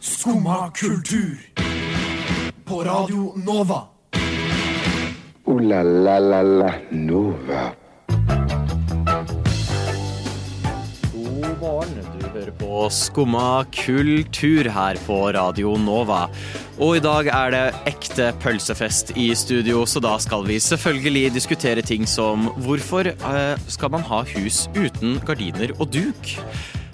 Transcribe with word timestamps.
Skumma 0.00 0.70
kultur. 0.70 1.38
På 2.64 2.84
Radio 2.84 3.32
Nova. 3.36 3.82
O-la-la-la-la 5.44 6.72
Nova. 6.90 7.72
God 11.12 11.60
morgen. 11.60 11.94
Du 12.18 12.26
hører 12.28 12.50
på 12.60 12.88
Skumma 12.90 13.64
kultur 13.72 14.68
her 14.74 14.98
på 15.06 15.18
Radio 15.32 15.76
Nova. 15.80 16.26
Og 16.78 16.98
i 16.98 17.02
dag 17.02 17.30
er 17.32 17.54
det 17.54 17.62
ekte 17.90 18.28
pølsefest 18.42 19.14
i 19.18 19.30
studio, 19.34 19.86
så 19.88 20.02
da 20.04 20.12
skal 20.22 20.44
vi 20.46 20.60
selvfølgelig 20.62 21.32
diskutere 21.34 21.82
ting 21.82 22.06
som 22.06 22.50
hvorfor 22.66 23.10
eh, 23.10 23.54
skal 23.66 23.90
man 23.96 24.04
ha 24.06 24.22
hus 24.34 24.66
uten 24.76 25.18
gardiner 25.26 25.72
og 25.78 25.88
duk? 25.94 26.36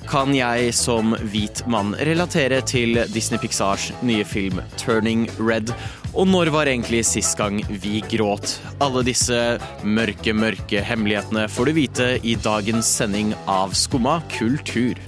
Kan 0.05 0.35
jeg 0.37 0.73
som 0.77 1.15
hvit 1.33 1.63
mann 1.71 1.95
relatere 2.05 2.61
til 2.69 2.99
Disney 3.15 3.41
Pixars 3.41 3.89
nye 4.05 4.25
film 4.29 4.61
Turning 4.77 5.25
Red? 5.41 5.73
Og 6.13 6.29
når 6.29 6.51
var 6.55 6.69
egentlig 6.69 7.01
sist 7.09 7.39
gang 7.41 7.63
vi 7.83 8.03
gråt? 8.13 8.59
Alle 8.85 9.03
disse 9.07 9.39
mørke, 9.83 10.37
mørke 10.37 10.85
hemmelighetene 10.85 11.47
får 11.51 11.71
du 11.71 11.77
vite 11.81 12.09
i 12.23 12.37
dagens 12.37 12.91
sending 13.01 13.33
av 13.51 13.73
Skumma 13.79 14.21
kultur. 14.37 15.01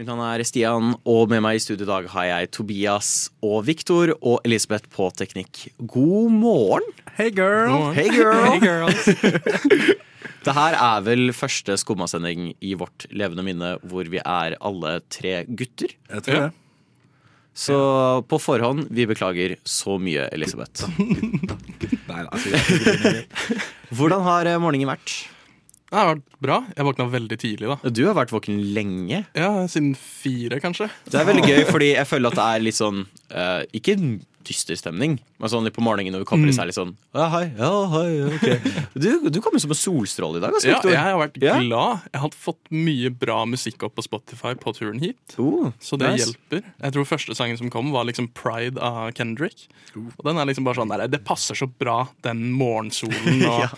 Mitt 0.00 0.08
navn 0.08 0.24
er 0.24 0.42
Stian, 0.48 0.94
og 1.04 1.30
med 1.30 1.42
meg 1.44 1.60
i 1.60 1.62
studio 1.62 1.86
i 1.86 1.92
dag 1.92 2.10
har 2.10 2.28
jeg 2.32 2.52
Tobias 2.56 3.14
og 3.46 3.62
Viktor 3.68 4.14
og 4.18 4.40
Elisabeth 4.48 4.90
på 4.90 5.10
teknikk. 5.14 5.68
God 5.78 6.34
morgen! 6.34 6.92
Hey 7.14 7.30
girl! 7.30 7.92
Hey 7.94 8.10
girl! 8.10 8.90
Det 10.40 10.54
her 10.56 10.76
er 10.78 11.02
vel 11.04 11.34
første 11.36 11.76
skummasending 11.80 12.54
i 12.64 12.72
vårt 12.78 13.04
levende 13.12 13.44
minne 13.44 13.74
hvor 13.84 14.08
vi 14.08 14.22
er 14.22 14.56
alle 14.56 14.96
tre 15.12 15.42
gutter. 15.46 15.92
Jeg 16.08 16.26
tror 16.26 16.46
det. 16.46 16.50
Så 17.60 17.76
på 18.30 18.38
forhånd, 18.40 18.86
vi 18.94 19.04
beklager 19.10 19.56
så 19.68 19.98
mye, 20.00 20.28
Elisabeth. 20.32 20.86
Nei, 22.10 22.22
altså, 22.22 22.52
Hvordan 23.90 24.22
har 24.24 24.48
eh, 24.48 24.60
morgenen 24.62 24.88
vært? 24.88 25.16
Det 25.90 25.98
har 25.98 26.06
vært 26.14 26.26
bra. 26.40 26.56
Jeg 26.76 26.86
våkna 26.86 27.08
veldig 27.10 27.36
tidlig, 27.42 27.66
da. 27.72 27.90
Du 27.90 28.04
har 28.06 28.14
vært 28.14 28.30
våken 28.30 28.60
lenge. 28.76 29.24
Ja, 29.34 29.48
Siden 29.66 29.96
fire, 29.98 30.60
kanskje. 30.62 30.86
Det 31.10 31.18
er 31.18 31.26
veldig 31.26 31.46
gøy, 31.48 31.64
fordi 31.66 31.88
jeg 31.96 32.06
føler 32.06 32.30
at 32.30 32.38
det 32.38 32.44
er 32.46 32.62
litt 32.62 32.78
sånn 32.78 33.00
uh, 33.34 33.62
Ikke 33.74 33.96
dyster 34.46 34.78
stemning, 34.78 35.18
men 35.38 35.50
sånn 35.52 35.66
litt 35.66 35.74
på 35.76 35.82
morgenen 35.84 36.14
når 36.14 36.22
vi 36.22 36.28
kommer, 36.30 36.48
i 36.48 36.54
seg 36.56 36.70
litt 36.70 36.76
sånn 36.78 36.94
ja, 37.12 37.26
hei, 37.28 37.42
ja, 37.58 37.68
hei, 37.92 38.06
ok. 38.24 38.70
Du, 38.96 39.28
du 39.28 39.36
kom 39.44 39.52
jo 39.52 39.60
som 39.60 39.74
en 39.74 39.78
solstråle 39.78 40.40
i 40.40 40.42
dag, 40.42 40.54
altså, 40.56 40.70
Ja, 40.70 40.78
Victor. 40.78 40.94
jeg 40.94 41.02
har 41.04 41.18
vært 41.20 41.36
Ja. 41.44 41.58
glad. 41.60 42.06
Jeg 42.14 42.22
har 42.24 42.32
fått 42.46 42.72
mye 42.72 43.10
bra 43.20 43.36
musikk 43.50 43.84
opp 43.86 43.98
på 43.98 44.06
Spotify 44.06 44.54
på 44.58 44.72
turen 44.78 44.98
hit. 45.04 45.36
Oh, 45.38 45.74
Så 45.78 45.98
det 46.00 46.08
nice. 46.14 46.30
hjelper. 46.32 46.64
Jeg 46.86 46.96
tror 46.96 47.04
første 47.12 47.36
sangen 47.36 47.58
som 47.60 47.68
kom, 47.70 47.92
var 47.92 48.08
liksom 48.08 48.30
Pride 48.32 48.80
av 48.80 49.10
Kendrick. 49.18 49.66
Og 49.98 50.24
den 50.24 50.38
er 50.40 50.48
liksom 50.48 50.64
bare 50.70 50.80
sånn 50.80 50.94
der, 50.96 51.04
Det 51.12 51.20
passer 51.28 51.54
så 51.60 51.68
bra, 51.68 52.06
den 52.24 52.46
morgensolen. 52.56 53.42
Og, 53.44 53.60
Ja. 53.66 53.68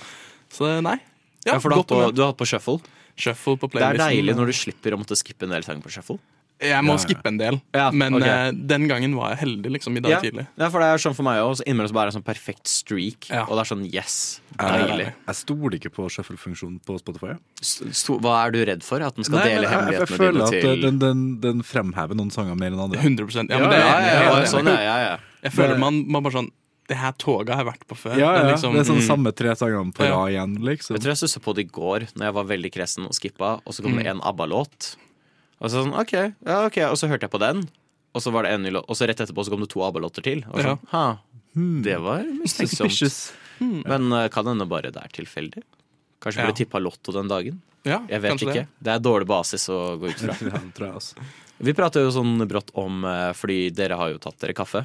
Så 0.52 0.76
nei. 0.84 0.98
Ja, 1.46 1.54
Ja, 1.54 1.58
for 1.58 1.68
du 1.70 1.74
har, 1.74 1.82
hatt 1.82 1.88
på, 1.88 2.14
du 2.14 2.22
har 2.22 2.32
hatt 2.32 2.38
på 2.38 2.46
shuffle. 2.46 2.80
Shuffle 3.16 3.56
på 3.58 3.68
Det 3.70 3.82
er 3.82 3.92
playlisten. 3.96 4.08
deilig 4.08 4.36
når 4.36 4.46
du 4.46 4.52
slipper 4.52 4.94
å 4.94 4.98
måtte 5.02 5.16
skippe 5.18 5.42
en 5.44 5.50
del 5.50 5.62
sanger 5.66 5.82
på 5.82 5.90
shuffle. 5.90 6.18
Jeg 6.62 6.78
må 6.86 6.94
Ja, 6.94 6.94
ja. 6.94 7.02
skippe 7.02 7.26
en 7.26 7.38
del, 7.40 7.56
Ja, 7.74 7.90
men 7.90 8.14
ok. 8.14 8.22
eh, 8.22 8.52
den 8.52 8.86
gangen 8.86 9.16
var 9.16 9.30
jeg 9.34 9.38
heldig 9.40 9.70
liksom 9.72 9.96
i 9.96 10.00
dag 10.00 10.10
Ja. 10.12 10.20
tidlig. 10.20 10.46
ja, 10.56 10.68
for 10.70 10.78
det 10.78 10.86
er 10.94 10.96
sånn 11.02 11.16
for 11.16 11.24
meg 11.24 11.40
òg. 11.42 11.60
Innimellom 11.66 11.88
så 11.90 11.92
bare 11.92 12.06
er 12.06 12.10
det 12.12 12.14
en 12.14 12.22
sånn 12.22 12.28
perfekt 12.34 12.68
streak, 12.68 13.28
Ja. 13.30 13.42
og 13.50 13.56
det 13.58 13.66
er 13.66 13.74
sånn 13.74 13.92
yes. 13.92 14.40
Deilig. 14.56 15.12
jeg 15.26 15.34
stoler 15.34 15.70
ikke 15.80 15.90
på 15.90 16.06
shuffle-funksjonen 16.08 16.78
på 16.86 17.00
Spotify. 17.00 17.34
S- 17.60 17.82
sto- 17.90 18.20
Hva 18.20 18.46
er 18.46 18.52
du 18.52 18.64
redd 18.64 18.84
for? 18.84 19.02
At 19.02 19.16
den 19.16 19.24
skal 19.24 19.38
Nei, 19.40 19.44
dele 19.48 19.54
dine 19.56 19.62
jeg, 19.62 19.70
jeg, 19.72 19.80
hemmelighetene 19.80 20.16
føler 20.16 20.32
dine 20.32 20.44
at 20.44 20.62
til 20.62 20.80
den, 20.82 20.98
den, 21.00 21.40
den 21.40 21.62
fremhever 21.62 22.14
noen 22.14 22.30
sanger 22.30 22.54
mer 22.56 22.70
enn 22.70 22.78
andre. 22.78 23.00
100 23.02 23.48
Ja, 23.50 23.58
Ja, 23.58 23.58
men 23.58 23.70
det, 23.70 23.78
ja, 23.80 23.86
ja, 23.88 23.98
jeg, 23.98 24.22
ja, 24.30 24.38
jeg, 24.38 24.48
sånn, 24.48 24.66
ja, 24.66 24.80
ja, 24.80 24.98
ja. 25.10 25.16
jeg 25.42 25.52
føler 25.52 25.78
man, 25.80 26.04
man 26.08 26.22
bare 26.22 26.32
sånn 26.32 26.50
Det 26.92 26.98
her 27.00 27.12
toget 27.16 27.54
har 27.54 27.62
jeg 27.64 27.68
vært 27.72 27.86
på 27.88 27.96
før. 27.96 28.16
Ja, 28.18 28.18
ja, 28.20 28.32
Det 28.32 28.38
er 28.40 28.44
det 28.44 28.52
liksom- 28.56 28.76
er 28.76 28.84
sånn 28.90 29.00
mm. 29.00 29.06
samme 29.08 29.32
tre 29.34 29.54
sangene 29.56 29.92
på 29.96 30.04
Ja. 30.04 30.16
rad 30.16 30.32
igjen, 30.34 30.56
liksom. 30.68 30.96
Jeg 30.96 31.02
tror 31.06 31.12
jeg 31.14 31.20
stussa 31.22 31.40
på 31.40 31.54
det 31.56 31.64
i 31.66 31.70
går 31.72 32.00
Når 32.14 32.24
jeg 32.28 32.34
var 32.34 32.44
veldig 32.44 32.72
kresen 32.74 33.06
og 33.08 33.14
skippa, 33.16 33.52
og 33.64 33.72
så 33.72 33.82
kom 33.82 33.96
det 33.96 34.06
en 34.06 34.20
ABBA-låt. 34.20 34.96
Og 35.62 35.70
så 35.70 35.84
sånn, 35.86 35.94
ok, 35.98 36.12
ja, 36.44 36.66
ok, 36.66 36.76
og 36.90 36.96
så 36.98 37.08
hørte 37.08 37.22
jeg 37.28 37.30
på 37.32 37.38
den, 37.40 37.62
og 38.14 38.20
så 38.20 38.32
var 38.32 38.42
det 38.44 38.52
en 38.52 38.62
ny 38.64 38.70
låt, 38.70 38.84
og 38.88 38.96
så 38.98 39.06
rett 39.08 39.20
etterpå 39.22 39.44
så 39.46 39.50
kom 39.50 39.60
det 39.60 39.70
to 39.70 39.80
ABBA-låter 39.80 40.22
til. 40.22 40.44
Og 40.52 40.58
sånn, 40.60 40.78
ha, 40.90 41.18
det 41.54 41.98
var 42.02 42.24
mistenksomt. 42.24 42.90
Suspicious. 42.90 43.32
Men 43.60 44.12
uh, 44.12 44.26
kan 44.28 44.44
hende 44.44 44.66
bare 44.68 44.90
det 44.90 44.96
er 45.00 45.08
tilfeldig? 45.14 45.62
Kanskje 46.20 46.38
Ja. 46.42 46.46
ble 46.50 46.54
tippa 46.54 46.80
Lotto 46.82 47.12
den 47.12 47.28
dagen? 47.28 47.60
Ja, 47.84 48.00
Jeg 48.08 48.20
vet 48.22 48.32
ikke. 48.42 48.52
det. 48.54 48.68
Det. 48.82 48.92
er 48.94 48.98
dårlig 49.00 49.26
basis 49.26 49.68
å 49.68 49.98
gå 49.98 50.10
ut 50.10 50.18
fra. 50.22 50.34
Det. 50.34 51.14
Vi 51.62 51.72
prater 51.72 52.02
jo 52.02 52.10
sånn 52.10 52.46
brått 52.48 52.70
om 52.74 53.04
eh, 53.04 53.32
Fordi 53.34 53.70
dere 53.74 53.96
har 53.96 54.10
jo 54.10 54.18
tatt 54.18 54.38
dere 54.38 54.52
kaffe. 54.54 54.84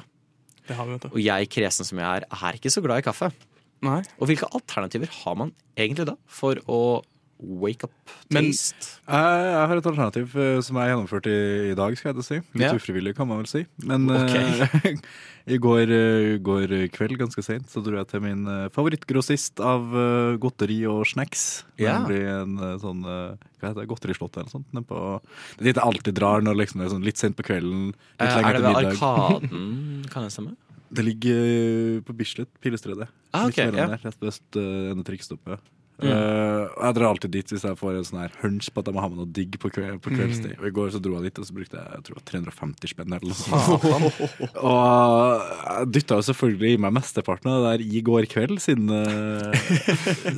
Vi. 0.68 0.98
Og 1.10 1.20
jeg, 1.22 1.48
kresen 1.52 1.88
som 1.88 2.00
jeg 2.02 2.22
er, 2.22 2.26
er 2.28 2.58
ikke 2.58 2.72
så 2.72 2.82
glad 2.84 3.02
i 3.02 3.06
kaffe. 3.06 3.30
Nei. 3.86 4.00
Og 4.18 4.30
hvilke 4.30 4.48
alternativer 4.56 5.10
har 5.20 5.38
man 5.38 5.52
egentlig 5.78 6.08
da 6.10 6.16
for 6.26 6.58
å 6.66 6.80
wake 7.38 7.84
up 7.86 7.92
Men- 8.34 8.48
taste? 8.50 8.98
Jeg, 9.08 9.44
jeg 9.48 9.66
har 9.70 9.76
et 9.80 9.86
alternativ 9.86 10.36
eh, 10.36 10.60
som 10.66 10.76
jeg 10.76 10.90
gjennomførte 10.92 11.30
i, 11.32 11.70
i 11.70 11.74
dag, 11.78 11.96
skal 11.96 12.14
jeg 12.14 12.24
si. 12.26 12.38
Litt 12.58 12.66
Ja. 12.66 12.74
ufrivillig, 12.76 13.14
kan 13.16 13.28
man 13.30 13.38
vel 13.42 13.46
si. 13.50 13.62
Men 13.86 14.08
okay. 14.10 14.66
eh, 14.66 14.96
i 15.54 15.58
går, 15.62 15.88
eh, 15.94 16.36
går 16.44 16.74
kveld, 16.92 17.16
ganske 17.20 17.42
seint, 17.46 17.68
så 17.72 17.80
dro 17.84 17.96
jeg 17.96 18.08
til 18.10 18.20
min 18.26 18.42
eh, 18.46 18.68
favorittgrossist 18.74 19.62
av 19.64 19.86
eh, 19.96 20.36
godteri 20.42 20.80
og 20.90 21.06
snacks. 21.08 21.64
Ja. 21.80 22.00
Nemlig 22.02 22.20
en 22.28 22.58
eh, 22.58 22.76
sånn 22.82 23.02
eh, 23.06 23.48
hva 23.58 23.70
heter 23.72 23.82
det, 23.84 23.88
godterislott 23.94 24.36
eller 24.38 24.52
sånt. 24.52 24.68
På, 24.88 25.02
det 25.56 25.62
er 25.62 25.70
dit 25.70 25.78
jeg 25.80 25.86
alltid 25.88 26.18
drar 26.18 26.42
når 26.44 26.58
liksom, 26.64 26.82
det 26.82 26.88
er 26.90 26.94
sånn 26.98 27.06
litt 27.06 27.18
sent 27.22 27.38
på 27.38 27.46
kvelden. 27.48 27.92
Litt 27.94 28.28
Eh, 28.28 28.34
lenger 28.36 28.48
er 28.50 28.62
det 28.62 28.68
ved. 28.68 28.90
Arkaden? 28.98 29.68
Kan 30.12 30.26
det 30.26 30.32
stemme? 30.34 30.56
Det 30.88 31.02
ligger 31.04 31.36
eh, 31.44 31.96
på 32.00 32.14
Bislett, 32.16 32.48
Pilestredet. 32.64 33.10
Ah, 33.36 33.44
okay, 33.50 33.68
ja. 33.76 33.90
rett 33.92 34.14
ved 34.22 34.30
øst 34.30 34.56
uh, 34.56 34.88
ende 34.94 35.04
trikkstoppet. 35.04 35.60
Mm. 35.98 36.10
Uh, 36.12 36.64
jeg 36.70 36.94
drar 36.94 37.08
alltid 37.08 37.32
dit 37.34 37.52
hvis 37.52 37.64
jeg 37.66 37.78
får 37.80 37.96
en 37.98 38.04
sånn 38.06 38.20
her 38.22 38.34
hunch 38.44 38.68
på 38.70 38.82
at 38.82 38.86
jeg 38.86 38.94
må 38.94 39.02
ha 39.02 39.08
med 39.10 39.18
noe 39.18 39.32
digg 39.34 39.56
på, 39.58 39.70
kve 39.74 39.96
på 40.02 40.12
kveldstid. 40.12 40.54
Mm. 40.54 40.60
Og 40.60 40.68
I 40.68 40.74
går 40.76 40.92
så 40.94 41.00
dro 41.02 41.16
jeg 41.18 41.26
dit, 41.26 41.40
og 41.42 41.48
så 41.48 41.56
brukte 41.56 41.80
jeg, 41.80 41.96
jeg 41.96 42.06
tror, 42.06 42.20
350 42.30 42.92
spenn. 42.92 43.16
Eller 43.18 43.32
noe 43.32 43.38
sånt. 43.40 44.20
og 44.70 45.48
jeg 45.64 45.90
dytta 45.96 46.20
jo 46.20 46.26
selvfølgelig 46.28 46.72
i 46.76 46.80
meg 46.86 46.96
mesteparten 47.00 47.50
av 47.50 47.66
det 47.66 47.72
der 47.72 47.98
i 47.98 48.04
går 48.06 48.28
kveld, 48.30 48.62
siden 48.62 48.94
uh, 48.94 49.50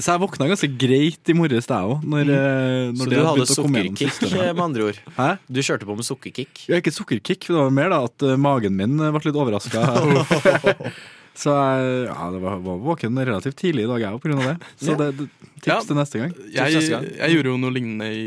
Så 0.01 0.15
jeg 0.15 0.25
våkna 0.25 0.49
ganske 0.51 0.73
greit 0.81 1.33
i 1.33 1.37
morges, 1.37 1.69
jeg 1.69 1.93
òg. 1.93 2.09
Når, 2.09 2.33
mm. 2.33 2.97
når 2.97 3.05
Så 3.05 3.11
du 3.13 3.17
hadde 3.21 3.49
sukkerkick, 3.53 4.21
eh, 4.31 4.51
med 4.51 4.65
andre 4.71 4.91
ord? 4.91 5.05
Hæ? 5.19 5.31
Du 5.45 5.61
kjørte 5.61 5.89
på 5.89 5.97
med 5.99 6.09
sukkerkick? 6.09 6.67
Ja, 6.71 6.81
ikke 6.81 6.95
sukkerkick, 6.95 7.49
det 7.51 7.57
var 7.59 7.73
mer 7.75 7.93
da 7.93 8.03
at 8.09 8.25
eh, 8.27 8.39
magen 8.41 8.77
min 8.79 8.97
eh, 8.97 9.13
ble 9.13 9.29
litt 9.29 9.41
overraska. 9.45 9.85
så 11.41 11.55
jeg 11.57 12.07
ja, 12.11 12.31
det 12.35 12.41
var, 12.43 12.59
var 12.65 12.81
våken 12.85 13.17
relativt 13.19 13.57
tidlig 13.63 13.87
i 13.87 13.91
dag, 13.91 14.03
jeg 14.05 14.17
òg, 14.17 14.23
pga. 14.25 14.39
det. 14.45 14.71
Så 14.85 14.97
det, 15.01 15.11
det, 15.19 15.29
tips 15.61 15.69
Ja. 15.73 15.79
til 15.89 15.97
neste 15.97 16.21
gang. 16.23 16.35
Jeg, 16.53 16.75
neste 16.77 16.91
gang. 16.95 17.07
jeg 17.17 17.37
gjorde 17.37 17.53
jo 17.55 17.61
noe 17.63 17.75
lignende 17.77 18.09
i 18.13 18.25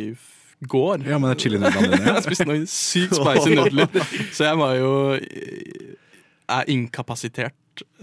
går. 0.73 1.03
Ja, 1.05 1.17
men 1.19 1.29
det 1.29 1.35
er 1.37 1.41
chilinudlene 1.43 1.89
dine. 1.91 2.11
Jeg 2.17 2.23
spiste 2.25 2.45
noen 2.47 2.65
sykt 2.71 3.17
spicy 3.19 3.55
nudler. 3.57 3.89
Så 4.37 4.45
jeg 4.47 4.59
var 4.61 4.77
jo 4.79 4.91
Er 6.53 6.69
inkapasitert 6.71 7.55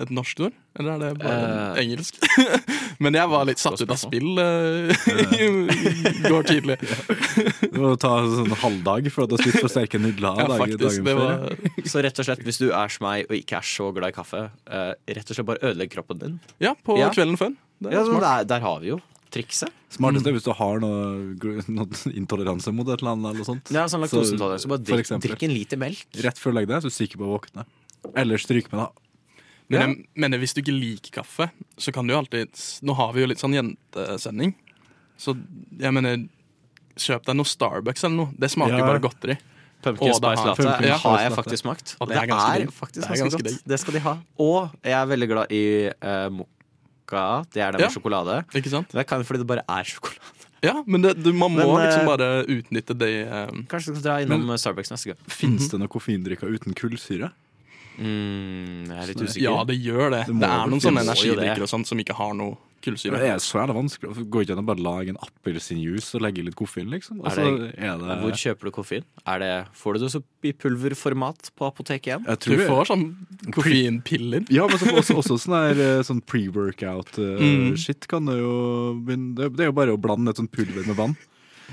et 0.02 0.10
norsk 0.10 0.40
ord? 0.46 0.52
Eller 0.78 0.92
er 0.92 0.98
det 1.02 1.10
bare 1.22 1.74
uh, 1.74 1.78
engelsk? 1.82 2.16
Men 3.04 3.14
jeg 3.14 3.30
var 3.30 3.44
litt 3.48 3.58
satt 3.62 3.80
ut 3.80 3.90
av 3.90 3.98
spill 4.00 4.38
eh, 4.38 4.90
i 5.44 6.24
går 6.26 6.48
tidlig. 6.50 6.76
Du 7.72 7.78
må 7.82 7.92
ta 8.00 8.12
en 8.22 8.32
sånn 8.34 8.54
halvdag 8.62 9.10
for 9.14 9.24
at 9.24 9.30
du 9.32 9.36
har 9.36 9.42
spist 9.44 9.60
for 9.62 9.72
sterke 9.72 10.00
nudler 10.02 10.40
Ja, 10.42 10.46
dag, 10.50 10.58
faktisk. 10.64 10.82
dagen 10.82 11.06
før. 11.06 11.20
var 11.20 11.86
Så 11.94 12.02
rett 12.04 12.18
og 12.22 12.26
slett, 12.28 12.42
hvis 12.46 12.60
du 12.62 12.68
er 12.70 12.92
som 12.92 13.06
meg 13.06 13.26
og 13.30 13.36
ikke 13.38 13.60
er 13.60 13.66
så 13.70 13.90
glad 13.96 14.12
i 14.12 14.16
kaffe, 14.18 14.42
eh, 14.70 14.92
rett 15.16 15.30
og 15.30 15.38
slett 15.38 15.48
bare 15.52 15.62
ødelegg 15.70 15.92
kroppen 15.94 16.20
din. 16.22 16.38
Ja, 16.62 16.74
på 16.74 16.98
Ja. 17.00 17.10
kvelden 17.14 17.38
før. 17.40 17.54
Det 17.80 17.92
er 17.92 17.98
Ja, 18.00 18.04
smart. 18.04 18.20
der, 18.26 18.44
der 18.56 18.60
har 18.66 18.80
vi 18.80 18.92
jo 18.94 19.00
trikset. 19.30 19.70
Smartest 19.94 20.26
er 20.26 20.34
hvis 20.34 20.42
du 20.46 20.52
har 20.54 20.80
noe, 20.82 21.34
noe 21.70 22.00
intoleranse 22.18 22.72
mot 22.74 22.88
et 22.90 22.98
eller 23.00 23.12
annet. 23.14 23.34
Eller 23.34 23.46
sånt. 23.46 23.70
Ja, 23.74 23.84
sånn 23.90 24.02
laktoseintoleranse. 24.02 24.66
Så 24.66 24.70
bare 24.72 24.82
drikk, 24.82 25.04
eksempel. 25.06 25.30
drikk 25.30 25.44
en 25.46 25.54
liter 25.54 25.78
melk. 25.78 26.02
Rett 26.26 26.38
før 26.38 26.50
du 26.52 26.58
legger 26.58 26.72
deg, 26.74 26.82
så 26.82 26.90
er 26.90 26.94
du 26.94 26.98
sikker 26.98 27.20
på 27.22 27.28
å 27.28 27.32
våkne. 27.38 27.64
Eller 28.18 28.42
stryk 28.42 28.70
med, 28.72 28.80
da. 28.82 28.88
Men 29.70 29.80
jeg 29.80 30.06
mener, 30.24 30.40
hvis 30.42 30.54
du 30.56 30.60
ikke 30.64 30.74
liker 30.74 31.12
kaffe, 31.20 31.46
så 31.78 31.92
kan 31.94 32.06
du 32.06 32.12
jo 32.14 32.18
alltid 32.18 32.50
Nå 32.82 32.96
har 32.98 33.12
vi 33.14 33.22
jo 33.22 33.28
litt 33.30 33.38
sånn 33.42 33.54
jentesending. 33.54 34.54
Så 35.20 35.36
jeg 35.78 35.94
mener 35.94 36.26
Kjøp 37.00 37.24
deg 37.24 37.36
noe 37.38 37.48
Starbucks 37.48 38.02
eller 38.04 38.16
noe. 38.16 38.32
Det 38.36 38.50
smaker 38.50 38.74
jo 38.76 38.82
Ja. 38.82 38.88
bare 38.90 39.00
godteri. 39.00 39.36
Pumpkin 39.80 40.12
spice 40.12 40.36
har- 40.36 40.46
latte 40.50 40.62
pumpkin 40.62 40.88
ja, 40.90 40.96
har 40.98 41.18
jeg 41.22 41.32
faktisk 41.32 41.62
smakt. 41.62 41.96
Og 42.00 42.08
det 42.10 42.16
er 42.18 42.26
ganske 42.26 42.60
er 42.60 42.66
faktisk 42.66 43.00
Det 43.00 43.04
er 43.04 43.16
ganske 43.16 43.30
ganske 43.30 43.42
godt. 43.46 43.64
Det 43.72 43.80
skal 43.80 43.94
de 43.94 44.00
ha. 44.00 44.18
Og 44.38 44.70
jeg 44.84 44.92
er 44.92 45.06
veldig 45.06 45.28
glad 45.30 45.46
i 45.56 45.62
uh, 45.88 46.28
mokka. 46.28 47.46
Det 47.54 47.62
er 47.62 47.72
det 47.72 47.80
med 47.80 47.86
Ja. 47.86 47.94
sjokolade. 47.94 48.44
Ikke 48.52 48.68
sant? 48.68 48.88
Det 48.92 49.06
kan 49.06 49.24
fordi 49.24 49.38
det 49.38 49.46
bare 49.46 49.64
er 49.66 49.84
sjokolade. 49.84 50.36
Ja, 50.62 50.82
men 50.86 51.00
det, 51.00 51.22
du, 51.22 51.32
man 51.32 51.52
må 51.52 51.64
Men, 51.64 51.86
liksom 51.88 52.04
eh, 52.04 52.10
bare 52.10 52.44
utnytte 52.44 52.92
det 52.98 53.08
eh, 53.24 53.46
Kanskje 53.70 53.94
du 53.94 54.00
skal 54.00 54.02
dra 54.02 54.16
innom 54.20 54.52
Starbucks 54.58 54.90
neste 54.92 55.06
gang. 55.14 55.16
Fins 55.26 55.70
det 55.70 55.80
noe 55.80 55.88
koffeindrikker 55.88 56.52
uten 56.52 56.74
kullsyre? 56.76 57.30
Mm, 57.98 58.86
jeg 58.88 58.96
er 59.02 59.06
litt 59.10 59.22
usikker. 59.26 59.44
Ja, 59.44 59.64
det 59.68 59.76
gjør 59.82 60.10
det. 60.14 60.24
Det 60.30 60.38
Det, 60.40 60.48
er 60.48 60.66
noen 60.70 60.80
sånne 60.80 61.02
jo 61.04 61.08
energidrikker 61.10 61.62
og 61.66 61.68
sånt 61.68 61.86
som 61.90 61.98
ikke 61.98 62.14
har 62.16 62.34
noe 62.34 62.56
kullsyre. 62.80 63.18
Det 63.20 63.28
er 63.28 63.40
så 63.44 63.58
jævla 63.60 63.74
vanskelig. 63.76 64.24
Går 64.32 64.44
ikke 64.46 64.54
an 64.56 64.62
å 64.62 64.66
bare 64.70 64.80
lage 64.80 65.12
en 65.12 65.18
appelsinjuice 65.20 66.14
og 66.16 66.22
legge 66.24 66.44
litt 66.46 66.56
koffein, 66.56 66.88
liksom? 66.88 67.20
Altså, 67.20 67.40
Er 67.44 67.58
det- 67.58 67.74
er 67.78 67.98
det 67.98 68.16
Hvor 68.22 68.32
kjøper 68.32 68.64
du 68.64 68.70
koffein? 68.70 69.04
Er 69.26 69.38
det, 69.38 69.66
får 69.74 69.92
du 69.94 69.98
det 70.00 70.10
så 70.12 70.22
i 70.42 70.52
pulverformat 70.52 71.50
på 71.56 71.66
apoteket 71.68 72.06
igjen? 72.08 72.24
Jeg 72.26 72.38
Du 72.38 72.56
får 72.66 72.86
sånn 72.86 73.04
koffeinpiller. 73.52 74.46
Ja, 74.50 74.66
men 74.66 74.78
så 74.78 74.86
også, 74.96 75.16
også 75.20 75.36
sånn 75.38 75.76
eh, 75.76 76.02
sånn 76.02 76.22
pre-workout-shit 76.24 78.06
kan 78.08 78.24
du 78.24 78.32
jo 78.32 78.94
begynne 79.04 79.34
det, 79.36 79.56
det 79.56 79.60
er 79.66 79.70
jo 79.70 79.76
bare 79.76 79.92
å 79.96 80.00
blande 80.00 80.30
et 80.30 80.36
sånt 80.36 80.50
pulver 80.50 80.86
med 80.86 80.96
vann. 80.96 81.16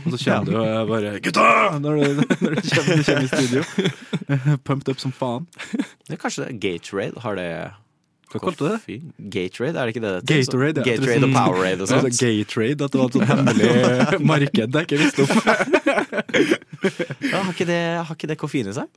Og 0.06 0.14
så 0.14 0.20
kommer 0.24 0.46
du 0.52 0.54
og 0.60 0.68
jeg 0.68 0.88
bare 0.92 1.12
Gutta! 1.26 1.48
Når 1.82 1.92
du, 1.98 2.22
når 2.44 2.56
du 2.56 2.62
kommer, 2.70 3.04
kommer 3.08 3.26
i 3.26 3.32
studio. 3.32 3.62
Pumped 4.68 4.90
up 4.94 5.00
som 5.02 5.12
faen. 5.16 5.48
Det 6.08 6.16
er 6.16 6.22
kanskje 6.22 6.46
det. 6.48 6.56
Gatorade 6.64 7.24
har 7.24 7.38
det 7.40 7.50
Hva 8.32 8.42
kalte 8.44 8.60
du 8.60 8.68
det? 8.74 8.80
GateRaid? 8.84 9.32
Gatorade, 9.34 9.78
er 9.80 9.84
det 9.88 9.96
ikke 9.96 10.04
det 10.06 10.14
det 10.14 10.20
heter? 10.20 10.52
Gatorade, 10.52 10.78
ja. 10.84 10.96
Gatorade 10.98 11.26
og 11.28 11.36
Powerade 11.38 11.82
og 11.82 11.88
sånt. 11.92 12.20
Gatorade, 12.22 12.82
at 12.84 12.92
det 12.92 13.00
var 13.00 13.08
et 13.08 13.18
sånt 13.18 13.30
hemmelig 13.32 14.22
marked 14.34 14.68
jeg 14.68 14.90
ikke 14.90 15.00
visste 15.04 15.20
om. 15.24 15.30
Ja, 17.24 17.42
har, 17.42 17.52
ikke 17.54 17.68
det, 17.70 17.82
har 18.04 18.14
ikke 18.18 18.30
det 18.34 18.38
koffein 18.42 18.68
i 18.70 18.76
seg? 18.76 18.88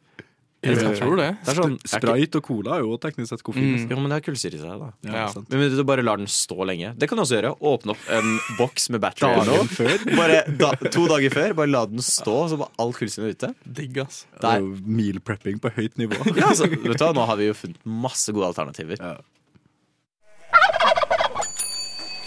Jeg 0.61 0.77
tror 0.99 1.17
det. 1.17 1.27
Det 1.41 1.53
er 1.55 1.57
sånn, 1.57 1.77
Sprite 1.89 2.41
og 2.43 2.45
cola 2.45 2.75
er 2.77 2.83
jo 2.85 2.97
teknisk 3.01 3.31
sett 3.33 3.43
koffein. 3.47 3.71
Mm. 3.79 3.85
jo, 3.89 3.97
men 3.97 4.12
det 4.12 4.19
har 4.19 4.25
kullsyre 4.27 4.59
i 4.59 4.61
seg, 4.61 4.83
da. 4.83 4.89
Ja, 5.09 5.23
Ja. 5.23 5.43
Men 5.49 5.73
du 5.73 5.81
bare 5.89 6.05
lar 6.05 6.21
den 6.21 6.29
stå 6.29 6.67
lenge. 6.69 6.93
Det 7.01 7.09
kan 7.09 7.17
du 7.17 7.23
også 7.25 7.39
gjøre. 7.39 7.55
Åpne 7.71 7.95
opp 7.95 8.11
en 8.12 8.35
boks 8.59 8.91
med 8.93 9.01
battery 9.01 9.41
Dagen 9.49 9.73
før. 9.73 9.97
Bare 10.19 10.43
da, 10.61 10.75
to 10.93 11.07
dager 11.09 11.33
før, 11.33 11.55
bare 11.62 11.73
la 11.73 11.87
den 11.89 12.05
stå, 12.05 12.37
så 12.53 12.61
var 12.61 12.69
all 12.83 12.93
kullsyren 12.93 13.33
ute. 13.33 13.55
Digg, 13.65 13.97
ass. 14.05 14.27
Det 14.37 14.53
er 14.53 14.61
jo 14.61 14.77
meal 14.85 15.23
prepping 15.25 15.62
på 15.65 15.73
høyt 15.79 15.97
nivå. 16.01 16.21
Ja, 16.41 16.51
altså, 16.53 16.69
vet 16.69 16.85
du 16.85 17.05
hva, 17.05 17.12
Nå 17.17 17.25
har 17.29 17.41
vi 17.41 17.49
jo 17.49 17.57
funnet 17.57 17.81
masse 17.85 18.33
gode 18.37 18.53
alternativer. 18.53 19.01
Ja. 19.01 19.17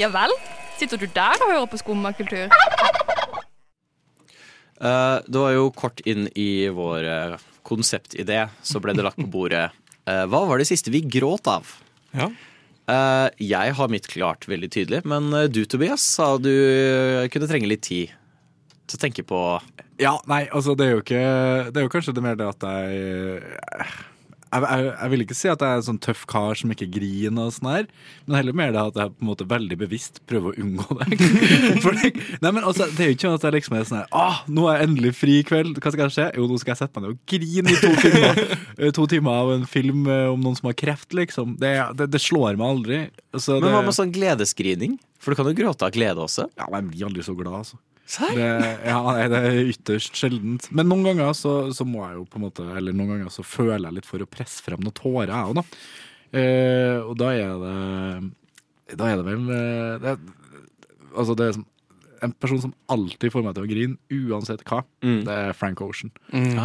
Ja 0.01 0.09
vel? 0.09 0.33
Sitter 0.79 0.97
du 0.97 1.05
der 1.13 1.37
og 1.37 1.51
hører 1.51 1.69
på 1.69 1.77
skummakultur? 1.77 2.49
Uh, 4.81 5.21
det 5.29 5.39
var 5.39 5.53
jo 5.53 5.67
kort 5.77 6.01
inn 6.09 6.25
i 6.35 6.65
vår 6.73 7.05
eh, 7.07 7.35
konseptidé, 7.67 8.47
så 8.61 8.81
ble 8.83 8.95
det 8.97 9.05
lagt 9.05 9.19
på 9.21 9.29
bordet. 9.31 9.69
Eh, 10.09 10.25
hva 10.27 10.43
var 10.49 10.59
det 10.59 10.67
siste 10.69 10.91
vi 10.93 11.03
gråt 11.07 11.47
av? 11.47 11.69
Ja. 12.11 12.29
Eh, 12.91 13.27
jeg 13.39 13.75
har 13.77 13.91
mitt 13.91 14.09
klart 14.11 14.47
veldig 14.51 14.69
tydelig, 14.75 15.03
men 15.07 15.31
eh, 15.33 15.47
du 15.47 15.63
Tobias 15.65 16.03
sa 16.03 16.35
du 16.37 16.51
kunne 17.31 17.47
trenge 17.49 17.69
litt 17.71 17.85
tid 17.87 18.11
til 18.83 18.99
å 18.99 19.03
tenke 19.05 19.23
på 19.23 19.39
Ja, 20.01 20.17
nei, 20.27 20.43
altså 20.51 20.75
det 20.75 20.85
er 20.85 20.97
jo 20.97 21.03
ikke 21.03 21.21
Det 21.69 21.79
er 21.79 21.85
jo 21.85 21.91
kanskje 21.93 22.13
det 22.17 22.23
mer 22.25 22.35
det 22.35 22.49
at 22.49 22.65
jeg 22.67 23.53
jeg, 24.53 24.63
jeg, 24.69 24.89
jeg 24.93 25.13
vil 25.13 25.25
ikke 25.25 25.37
si 25.37 25.49
at 25.51 25.63
jeg 25.65 25.75
er 25.75 25.81
en 25.81 25.87
sånn 25.89 26.01
tøff 26.03 26.23
kar 26.29 26.59
som 26.59 26.71
ikke 26.73 26.89
griner, 26.93 27.49
og 27.49 27.55
sånn 27.55 27.71
her 27.71 27.87
men 28.27 28.37
heller 28.37 28.55
mer 28.55 28.71
det 28.71 28.81
at 28.81 28.99
jeg 29.01 29.11
på 29.13 29.25
en 29.25 29.29
måte 29.29 29.47
veldig 29.49 29.77
bevisst 29.81 30.21
prøver 30.29 30.53
å 30.53 30.63
unngå 30.63 30.99
det. 30.99 31.09
Det, 32.03 32.09
nei, 32.41 32.51
men 32.55 32.63
altså, 32.65 32.87
det 32.95 33.03
er 33.03 33.09
jo 33.11 33.15
ikke 33.15 33.27
sånn 33.27 33.35
at 33.37 33.45
jeg 33.45 33.53
liksom 33.55 33.75
er 33.77 33.85
sånn 33.87 33.99
her 33.99 34.15
Åh, 34.17 34.39
nå 34.51 34.65
er 34.67 34.77
jeg 34.77 34.87
endelig 34.87 35.11
fri 35.15 35.35
i 35.39 35.45
kveld. 35.47 35.77
Hva 35.83 35.91
skal 35.93 36.11
skje? 36.13 36.25
Jo, 36.37 36.47
nå 36.49 36.57
skal 36.61 36.73
jeg 36.73 36.79
sette 36.81 36.99
meg 36.99 37.05
ned 37.05 37.13
og 37.13 37.21
grine 37.29 37.73
i 37.73 37.77
to 37.79 37.91
timer. 38.01 38.41
Eh, 38.73 38.91
to 38.95 39.05
timer 39.11 39.39
av 39.43 39.51
en 39.53 39.65
film 39.69 40.07
eh, 40.09 40.25
om 40.31 40.41
noen 40.41 40.57
som 40.57 40.69
har 40.71 40.75
kreft, 40.79 41.13
liksom. 41.15 41.55
Det, 41.61 41.71
det, 41.99 42.09
det 42.13 42.21
slår 42.23 42.57
meg 42.59 42.67
aldri. 42.67 42.99
Så 43.37 43.59
Men 43.61 43.75
hva 43.75 43.83
med 43.85 43.95
sånn 43.95 44.13
gledesgrining? 44.15 44.97
For 45.23 45.31
du 45.31 45.39
kan 45.39 45.51
jo 45.51 45.55
gråte 45.61 45.87
av 45.87 45.93
glede 45.95 46.23
også. 46.23 46.49
ja, 46.59 46.67
men 46.67 46.87
jeg 46.87 46.91
blir 46.91 47.09
aldri 47.11 47.25
så 47.27 47.35
glad, 47.37 47.59
altså. 47.61 47.79
Det, 48.35 48.47
ja, 48.85 48.99
det 49.31 49.39
er 49.39 49.59
ytterst 49.71 50.17
sjeldent. 50.19 50.67
Men 50.75 50.89
noen 50.91 51.05
ganger 51.07 51.31
så, 51.37 51.53
så 51.73 51.85
må 51.87 52.03
jeg 52.03 52.17
jo 52.19 52.25
på 52.29 52.37
en 52.39 52.43
måte 52.45 52.65
Eller 52.75 52.93
noen 52.93 53.13
ganger 53.15 53.31
så 53.33 53.45
føler 53.47 53.87
jeg 53.87 53.95
litt 53.99 54.09
for 54.09 54.21
å 54.21 54.27
presse 54.29 54.61
frem 54.65 54.83
noen 54.83 54.95
tårer, 54.97 55.31
jeg 55.31 55.53
òg, 55.53 55.61
da. 55.61 55.63
Eh, 56.33 56.97
og 56.99 57.15
da 57.21 57.29
er 57.37 57.53
det 57.61 58.97
Da 58.99 59.09
er 59.11 59.21
det 59.21 59.25
vel 59.27 59.51
eh, 59.53 59.95
det, 60.03 60.15
Altså, 61.13 61.35
det 61.37 61.47
er 61.47 61.55
sånn 61.59 61.67
en 62.23 62.33
person 62.39 62.59
som 62.63 62.71
alltid 62.91 63.31
får 63.33 63.43
meg 63.45 63.55
til 63.57 63.65
å 63.65 63.69
grine, 63.69 63.97
uansett 64.31 64.63
hva, 64.69 64.81
Mm. 65.03 65.23
det 65.27 65.33
er 65.33 65.53
Frank 65.57 65.81
Ocean. 65.83 66.11
Mm. 66.31 66.53
Jeg, 66.55 66.59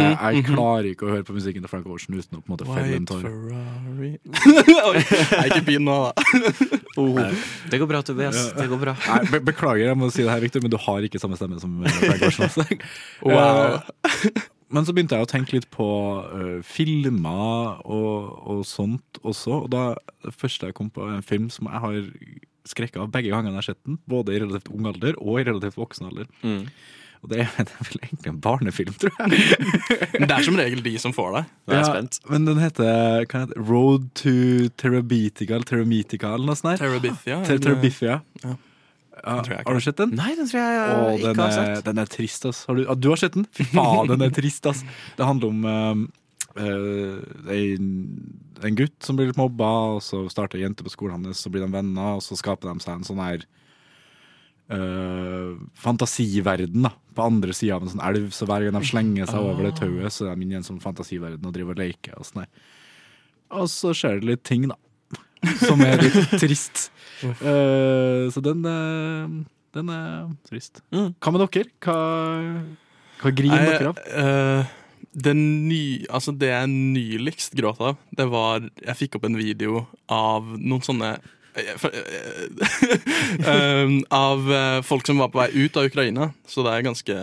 jeg, 0.00 0.16
jeg 0.38 0.44
klarer 0.48 0.88
ikke 0.90 1.04
å 1.06 1.10
høre 1.12 1.26
på 1.28 1.34
musikken 1.36 1.64
til 1.64 1.68
Frank 1.70 1.86
Ocean 1.92 2.16
uten 2.16 2.38
å 2.38 2.40
på 2.40 2.48
en 2.48 2.54
måte 2.54 2.68
felle 2.68 2.96
en 2.96 3.08
tåre. 3.08 3.32
Ikke 5.44 5.62
begynn 5.66 5.84
nå, 5.88 5.98
da. 6.08 6.12
Oh. 6.94 7.16
Det 7.70 7.80
går 7.82 7.88
bra, 7.90 8.00
Tobias. 8.06 8.36
Det 8.54 8.68
går 8.70 8.78
bra. 8.78 8.92
Nei, 9.08 9.20
be 9.32 9.40
beklager, 9.48 9.88
jeg 9.88 9.98
må 9.98 10.06
si 10.14 10.22
det 10.22 10.30
her, 10.30 10.42
Victor, 10.44 10.62
men 10.62 10.70
du 10.70 10.76
har 10.78 11.02
ikke 11.02 11.18
samme 11.18 11.34
stemme 11.34 11.58
som 11.58 11.72
eh, 11.82 11.96
Frank 12.04 12.22
Ocean. 12.28 12.48
Altså. 12.48 12.66
Wow. 13.26 13.80
Eh, 14.24 14.42
Men 14.74 14.86
så 14.88 14.94
begynte 14.96 15.14
jeg 15.14 15.22
å 15.26 15.28
tenke 15.30 15.52
litt 15.54 15.66
på 15.70 15.84
uh, 16.24 16.62
filmer 16.66 17.76
og, 17.84 18.30
og 18.48 18.62
sånt 18.66 19.20
også. 19.22 19.60
Og 19.66 19.68
da 19.70 19.82
det 20.24 20.32
første 20.34 20.66
jeg 20.70 20.74
kom 20.74 20.88
på, 20.90 21.04
en 21.14 21.22
film 21.22 21.46
som 21.52 21.68
jeg 21.70 21.82
har 21.84 21.98
skrekka 22.68 23.02
av 23.04 23.12
begge 23.14 23.32
gangene 23.32 23.54
jeg 23.56 23.62
har 23.62 23.70
sett 23.72 23.82
den. 23.84 24.00
Både 24.10 24.34
i 24.34 24.42
relativt 24.42 24.70
ung 24.74 24.90
alder 24.90 25.16
og 25.20 25.40
i 25.40 25.46
relativt 25.48 25.80
voksen 25.80 26.10
alder. 26.10 26.28
Mm. 26.42 26.66
Og 27.24 27.30
det 27.32 27.40
er, 27.40 27.48
det 27.68 27.72
er 27.72 27.88
vel 27.88 28.02
egentlig 28.02 28.32
en 28.34 28.42
barnefilm, 28.44 28.94
tror 29.00 29.14
jeg. 29.16 29.40
Men 30.20 30.28
det 30.28 30.36
er 30.36 30.46
som 30.46 30.60
regel 30.60 30.84
de 30.84 30.94
som 31.00 31.16
får 31.16 31.32
deg. 31.38 31.54
Nå 31.64 31.72
er 31.74 31.80
jeg 31.80 31.86
Ja, 31.86 31.94
spent. 31.94 32.20
Men 32.32 32.50
den 32.50 32.60
heter, 32.60 33.24
hva 33.32 33.46
det? 33.48 33.64
Road 33.70 34.10
to 34.20 34.36
Terabitica 34.80 35.56
eller 35.56 35.68
Teramitica 35.68 36.34
eller 36.36 36.52
noe 36.52 36.60
sånt. 36.60 36.80
Terabithia. 36.82 37.40
Ter 37.48 37.60
Terabithia. 37.64 38.20
Ja. 38.44 38.56
Ja, 39.24 39.40
har 39.64 39.74
du 39.74 39.80
sett 39.80 39.96
den? 39.96 40.10
Nei, 40.18 40.34
den 40.36 40.48
tror 40.50 40.58
jeg 40.60 40.80
Å, 40.80 41.04
jeg 41.14 41.20
den, 41.22 41.30
ikke 41.30 41.44
har 41.46 41.52
er, 41.54 41.70
sett. 41.76 41.84
den 41.86 42.00
er 42.02 42.10
trist, 42.12 42.46
ass. 42.50 42.58
Har 42.68 42.76
du, 42.76 42.82
ah, 42.90 42.96
du 42.98 43.08
har 43.08 43.20
sett 43.20 43.36
den? 43.38 43.46
Fy 43.56 43.64
faen, 43.70 44.10
den 44.10 44.24
er 44.26 44.34
trist, 44.34 44.66
ass. 44.68 44.82
Det 45.16 45.24
handler 45.24 45.52
om 45.54 45.64
um, 45.64 46.02
uh, 46.58 47.54
en, 47.54 47.86
en 48.64 48.78
gutt 48.78 48.96
som 49.04 49.18
blir 49.18 49.30
litt 49.30 49.40
mobba, 49.40 49.70
og 49.94 50.02
så 50.04 50.24
starter 50.32 50.60
ei 50.60 50.64
jente 50.64 50.86
på 50.86 50.92
skolen 50.92 51.24
hans, 51.28 51.42
så 51.44 51.52
blir 51.52 51.64
de 51.64 51.72
venner, 51.72 52.16
og 52.18 52.24
så 52.24 52.38
skaper 52.38 52.70
de 52.70 52.84
seg 52.84 52.96
en 52.96 53.06
sånn 53.06 53.22
her 53.22 53.44
eh, 54.72 55.50
fantasiverden 55.80 56.86
da 56.86 56.94
på 57.14 57.26
andre 57.28 57.54
sida 57.54 57.76
av 57.76 57.84
en 57.84 57.92
sånn 57.92 58.04
elv. 58.04 58.30
Så 58.34 58.48
hver 58.48 58.64
gang 58.66 58.78
de 58.78 58.88
slenger 58.88 59.28
seg 59.30 59.42
over 59.42 59.68
det 59.68 59.76
tauet, 59.78 60.14
så 60.14 60.28
er 60.30 60.38
de 60.38 60.46
inne 60.46 60.56
i 60.56 60.60
en 60.60 60.66
sånn 60.66 60.82
fantasiverden 60.82 61.46
og 61.46 61.54
driver 61.54 61.76
og 61.76 61.82
leker. 61.84 62.16
Og, 62.18 62.26
sånn 62.26 62.46
og 63.54 63.68
så 63.70 63.92
skjer 63.94 64.18
det 64.20 64.32
litt 64.32 64.44
ting, 64.46 64.66
da. 64.70 64.78
Som 65.60 65.84
er 65.84 66.00
litt 66.00 66.32
trist. 66.42 66.88
Uh, 67.22 68.26
så 68.34 68.42
den, 68.42 68.64
eh, 68.66 69.36
den 69.76 69.92
er 69.92 70.32
trist. 70.48 70.82
Mm. 70.94 71.12
Hva 71.20 71.34
med 71.34 71.44
dere? 71.44 71.70
Hva, 71.84 71.98
hva 73.20 73.34
griner 73.36 73.68
dere 73.70 73.92
av? 73.92 74.00
eh, 74.08 74.72
den 75.14 75.40
ny, 75.68 76.04
altså 76.10 76.34
det 76.34 76.50
jeg 76.50 76.70
nyligst 76.72 77.54
gråt 77.58 77.80
av, 77.82 77.96
det 78.10 78.26
var 78.32 78.64
Jeg 78.82 78.98
fikk 78.98 79.18
opp 79.18 79.28
en 79.28 79.38
video 79.38 79.84
av 80.10 80.42
noen 80.58 80.82
sånne 80.84 81.14
um, 83.46 84.00
Av 84.10 84.48
eh, 84.50 84.80
folk 84.82 85.06
som 85.06 85.20
var 85.22 85.30
på 85.30 85.38
vei 85.38 85.50
ut 85.54 85.76
av 85.78 85.86
Ukraina. 85.86 86.32
Så 86.50 86.64
det 86.66 86.72
er 86.72 86.86
ganske 86.88 87.18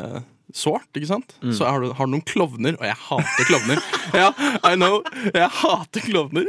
sårt, 0.56 0.88
ikke 0.96 1.10
sant? 1.10 1.36
Så 1.56 1.68
har 1.68 1.84
du, 1.84 1.92
har 1.96 2.08
noen 2.08 2.24
klovner, 2.28 2.78
og 2.80 2.86
jeg 2.88 2.98
hater 3.10 3.48
klovner. 3.50 3.82
ja, 4.22 4.30
I 4.68 4.76
know. 4.80 5.02
Jeg 5.32 5.50
hater 5.62 6.06
klovner. 6.08 6.48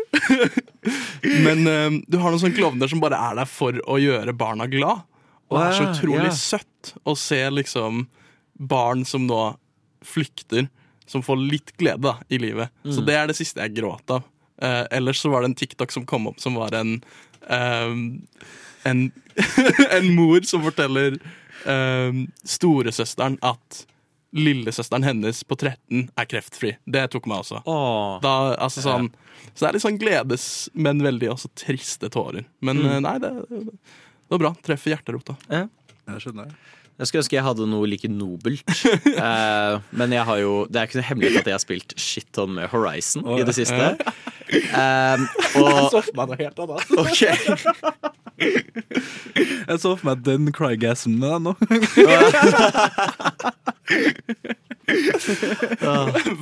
Men 1.46 1.66
um, 1.66 1.98
du 2.06 2.18
har 2.18 2.30
noen 2.30 2.42
sånne 2.42 2.58
klovner 2.58 2.90
som 2.90 3.02
bare 3.02 3.18
er 3.30 3.42
der 3.42 3.50
for 3.50 3.78
å 3.90 3.98
gjøre 4.02 4.34
barna 4.36 4.68
glad. 4.70 5.02
Og 5.50 5.58
det 5.58 5.64
er 5.66 5.76
så 5.76 5.88
utrolig 5.90 6.30
yeah. 6.30 6.38
søtt 6.38 6.94
å 7.04 7.14
se 7.18 7.40
liksom 7.52 8.06
barn 8.62 9.02
som 9.08 9.26
nå 9.28 9.42
flykter, 10.06 10.68
som 11.06 11.22
får 11.22 11.36
litt 11.40 11.72
glede 11.76 12.02
da, 12.02 12.16
i 12.28 12.38
livet. 12.38 12.70
Så 12.84 13.04
det 13.04 13.14
er 13.18 13.26
det 13.30 13.36
siste 13.36 13.60
jeg 13.64 13.74
gråt 13.76 14.10
av. 14.10 14.22
Eh, 14.62 14.84
ellers 14.98 15.20
så 15.22 15.30
var 15.32 15.42
det 15.42 15.50
en 15.52 15.54
TikTok 15.58 15.90
som 15.92 16.06
kom 16.06 16.26
opp, 16.30 16.40
som 16.40 16.54
var 16.54 16.72
en 16.78 17.00
ehm, 17.50 18.26
en, 18.84 19.12
en 19.96 20.14
mor 20.14 20.40
som 20.46 20.62
forteller 20.64 21.16
um, 21.66 22.24
storesøsteren 22.44 23.36
at 23.46 23.84
lillesøsteren 24.32 25.04
hennes 25.04 25.42
på 25.44 25.54
13 25.58 26.06
er 26.16 26.24
kreftfri. 26.30 26.72
Det 26.88 27.04
tok 27.12 27.26
meg 27.30 27.42
også. 27.44 27.60
Åh. 27.68 28.16
Da, 28.24 28.32
altså 28.56 28.80
sånn, 28.82 29.10
så 29.52 29.58
det 29.64 29.68
er 29.68 29.76
litt 29.76 29.84
sånn 29.84 29.98
gledes, 30.00 30.46
men 30.72 31.02
veldig 31.04 31.28
også 31.34 31.50
triste 31.58 32.08
tårer. 32.14 32.46
Men 32.64 32.80
Mm. 32.82 32.86
eh, 32.90 33.00
nei, 33.04 33.18
det, 33.22 33.32
det 33.50 34.32
var 34.32 34.38
bra. 34.46 34.54
Treffer 34.64 34.94
hjerterota. 34.96 35.36
Jeg 35.52 36.22
skjønner. 36.24 36.54
Jeg 37.00 37.08
skulle 37.08 37.22
ønske 37.22 37.36
jeg 37.38 37.44
hadde 37.46 37.66
noe 37.70 37.88
like 37.88 38.08
nobelt. 38.10 38.68
uh, 39.16 39.80
men 39.98 40.12
jeg 40.12 40.24
har 40.28 40.38
jo 40.42 40.52
Det 40.68 40.76
er 40.78 40.88
ikke 40.88 41.00
noe 41.00 41.08
hemmelighet 41.08 41.40
at 41.40 41.50
jeg 41.50 41.56
har 41.56 41.64
spilt 41.64 41.94
shitton 42.00 42.50
med 42.58 42.68
Horizon 42.72 43.24
i 43.38 43.42
det 43.48 43.54
siste. 43.56 43.94
Um, 44.52 45.24
og 45.62 45.88
så 45.92 46.02
for 46.04 46.14
meg 46.18 46.26
noe 46.32 46.38
helt 46.42 46.58
annet. 46.62 46.82
OK. 47.02 47.22
Jeg 48.42 49.78
så 49.80 49.94
for 49.96 50.04
meg 50.10 50.16
den 50.26 50.52
crygasmen 50.54 51.16
med 51.22 51.30
deg 51.32 51.40
nå. 51.46 51.52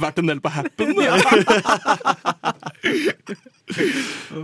Vært 0.01 0.19
en 0.21 0.29
del 0.33 0.41
på 0.43 0.51
Happen. 0.51 0.89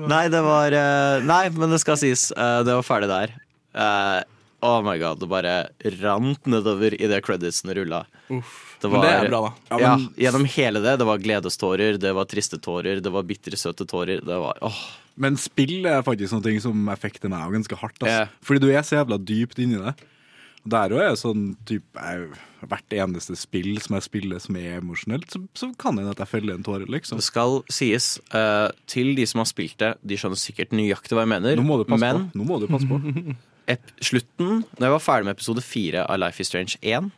Nei, 0.07 0.25
det 0.31 0.43
var 0.47 0.77
eh, 0.77 1.25
Nei, 1.27 1.45
men 1.57 1.75
det 1.75 1.81
skal 1.83 1.99
sies. 1.99 2.29
det 2.31 2.73
var 2.79 2.87
ferdig 2.87 3.11
der. 3.11 3.29
Oh 4.65 4.79
my 4.85 4.97
god, 4.99 5.21
det 5.21 5.29
bare 5.29 5.55
rant 6.01 6.49
nedover 6.49 6.97
idet 6.97 7.21
creditsene 7.27 7.77
rulla. 7.77 8.05
Det 8.81 8.91
Men 8.91 9.03
det 9.05 9.11
er 9.13 9.29
bra, 9.29 9.41
da. 9.47 9.79
Ja, 9.81 9.95
gjennom 10.27 10.47
hele 10.57 10.83
det. 10.85 10.97
Det 11.01 11.07
var 11.09 11.21
gledestårer, 11.23 11.99
det 12.01 12.13
var 12.17 12.29
triste 12.29 12.59
tårer, 12.63 13.01
det 13.05 13.13
var 13.13 13.27
bitre 13.29 13.59
søte 13.61 13.87
tårer. 13.89 14.25
Det 14.25 14.41
var 14.43 14.59
åh. 14.65 14.83
Men 15.17 15.39
spill 15.41 15.87
er 15.89 16.05
faktisk 16.05 16.37
noe 16.37 16.61
som 16.61 16.91
effekter 16.93 17.33
meg 17.33 17.55
ganske 17.57 17.79
hardt. 17.81 17.97
Altså. 18.03 18.27
Yeah. 18.27 18.35
Fordi 18.45 18.63
du 18.65 18.69
er 18.73 18.85
så 18.85 18.99
jævla 18.99 19.19
dypt 19.21 19.61
inni 19.63 19.81
det. 19.81 19.95
Og 20.67 20.73
Der 20.75 20.93
òg 20.93 21.01
er 21.01 21.13
det 21.15 21.23
sånn 21.23 21.49
typ, 21.69 21.85
Hvert 22.67 22.95
eneste 22.99 23.37
spill 23.39 23.77
som 23.81 23.97
jeg 23.97 24.07
spiller 24.09 24.41
som 24.43 24.57
er 24.59 24.81
emosjonelt, 24.81 25.29
så, 25.31 25.41
så 25.55 25.71
kan 25.79 25.95
det 25.95 26.03
hende 26.03 26.17
at 26.17 26.23
jeg 26.25 26.33
feller 26.33 26.57
en 26.57 26.65
tåre, 26.67 26.89
liksom. 26.91 27.21
Det 27.21 27.27
skal 27.29 27.61
sies 27.71 28.17
uh, 28.35 28.73
til 28.91 29.13
de 29.17 29.29
som 29.29 29.45
har 29.45 29.49
spilt 29.49 29.77
det, 29.79 29.93
de 30.03 30.19
skjønner 30.19 30.41
sikkert 30.41 30.75
nøyaktig 30.75 31.15
hva 31.15 31.23
jeg 31.23 31.33
mener. 31.37 31.61
Nå 31.61 31.65
må 31.69 31.79
du 31.79 31.87
passe 31.87 32.03
men 32.03 32.27
på. 32.33 32.41
Nå 32.41 32.49
må 32.49 32.59
du 32.61 32.67
passe 32.73 32.89
på. 32.91 32.99
ep 33.71 33.93
slutten, 34.05 34.65
når 34.77 34.87
jeg 34.87 34.95
var 34.95 35.05
ferdig 35.05 35.29
med 35.29 35.37
episode 35.37 35.65
fire 35.65 36.05
av 36.07 36.21
Life 36.23 36.43
is 36.43 36.51
Strange 36.51 36.79
1, 36.83 37.11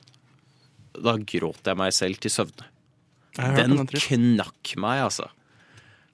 da 0.98 1.14
gråt 1.20 1.68
jeg 1.68 1.78
meg 1.78 1.94
selv 1.94 2.20
til 2.22 2.32
søvne. 2.32 2.68
Den 3.38 3.76
den 3.78 3.86
knakk 3.86 4.72
meg, 4.80 5.04
altså. 5.06 5.28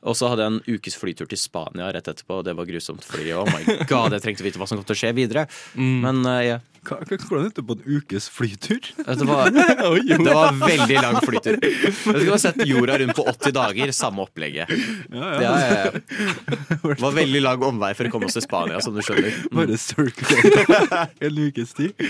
Og 0.05 0.17
så 0.19 0.29
hadde 0.29 0.45
jeg 0.45 0.53
en 0.53 0.77
ukes 0.77 0.99
flytur 1.01 1.29
til 1.31 1.41
Spania 1.41 1.89
rett 1.95 2.09
etterpå, 2.11 2.41
og 2.41 2.47
det 2.47 2.55
var 2.59 2.69
grusomt. 2.69 3.05
Fordi 3.09 3.33
oh 3.37 3.49
my 3.49 3.81
god, 3.89 4.17
jeg 4.17 4.25
trengte 4.25 4.45
å 4.45 4.49
vite 4.49 4.61
hva 4.61 4.69
som 4.69 4.79
kom 4.79 4.87
til 4.89 4.97
å 4.97 5.01
skje 5.01 5.13
videre. 5.17 5.47
Mm. 5.75 5.97
Men 6.05 6.21
uh, 6.29 6.41
ja, 6.45 6.59
Hva, 6.85 6.99
hvordan 7.09 7.47
gikk 7.47 7.55
det 7.57 7.65
på 7.65 7.77
en 7.79 7.87
ukes 7.97 8.27
flytur? 8.33 8.91
det 9.21 9.29
var, 9.31 9.55
det 9.55 10.35
var 10.37 10.61
veldig 10.61 10.99
lang 11.01 11.19
flytur. 11.25 11.57
Jeg 11.65 11.95
skulle 11.97 12.35
ha 12.35 12.43
sett 12.43 12.61
jorda 12.69 12.99
rundt 13.01 13.17
på 13.17 13.25
80 13.33 13.57
dager, 13.57 13.95
samme 13.97 14.27
opplegget. 14.29 14.75
Ja, 15.09 15.33
ja, 15.41 15.55
ja. 15.73 15.95
Det 16.85 17.01
var 17.01 17.17
veldig 17.17 17.41
lang 17.41 17.65
omvei 17.65 17.95
for 17.97 18.09
å 18.09 18.13
komme 18.13 18.29
oss 18.29 18.37
til 18.37 18.45
Spania, 18.45 18.83
som 18.85 18.93
du 18.95 19.01
skjønner. 19.05 19.33
Mm. 19.49 19.57
Bare 19.57 19.81
circle 19.81 21.09
en 21.25 21.43
ukes 21.49 21.73
tid. 21.79 22.07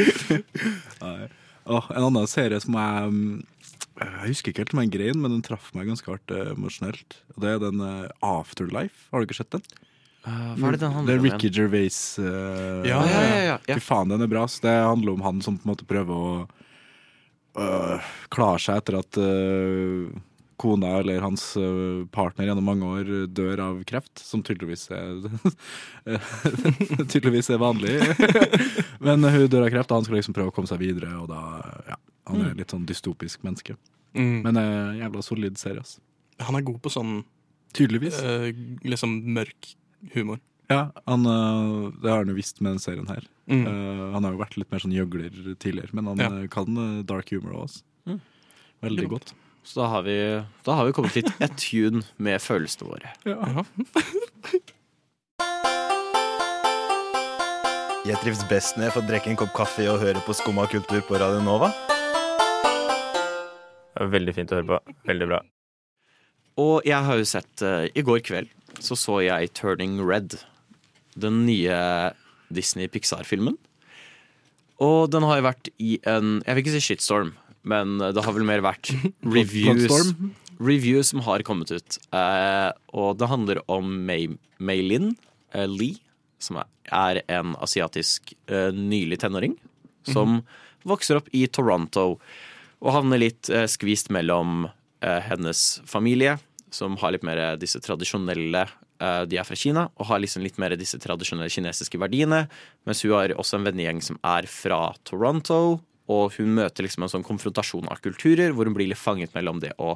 Nei. 1.00 1.30
Åh, 1.64 1.86
en 1.96 2.04
annen 2.10 2.26
serie 2.28 2.58
som 2.60 2.74
jeg 2.76 3.12
mm, 3.14 3.36
Jeg 4.00 4.28
husker 4.32 4.50
ikke 4.50 4.64
helt 4.64 4.74
om 4.74 4.80
jeg 4.82 4.92
grein, 4.96 5.20
men 5.22 5.30
den 5.36 5.42
traff 5.46 5.68
meg 5.76 5.86
ganske 5.86 6.08
hardt 6.10 6.32
eh, 6.34 6.52
emosjonelt. 6.56 7.18
Og 7.36 7.42
Det 7.44 7.52
er 7.52 7.60
den 7.62 7.80
eh, 7.84 8.08
Afterlife. 8.26 9.06
Har 9.12 9.22
du 9.22 9.28
ikke 9.28 9.36
sett 9.38 9.52
den? 9.54 9.62
Eh, 10.26 10.50
Hva 10.58 10.68
er 10.70 10.74
det 10.74 10.82
den 10.82 10.94
handler 10.96 11.06
Det 11.06 11.14
er 11.14 11.22
om 11.22 11.28
Ricky 11.28 11.46
igjen? 11.50 11.56
Gervais. 11.60 11.98
eh, 12.18 12.90
Ja, 12.90 13.00
Ja, 13.06 13.22
ja, 13.22 13.40
ja, 13.44 13.56
ja. 13.68 13.78
Fy 13.78 13.80
faen, 13.86 14.10
den 14.10 14.24
er 14.26 14.30
bra. 14.34 14.44
Så 14.50 14.64
det 14.66 14.74
handler 14.74 15.14
om 15.14 15.22
han 15.28 15.42
som 15.46 15.58
på 15.60 15.68
en 15.68 15.72
måte 15.74 15.86
prøver 15.86 16.10
å 16.10 16.36
øh, 17.62 18.12
klare 18.34 18.62
seg 18.66 18.80
etter 18.82 18.98
at 18.98 19.18
øh, 19.22 20.08
kona 20.58 20.96
eller 21.02 21.20
hans 21.22 21.44
øh, 21.58 22.04
partner 22.14 22.46
gjennom 22.48 22.66
mange 22.66 22.86
år 22.98 23.08
dør 23.34 23.62
av 23.68 23.80
kreft, 23.86 24.18
som 24.22 24.42
tydeligvis 24.46 24.88
er 24.94 25.22
Tydeligvis 27.10 27.50
er 27.50 27.58
vanlig. 27.62 27.96
Men 29.04 29.22
hun 29.26 29.46
dør 29.50 29.66
av 29.66 29.72
kreft, 29.74 29.90
og 29.92 30.00
han 30.00 30.06
skal 30.08 30.18
liksom 30.18 30.36
prøve 30.36 30.52
å 30.52 30.56
komme 30.56 30.70
seg 30.70 30.82
videre, 30.82 31.10
og 31.20 31.28
da 31.30 31.40
ja, 31.92 31.98
Han 32.31 32.40
er 32.45 32.57
litt 32.57 32.73
sånn 32.73 32.87
dystopisk 32.88 33.45
menneske. 33.45 33.76
Mm. 34.16 34.40
Men 34.47 34.59
uh, 34.61 34.97
jævla 34.99 35.23
solid 35.26 35.59
serie, 35.61 35.83
ass. 35.85 35.99
Han 36.45 36.57
er 36.59 36.66
god 36.66 36.81
på 36.83 36.93
sånn 36.93 37.23
Tydeligvis. 37.75 38.21
Uh, 38.23 38.50
liksom 38.87 39.16
mørk 39.35 39.73
humor. 40.14 40.38
Ja, 40.71 40.93
han, 41.11 41.26
uh, 41.26 41.90
det 42.00 42.11
har 42.11 42.23
han 42.23 42.31
jo 42.31 42.37
visst 42.38 42.61
med 42.62 42.76
den 42.76 42.83
serien 42.83 43.09
her. 43.11 43.26
Mm. 43.50 43.64
Uh, 43.66 44.04
han 44.14 44.25
har 44.25 44.37
jo 44.37 44.40
vært 44.40 44.54
litt 44.61 44.71
mer 44.71 44.85
sånn 44.85 44.95
gjøgler 44.95 45.57
tidligere, 45.59 45.90
men 45.93 46.12
han 46.12 46.23
Ja. 46.23 46.31
kan 46.54 46.78
dark 47.04 47.35
humor 47.35 47.64
også. 47.64 47.83
Mm. 48.07 48.21
Veldig 48.21 49.02
Veldig 49.02 49.11
godt. 49.16 49.35
Så 49.64 49.81
da 49.81 49.88
har, 49.88 50.02
vi, 50.04 50.16
da 50.62 50.75
har 50.76 50.87
vi 50.87 50.93
kommet 50.93 51.16
litt 51.16 51.31
attune 51.40 52.04
med 52.21 52.40
følelsene 52.45 52.88
våre. 52.90 53.14
Ja. 53.25 53.64
Jeg 58.04 58.21
trives 58.21 58.45
best 58.50 58.76
når 58.76 58.90
jeg 58.90 58.95
får 58.99 59.07
drikke 59.09 59.33
en 59.33 59.38
kopp 59.40 59.54
kaffe 59.57 59.88
og 59.88 60.02
høre 60.04 60.21
på 60.26 60.37
Skumma 60.37 60.69
kultur 60.69 61.00
på 61.09 61.16
Radio 61.16 61.40
Nova. 61.40 61.73
Veldig 63.94 64.34
fint 64.34 64.52
å 64.52 64.58
høre 64.58 64.68
på. 64.72 64.96
Veldig 65.08 65.28
bra. 65.30 65.40
Og 66.62 66.86
jeg 66.86 67.06
har 67.06 67.18
jo 67.18 67.26
sett 67.26 67.62
eh, 67.66 67.88
I 67.98 68.04
går 68.06 68.22
kveld 68.26 68.50
så 68.82 68.96
så 68.98 69.20
jeg 69.22 69.52
Turning 69.54 70.00
Red. 70.02 70.38
Den 71.14 71.44
nye 71.46 71.76
Disney 72.54 72.90
Pixar-filmen. 72.90 73.56
Og 74.82 75.10
den 75.14 75.26
har 75.26 75.38
jo 75.38 75.46
vært 75.46 75.70
i 75.78 75.96
en 76.10 76.40
Jeg 76.42 76.56
vil 76.56 76.64
ikke 76.64 76.74
si 76.74 76.86
shitstorm, 76.88 77.34
men 77.62 78.00
det 78.02 78.24
har 78.24 78.34
vel 78.34 78.46
mer 78.46 78.64
vært 78.64 78.90
reviews, 79.36 80.10
reviews 80.58 81.12
som 81.12 81.22
har 81.26 81.44
kommet 81.46 81.70
ut. 81.70 82.00
Eh, 82.10 82.70
og 82.98 83.20
det 83.20 83.30
handler 83.30 83.62
om 83.70 83.94
May, 84.08 84.26
Maylin 84.58 85.12
eh, 85.54 85.70
Lee, 85.70 86.02
som 86.42 86.58
er, 86.58 87.22
en 87.32 87.54
asiatisk 87.64 88.34
nylig 88.50 89.22
tenåring. 89.22 89.54
Som 90.04 90.42
vokser 90.84 91.16
opp 91.16 91.30
i 91.32 91.46
Toronto 91.48 92.18
og 92.84 92.92
havner 92.92 93.22
litt 93.22 93.48
eh, 93.48 93.66
skvist 93.70 94.10
mellom 94.12 94.66
eh, 94.68 95.20
hennes 95.24 95.64
familie, 95.88 96.36
som 96.74 96.98
har 97.00 97.14
litt 97.14 97.24
mer 97.24 97.56
disse 97.60 97.80
tradisjonelle 97.80 98.66
eh, 98.66 99.22
De 99.30 99.38
er 99.40 99.46
fra 99.46 99.56
Kina 99.56 99.86
og 99.94 100.08
har 100.10 100.20
liksom 100.20 100.44
litt 100.44 100.60
mer 100.60 100.74
disse 100.76 101.00
tradisjonelle 101.00 101.52
kinesiske 101.52 102.00
verdiene. 102.02 102.44
Mens 102.84 103.04
hun 103.06 103.16
har 103.16 103.34
også 103.38 103.58
en 103.58 103.66
vennegjeng 103.70 104.02
som 104.04 104.20
er 104.26 104.48
fra 104.50 104.88
Toronto. 105.08 105.80
Og 106.12 106.36
hun 106.36 106.52
møter 106.58 106.84
liksom 106.84 107.06
en 107.06 107.12
sånn 107.14 107.24
konfrontasjon 107.24 107.88
av 107.88 108.02
kulturer, 108.04 108.52
hvor 108.52 108.68
hun 108.68 108.76
blir 108.76 108.90
litt 108.90 109.00
fanget 109.00 109.32
mellom 109.32 109.62
det 109.62 109.72
å 109.80 109.94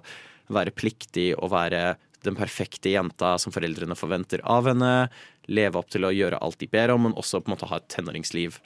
være 0.49 0.73
pliktig 0.73 1.35
og 1.37 1.53
være 1.53 1.99
den 2.25 2.39
perfekte 2.39 2.95
jenta 2.95 3.35
som 3.39 3.53
foreldrene 3.53 3.97
forventer 3.99 4.41
av 4.49 4.71
henne. 4.71 5.11
Leve 5.53 5.83
opp 5.83 5.93
til 5.93 6.09
å 6.09 6.15
gjøre 6.15 6.41
alt 6.41 6.57
de 6.63 6.71
ber 6.73 6.95
om, 6.95 7.05
men 7.05 7.19
også 7.21 7.43
på 7.43 7.51
en 7.51 7.59
måte 7.59 7.69
ha 7.69 7.77
et 7.77 7.91
tenåringsliv. 7.93 8.57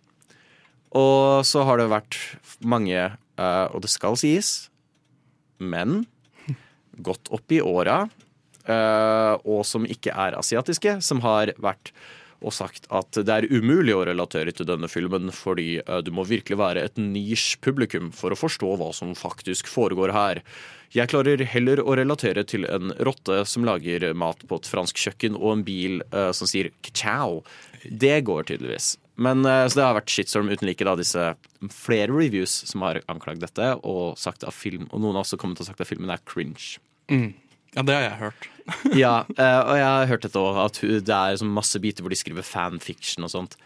Og 0.98 1.42
så 1.48 1.64
har 1.66 1.80
det 1.80 1.90
vært 1.90 2.18
mange, 2.62 3.10
eh, 3.42 3.66
og 3.74 3.82
det 3.82 3.90
skal 3.90 4.18
sies, 4.20 4.54
men 5.58 6.04
godt 7.02 7.30
opp 7.32 7.52
i 7.54 7.60
åra, 7.64 8.02
uh, 8.68 9.34
og 9.48 9.62
som 9.66 9.86
ikke 9.88 10.12
er 10.12 10.36
asiatiske, 10.38 10.98
som 11.04 11.22
har 11.24 11.54
vært 11.62 11.92
og 12.42 12.54
sagt 12.54 12.88
at 12.94 13.14
det 13.14 13.34
er 13.34 13.48
umulig 13.52 13.94
å 13.94 14.04
relatere 14.06 14.50
til 14.54 14.66
denne 14.68 14.88
filmen 14.90 15.30
fordi 15.34 15.76
eh, 15.78 16.00
du 16.02 16.10
må 16.14 16.24
virkelig 16.26 16.58
være 16.58 16.82
et 16.88 16.98
nisj 16.98 17.60
publikum 17.62 18.10
for 18.16 18.34
å 18.34 18.38
forstå 18.38 18.72
hva 18.80 18.90
som 18.96 19.14
faktisk 19.18 19.70
foregår 19.70 20.10
her. 20.14 20.42
Jeg 20.92 21.12
klarer 21.12 21.44
heller 21.48 21.80
å 21.80 21.94
relatere 21.96 22.44
til 22.44 22.66
en 22.68 22.92
rotte 23.06 23.44
som 23.48 23.62
lager 23.68 24.10
mat 24.18 24.42
på 24.48 24.58
et 24.58 24.68
fransk 24.68 24.98
kjøkken, 25.00 25.38
og 25.38 25.54
en 25.54 25.64
bil 25.66 26.02
uh, 26.10 26.32
som 26.36 26.50
sier 26.50 26.72
ciao. 26.90 27.40
Det 27.86 28.18
går 28.26 28.50
tydeligvis. 28.50 28.96
Men 29.20 29.44
eh, 29.44 29.66
så 29.68 29.76
det 29.78 29.84
har 29.84 29.96
vært 29.98 30.12
shitstorm 30.12 30.48
uten 30.48 30.66
like, 30.68 30.84
da, 30.86 30.94
disse 30.96 31.26
flere 31.74 32.12
reviews 32.14 32.54
som 32.70 32.84
har 32.86 33.02
anklagd 33.12 33.42
dette, 33.44 33.66
og 33.84 34.16
sagt 34.20 34.44
at 34.48 34.54
film, 34.56 34.86
og 34.90 35.02
noen 35.04 35.18
har 35.18 35.26
også 35.26 35.38
kommet 35.40 35.60
og 35.60 35.68
sagt 35.68 35.82
at 35.84 35.88
filmen 35.90 36.10
er 36.10 36.22
cringe. 36.28 36.78
Mm. 37.12 37.34
Ja, 37.76 37.82
det 37.88 37.94
har 37.98 38.06
jeg 38.08 38.18
hørt. 38.22 38.48
Ja, 38.94 39.12
eh, 39.34 39.60
og 39.66 39.74
jeg 39.74 39.84
har 39.90 40.06
hørt 40.12 40.22
dette 40.24 40.38
òg, 40.38 40.58
at 40.62 40.78
det 40.80 41.12
er 41.18 41.36
sånn 41.40 41.50
masse 41.52 41.80
biter 41.82 42.04
hvor 42.04 42.12
de 42.14 42.18
skriver 42.20 42.46
fanfiction 42.46 43.26
og 43.26 43.32
sånt. 43.32 43.56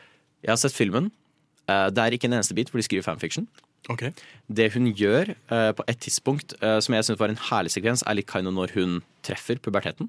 Jeg 0.42 0.54
har 0.54 0.58
sett 0.62 0.72
filmen. 0.76 1.10
Eh, 1.68 1.88
Det 1.92 2.00
er 2.02 2.16
ikke 2.16 2.30
en 2.30 2.38
eneste 2.38 2.56
bit 2.56 2.70
hvor 2.72 2.80
de 2.80 2.86
skriver 2.86 3.04
fanfiction. 3.04 3.44
Ok. 3.92 4.06
Det 4.50 4.70
hun 4.74 4.88
gjør 4.98 5.28
på 5.78 5.84
et 5.86 5.98
tidspunkt, 6.02 6.56
som 6.58 6.94
jeg 6.96 7.04
syns 7.06 7.20
var 7.20 7.30
en 7.30 7.38
herlig 7.52 7.70
sekvens, 7.70 8.02
er 8.02 8.16
litt 8.18 8.26
kind 8.26 8.48
når 8.50 8.72
hun 8.74 8.96
treffer 9.22 9.60
puberteten. 9.62 10.08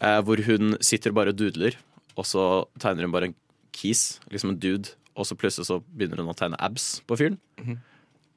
Hvor 0.00 0.40
hun 0.46 0.78
sitter 0.80 1.12
og 1.12 1.18
bare 1.18 1.34
dudler, 1.36 1.76
og 2.16 2.24
så 2.24 2.46
tegner 2.80 3.04
hun 3.04 3.12
bare 3.12 3.28
en 3.28 3.36
kis, 3.76 4.20
liksom 4.32 4.52
en 4.52 4.60
dude, 4.62 4.94
og 5.16 5.28
så 5.28 5.36
plutselig 5.38 5.68
så 5.68 5.80
begynner 5.92 6.22
hun 6.22 6.32
å 6.32 6.36
tegne 6.36 6.58
abs 6.62 7.00
på 7.08 7.18
fyren. 7.20 7.38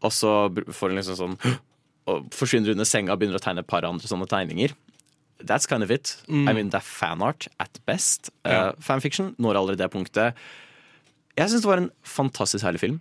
Og 0.04 0.12
så 0.14 0.32
får 0.52 0.92
hun 0.92 1.00
liksom 1.00 1.18
sånn 1.22 1.40
Og 2.06 2.28
forsvinner 2.38 2.76
under 2.76 2.86
senga 2.86 3.16
og 3.16 3.18
begynner 3.18 3.40
å 3.40 3.42
tegne 3.42 3.64
et 3.64 3.70
par 3.70 3.82
andre 3.88 4.06
sånne 4.06 4.28
tegninger. 4.30 4.76
That's 5.42 5.66
kind 5.66 5.82
of 5.82 5.90
it. 5.90 6.12
I 6.30 6.54
mean, 6.54 6.70
det 6.70 6.78
er 6.78 6.86
fanart 6.86 7.48
at 7.58 7.80
best. 7.90 8.30
Ja. 8.46 8.76
Uh, 8.76 8.78
fanfiction 8.78 9.32
når 9.42 9.58
allerede 9.58 9.82
det 9.82 9.88
punktet. 9.90 10.38
Jeg 11.34 11.50
syns 11.50 11.66
det 11.66 11.72
var 11.72 11.82
en 11.82 11.90
fantastisk 12.06 12.62
herlig 12.62 12.84
film. 12.84 13.00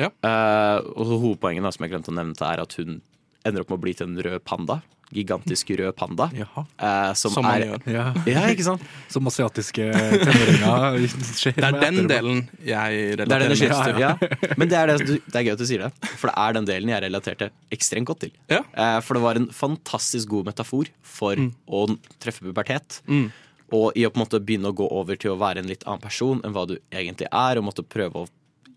Ja. 0.00 0.08
Uh, 0.24 0.88
og 0.96 1.12
hovedpoenget 1.20 1.68
da, 1.68 1.74
som 1.76 1.84
jeg 1.84 1.92
glemte 1.92 2.14
å 2.14 2.16
nevne, 2.16 2.48
er 2.48 2.64
at 2.64 2.78
hun 2.80 2.96
ender 3.44 3.60
opp 3.60 3.74
med 3.74 3.76
å 3.76 3.84
bli 3.84 3.94
til 3.98 4.08
en 4.08 4.24
rød 4.24 4.40
panda. 4.48 4.80
Gigantisk 5.14 5.68
rød 5.78 5.92
panda. 5.96 6.26
Jaha. 6.34 6.64
eh, 6.82 7.12
som, 7.14 7.30
Som 7.30 7.44
man 7.46 7.60
er 7.62 7.66
gjør. 7.68 7.84
Ja. 7.94 8.04
Ja, 8.26 8.40
ikke 8.50 8.64
sant? 8.66 8.82
Som 9.12 9.28
asiatiske 9.30 9.84
tenåringer 9.92 11.06
skjer 11.40 11.54
Det 11.54 11.64
er 11.64 11.72
med 11.76 11.80
den 11.84 12.00
etterpå. 12.00 12.08
delen 12.10 12.40
jeg 12.66 13.16
Det 13.16 13.22
er 13.22 13.26
den 13.26 13.30
relaterer 13.30 13.56
skylder 13.60 13.92
til. 13.92 14.00
Ja. 14.02 14.56
Men 14.58 14.68
det 14.72 14.78
er, 14.80 14.92
det, 14.92 15.18
det 15.30 15.38
er 15.40 15.46
gøy 15.46 15.52
at 15.54 15.62
du 15.62 15.66
sier 15.70 15.84
det, 15.86 16.10
for 16.18 16.30
det 16.32 16.36
er 16.42 16.56
den 16.58 16.68
delen 16.72 16.92
jeg 16.94 17.04
relaterte 17.06 17.50
ekstremt 17.76 18.10
godt 18.10 18.24
til. 18.26 18.34
Ja. 18.50 18.60
Eh, 18.74 18.98
For 19.06 19.14
det 19.18 19.22
var 19.28 19.40
en 19.40 19.48
fantastisk 19.54 20.28
god 20.34 20.50
metafor 20.50 20.90
for 21.06 21.38
å 21.70 21.86
treffe 22.22 22.42
pubertet. 22.48 23.00
Mm. 23.06 23.28
Og 23.76 23.92
i 23.98 24.04
å 24.06 24.10
på 24.10 24.18
en 24.20 24.24
måte 24.26 24.42
begynne 24.42 24.70
å 24.70 24.76
gå 24.78 24.86
over 24.94 25.18
til 25.18 25.32
å 25.34 25.38
være 25.40 25.62
en 25.62 25.70
litt 25.70 25.86
annen 25.86 26.02
person 26.02 26.42
enn 26.46 26.52
hva 26.54 26.66
du 26.70 26.76
egentlig 26.94 27.26
er, 27.30 27.58
og 27.58 27.66
måtte 27.66 27.82
prøve 27.86 28.24
å 28.26 28.28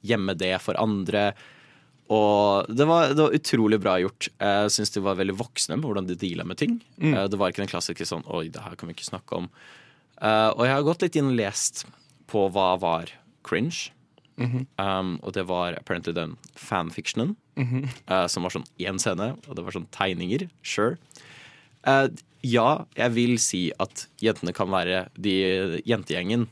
gjemme 0.05 0.33
det 0.37 0.55
for 0.63 0.77
andre. 0.81 1.31
Og 2.09 2.69
det 2.73 2.87
var, 2.89 3.11
det 3.13 3.21
var 3.21 3.35
utrolig 3.37 3.77
bra 3.81 3.99
gjort. 4.01 4.31
Jeg 4.41 4.71
syns 4.73 4.95
de 4.95 5.03
var 5.05 5.19
veldig 5.19 5.35
voksne 5.37 5.77
med 5.77 5.85
hvordan 5.85 6.07
de 6.09 6.17
deala 6.17 6.45
med 6.47 6.57
ting. 6.57 6.79
Mm. 6.97 7.13
Det 7.29 7.37
var 7.37 7.53
ikke 7.53 7.61
den 7.61 7.71
klassiske 7.71 8.07
sånn 8.09 8.25
Oi, 8.25 8.47
det 8.49 8.63
her 8.65 8.77
kan 8.79 8.89
vi 8.89 8.95
ikke 8.97 9.11
snakke 9.11 9.43
om. 9.43 9.49
Eh, 10.17 10.49
og 10.55 10.65
jeg 10.65 10.73
har 10.73 10.87
gått 10.87 11.05
litt 11.05 11.19
inn 11.19 11.31
og 11.31 11.37
lest 11.37 11.85
på 12.29 12.47
hva 12.53 12.73
var 12.81 13.13
cringe. 13.45 13.91
um, 14.79 15.17
og 15.19 15.33
det 15.35 15.43
var 15.49 15.75
apparently 15.77 16.13
den 16.15 16.37
fanfictionen. 16.55 17.35
eh, 18.07 18.25
som 18.31 18.45
var 18.45 18.55
sånn 18.55 18.67
én 18.79 18.99
scene, 19.01 19.33
og 19.47 19.57
det 19.57 19.65
var 19.65 19.75
sånn 19.75 19.89
tegninger. 19.95 20.47
Sure. 20.63 20.97
Uh, 21.83 22.07
ja, 22.43 22.85
jeg 22.95 23.15
vil 23.15 23.37
si 23.41 23.65
at 23.83 24.05
jentene 24.23 24.55
kan 24.55 24.71
være 24.71 25.07
de, 25.19 25.35
Jentegjengen 25.87 26.47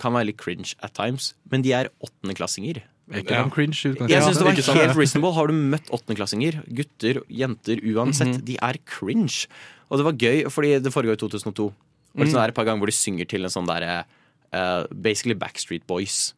kan 0.00 0.14
være 0.16 0.30
litt 0.30 0.40
cringe 0.40 0.76
at 0.84 0.94
times, 0.96 1.34
men 1.52 1.64
de 1.64 1.74
er 1.76 1.90
åttendeklassinger. 2.04 2.82
Ikke 3.10 3.30
Ja. 3.34 3.48
cringe 3.50 3.74
Jeg 4.08 4.22
synes 4.22 4.38
det 4.38 4.44
var 4.46 4.54
helt 4.86 4.96
reasonable. 4.96 5.34
Har 5.34 5.46
du 5.48 5.52
møtt 5.54 5.90
åttendeklassinger, 5.90 6.60
gutter, 6.74 7.22
jenter, 7.28 7.76
uansett, 7.94 8.44
de 8.44 8.56
er 8.62 8.74
cringe. 8.86 9.46
Og 9.90 9.98
det 9.98 10.04
var 10.04 10.12
gøy, 10.12 10.44
fordi 10.50 10.80
det 10.82 10.92
foregår 10.92 11.12
i 11.18 11.22
2002. 11.26 11.72
Og 12.18 12.24
det 12.26 12.34
er 12.34 12.48
et 12.48 12.54
par 12.54 12.64
ganger 12.64 12.78
hvor 12.78 12.86
de 12.86 12.92
synger 12.92 13.26
til 13.28 13.42
en 13.44 13.50
sånn 13.50 13.66
derre 13.66 14.04
uh, 14.52 14.86
Basically 14.94 15.34
Backstreet 15.34 15.86
Boys. 15.86 16.34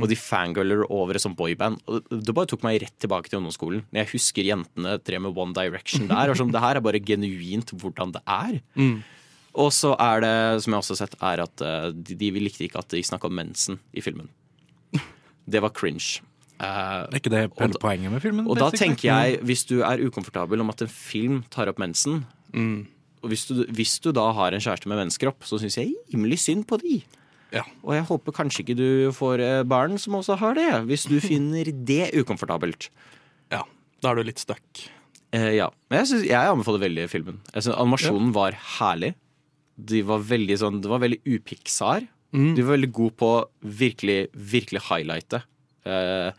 Og 0.00 0.08
de 0.08 0.16
fangirler 0.16 0.84
over 0.90 1.14
et 1.14 1.20
sånt 1.20 1.36
boyband. 1.36 1.78
Og 1.86 2.02
det- 2.08 2.24
det 2.24 2.34
bare 2.34 2.46
tok 2.46 2.62
meg 2.64 2.80
rett 2.80 2.98
tilbake 2.98 3.28
til 3.28 3.38
ungdomsskolen. 3.38 3.82
Når 3.92 4.04
jeg 4.06 4.08
husker 4.14 4.42
jentene 4.42 4.98
tre 5.04 5.18
med 5.20 5.36
One 5.36 5.52
Direction 5.52 6.08
der. 6.08 6.30
Og 6.30 6.36
sånn, 6.36 6.50
det 6.50 6.60
her 6.60 6.76
er 6.76 6.80
bare 6.80 6.98
genuint 6.98 7.70
hvordan 7.76 8.12
det 8.12 8.22
er. 8.26 8.60
Og 9.54 9.70
så 9.72 9.94
er 9.98 10.20
det, 10.20 10.62
som 10.62 10.72
jeg 10.72 10.80
også 10.80 10.96
har 10.96 11.06
sett, 11.06 11.14
er 11.22 11.40
at 11.42 11.60
eh, 11.60 11.90
de, 11.92 12.14
de 12.14 12.30
likte 12.40 12.64
ikke 12.68 12.78
at 12.78 12.88
de 12.88 13.00
snakka 13.02 13.24
om 13.26 13.34
mensen 13.34 13.78
i 13.94 14.00
filmen. 14.00 14.28
Det 15.48 15.62
var 15.62 15.70
cringe. 15.70 16.20
Uh, 16.56 17.04
Er 17.10 17.18
ikke 17.20 17.30
det 17.30 17.40
hele 17.44 17.72
da- 17.74 17.78
poenget 17.82 18.10
med 18.10 18.22
filmen? 18.24 18.46
og 18.48 18.56
da 18.58 18.70
tenker 18.72 19.10
jeg, 19.10 19.40
hvis 19.44 19.64
du 19.68 19.82
er 19.84 20.00
ukomfortabel 20.06 20.60
om 20.64 20.70
at 20.72 20.80
en 20.82 20.88
film 20.88 21.42
tar 21.52 21.68
opp 21.68 21.78
mensen, 21.78 22.24
og 23.22 23.28
hvis 23.32 23.46
du, 23.48 23.64
hvis 23.76 23.98
du 24.00 24.12
da 24.16 24.30
har 24.32 24.52
en 24.54 24.60
kjæreste 24.62 24.88
med 24.88 24.96
menskropp, 25.02 25.44
så 25.44 25.58
syns 25.60 25.76
jeg 25.76 25.92
rimelig 26.14 26.38
synd 26.44 26.64
på 26.66 26.78
de. 26.80 27.02
Ja. 27.52 27.62
Og 27.84 27.94
jeg 27.94 28.04
håper 28.08 28.32
kanskje 28.32 28.62
ikke 28.64 28.76
du 28.78 28.88
får 29.14 29.40
eh, 29.40 29.62
barn 29.68 29.98
som 29.98 30.14
også 30.18 30.36
har 30.40 30.54
det, 30.54 30.66
hvis 30.88 31.04
du 31.10 31.20
finner 31.30 31.64
det 31.86 32.10
ukomfortabelt. 32.16 32.88
ja. 33.52 33.62
Da 34.02 34.10
er 34.12 34.16
du 34.20 34.26
litt 34.28 34.38
stuck. 34.42 34.62
Uh, 35.34 35.52
ja. 35.56 35.70
Men 35.90 36.02
jeg, 36.02 36.06
synes, 36.10 36.24
jeg 36.28 36.50
anbefaler 36.52 36.82
veldig 36.82 37.06
filmen. 37.10 37.38
Jeg 37.54 37.62
synes 37.64 37.76
Animasjonen 37.80 38.32
var 38.34 38.52
herlig. 38.78 39.14
De 39.76 40.02
var 40.08 40.20
veldig 40.20 40.56
sånn, 40.60 40.80
det 40.84 40.88
var 40.92 41.00
veldig 41.00 41.18
upixar. 41.24 42.04
De 42.32 42.62
var 42.62 42.76
veldig 42.76 42.92
gode 42.92 43.14
på 43.16 43.30
virkelig, 43.62 44.28
virkelig 44.34 44.80
highlighte 44.90 45.42
eh, 45.86 46.32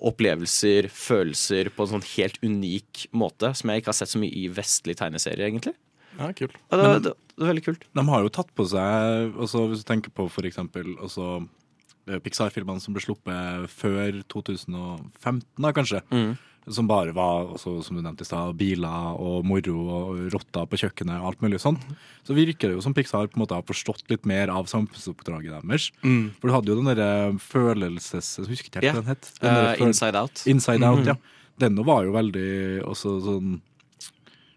opplevelser, 0.00 0.86
følelser, 0.94 1.68
på 1.74 1.84
en 1.84 1.90
sånn 1.96 2.04
helt 2.14 2.38
unik 2.46 3.08
måte, 3.12 3.50
som 3.58 3.68
jeg 3.72 3.82
ikke 3.82 3.90
har 3.92 3.98
sett 3.98 4.12
så 4.14 4.20
mye 4.22 4.32
i 4.32 4.46
vestlige 4.54 5.00
tegneserier, 5.02 5.48
egentlig. 5.50 5.74
Ja, 6.18 6.30
kult. 6.36 6.54
Ja, 6.70 6.76
det, 6.78 6.84
var- 6.86 7.02
det, 7.04 7.12
det 7.34 7.42
var 7.44 7.50
veldig 7.52 7.64
kult. 7.66 7.84
De 7.98 8.04
har 8.08 8.22
jo 8.24 8.32
tatt 8.34 8.50
på 8.56 8.66
seg 8.70 9.36
også, 9.40 9.66
Hvis 9.70 9.82
du 9.84 9.88
tenker 9.90 10.10
på 10.14 10.26
for 10.32 10.46
eksempel 10.48 10.94
altså, 11.00 11.26
eh, 12.08 12.18
Pixar-filmene 12.22 12.80
som 12.82 12.94
ble 12.96 13.02
sluppet 13.04 13.68
før 13.72 14.22
2015, 14.32 15.44
da 15.60 15.72
kanskje. 15.76 16.02
Som 16.68 16.86
bare 16.90 17.14
var, 17.16 17.54
også, 17.56 17.78
som 17.86 17.96
du 17.96 18.02
nevnte 18.04 18.26
i 18.26 18.28
sted, 18.28 18.52
biler 18.58 19.16
og 19.16 19.46
moro 19.48 19.76
og 19.96 20.20
rotter 20.34 20.68
på 20.68 20.82
kjøkkenet 20.82 21.22
og 21.22 21.30
alt 21.30 21.44
mulig 21.44 21.60
sånt. 21.62 21.86
Så 22.26 22.36
virker 22.36 22.68
det 22.68 22.76
jo 22.76 22.84
som 22.84 22.94
Pixar 22.94 23.30
på 23.30 23.38
en 23.38 23.44
måte 23.44 23.56
har 23.56 23.64
forstått 23.66 24.04
litt 24.12 24.28
mer 24.28 24.52
av 24.52 24.68
samfunnsoppdraget 24.70 25.56
deres. 25.56 25.88
For 26.02 26.50
du 26.50 26.54
hadde 26.54 26.70
jo 26.70 26.78
den 26.82 26.92
derre 26.92 27.32
følelses... 27.42 28.36
Jeg 28.42 28.52
husker 28.52 28.68
ikke 28.68 28.84
helt 28.84 29.00
hva 29.00 29.00
den 29.00 29.12
het. 29.14 29.32
Den 29.40 29.56
uh, 29.56 29.86
inside 29.88 30.20
Out. 30.20 30.44
Inside 30.44 30.84
Out. 30.84 30.84
Inside 30.84 30.92
Out, 30.92 31.10
ja. 31.14 31.16
Den 31.60 31.80
var 31.84 32.04
jo 32.06 32.14
veldig 32.14 32.50
også 32.88 33.16
sånn 33.24 33.58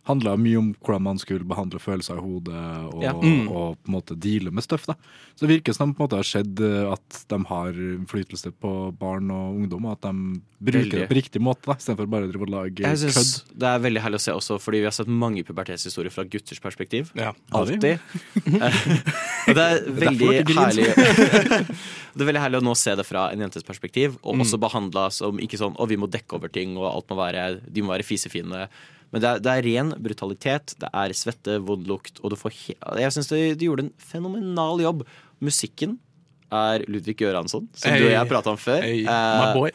Handla 0.03 0.33
mye 0.35 0.57
om 0.59 0.73
hvordan 0.83 1.01
man 1.05 1.19
skulle 1.21 1.45
behandle 1.47 1.79
følelser 1.79 2.17
i 2.19 2.23
hodet 2.25 2.63
og, 2.91 3.03
Ja. 3.05 3.13
og 3.15 3.77
på 3.79 3.87
en 3.87 3.93
måte 3.95 4.17
deale 4.19 4.51
med 4.51 4.63
støff. 4.65 4.85
da. 4.89 4.95
Så 5.35 5.47
det 5.47 5.61
virker 5.61 5.73
som 5.73 5.93
på 5.95 6.03
en 6.03 6.07
måte 6.09 6.17
har 6.19 6.27
skjedd 6.27 6.59
eh, 6.59 6.91
at 6.91 7.21
de 7.31 7.37
har 7.47 7.71
innflytelse 7.71 8.51
på 8.59 8.73
barn 8.99 9.31
og 9.31 9.55
ungdom, 9.61 9.85
og 9.87 9.93
at 9.95 10.01
de 10.09 10.41
bruker 10.63 10.79
Veldig. 10.83 10.99
det 10.99 11.07
på 11.09 11.15
riktig 11.15 11.41
måte, 11.41 11.63
da, 11.67 11.75
istedenfor 11.79 12.09
bare 12.11 12.27
å 12.27 12.49
lage 12.51 12.83
Jeg 12.83 12.97
kødd. 12.97 12.99
synes 13.13 13.31
Det 13.55 13.63
er 13.71 13.79
veldig 13.79 14.01
herlig 14.03 14.19
å 14.19 14.25
se 14.25 14.31
også, 14.35 14.59
fordi 14.59 14.79
vi 14.83 14.89
har 14.91 14.95
sett 14.95 15.07
mange 15.07 15.43
pubertetshistorier 15.47 16.11
fra 16.11 16.23
gutters 16.27 16.59
perspektiv. 16.59 17.11
Ja. 17.15 17.31
Alltid. 17.51 17.99
og 19.47 19.55
det 19.55 19.63
er 19.63 19.87
veldig 19.87 20.29
herlig 20.51 20.87
Det 22.13 22.21
er 22.21 22.27
veldig 22.29 22.43
herlig 22.43 22.59
å 22.61 22.65
nå 22.67 22.75
se 22.77 22.93
det 22.99 23.05
fra 23.07 23.29
en 23.33 23.39
jentes 23.41 23.63
perspektiv, 23.65 24.19
og 24.21 24.43
også 24.43 24.59
behandla 24.61 25.07
som 25.15 25.39
ikke 25.41 25.57
sånn 25.57 25.73
å, 25.79 25.87
vi 25.89 25.97
må 25.97 26.05
dekke 26.11 26.37
over 26.37 26.51
ting, 26.53 26.75
og 26.77 26.85
alt 26.91 27.09
må 27.09 27.17
være, 27.23 27.47
de 27.73 27.81
må 27.81 27.89
være 27.95 28.05
fisefine. 28.05 28.67
Men 29.13 29.21
det 29.21 29.29
er, 29.29 29.41
det 29.45 29.51
er 29.53 29.65
ren 29.69 29.93
brutalitet, 30.01 30.73
det 30.81 30.89
er 30.89 31.13
svette, 31.13 31.59
vond 31.61 31.85
lukt, 31.87 32.17
og 32.23 32.33
du 32.33 32.37
får 32.39 32.55
Jeg 32.97 33.13
syns 33.13 33.29
de, 33.29 33.41
de 33.53 33.67
gjorde 33.69 33.85
en 33.87 33.93
fenomenal 34.01 34.81
jobb. 34.81 35.03
Musikken 35.43 35.99
er 36.53 36.83
Ludvig 36.89 37.15
Göransson, 37.21 37.67
som 37.77 37.93
du 37.93 38.07
og 38.07 38.11
jeg 38.11 38.19
Hey. 38.19 38.29
prata 38.29 38.49
om 38.53 38.57
før. 38.57 38.81
Hey, 38.81 39.03
Eh, 39.05 39.71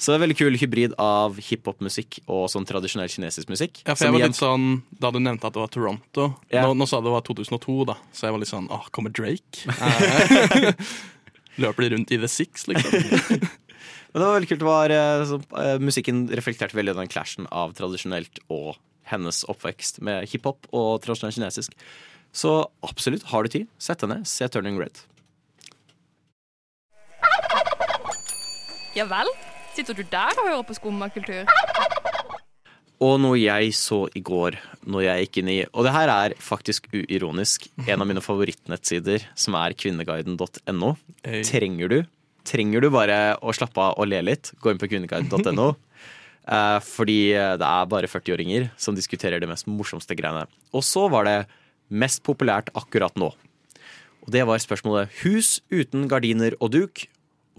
så 0.00 0.14
det 0.14 0.16
er 0.16 0.22
veldig 0.24 0.36
kul 0.38 0.54
hybrid 0.56 0.92
av 0.98 1.36
hiphop-musikk 1.36 2.20
og 2.26 2.46
sånn 2.48 2.64
tradisjonell 2.64 3.10
kinesisk 3.12 3.50
musikk. 3.52 3.82
Ja, 3.84 3.92
for 3.94 4.06
jeg 4.08 4.14
var 4.16 4.22
litt 4.30 4.38
sånn, 4.38 4.82
Da 4.98 5.10
du 5.12 5.18
nevnte 5.20 5.44
at 5.44 5.52
det 5.52 5.60
var 5.60 5.68
Toronto 5.68 6.30
Ja. 6.50 6.62
nå, 6.64 6.72
nå 6.74 6.88
sa 6.88 7.00
du 7.02 7.10
det 7.10 7.12
var 7.12 7.20
2002, 7.26 7.84
da 7.86 7.96
så 8.10 8.26
jeg 8.26 8.32
var 8.32 8.40
litt 8.40 8.48
sånn 8.48 8.68
Åh, 8.72 8.88
kommer 8.90 9.12
Drake? 9.12 9.66
Eh, 9.76 10.72
Løper 11.60 11.82
de 11.84 11.90
rundt 11.96 12.10
i 12.14 12.16
The 12.16 12.28
Six, 12.28 12.66
liksom? 12.70 12.90
Men 14.10 14.22
det 14.22 14.26
var 14.26 14.40
veldig 14.40 14.48
kult. 14.50 14.62
Var, 14.66 14.90
eh, 14.90 15.24
så, 15.28 15.36
eh, 15.60 15.76
musikken 15.78 16.24
reflekterte 16.34 16.74
veldig 16.74 16.96
den 16.96 17.10
clashen 17.12 17.46
av 17.52 17.74
tradisjonelt 17.78 18.40
og 18.50 18.78
hennes 19.10 19.42
oppvekst 19.50 20.00
med 20.06 20.28
hiphop 20.30 20.68
og 20.72 21.00
tradisjonell 21.04 21.34
kinesisk. 21.36 21.74
Så 22.32 22.52
absolutt, 22.86 23.26
har 23.32 23.42
du 23.44 23.52
tid, 23.52 23.70
sett 23.82 24.02
deg 24.02 24.12
ned, 24.12 24.28
se 24.30 24.46
Turning 24.48 24.78
Red. 24.80 25.02
Ja 28.96 29.06
vel? 29.10 29.30
Sitter 29.74 29.94
du 29.94 30.02
der 30.10 30.34
og 30.38 30.46
hører 30.48 30.64
på 30.66 30.74
skummakultur? 30.78 31.50
Og 33.00 33.16
noe 33.22 33.38
jeg 33.40 33.72
så 33.78 34.02
i 34.18 34.20
går 34.20 34.58
når 34.90 35.04
jeg 35.06 35.24
gikk 35.24 35.38
inn 35.40 35.50
i 35.54 35.58
Og 35.70 35.86
det 35.86 35.92
her 35.94 36.10
er 36.12 36.34
faktisk 36.42 36.90
uironisk 36.92 37.64
en 37.86 38.02
av 38.02 38.08
mine 38.10 38.20
favorittnettsider, 38.20 39.24
som 39.38 39.56
er 39.56 39.76
kvinneguiden.no. 39.78 40.90
Trenger 41.48 41.94
du 41.94 42.00
Trenger 42.50 42.82
du 42.82 42.88
bare 42.92 43.36
å 43.44 43.52
slappe 43.54 43.82
av 43.84 43.98
og 44.00 44.08
le 44.08 44.20
litt, 44.24 44.50
gå 44.60 44.72
inn 44.72 44.80
på 44.80 44.88
kvinneguiden.no. 44.90 45.68
Eh, 46.48 46.78
fordi 46.86 47.20
det 47.34 47.66
er 47.66 47.90
bare 47.90 48.08
40-åringer 48.10 48.70
som 48.80 48.96
diskuterer 48.96 49.42
de 49.42 49.50
mest 49.50 49.68
morsomste 49.68 50.16
greiene. 50.18 50.46
Og 50.72 50.84
så 50.86 51.06
var 51.12 51.28
det 51.28 51.38
mest 51.90 52.22
populært 52.26 52.70
akkurat 52.78 53.16
nå. 53.18 53.32
Og 54.20 54.32
det 54.32 54.44
var 54.46 54.62
spørsmålet 54.62 55.12
hus 55.24 55.58
uten 55.72 56.06
gardiner 56.10 56.56
og 56.60 56.72
duk. 56.74 57.06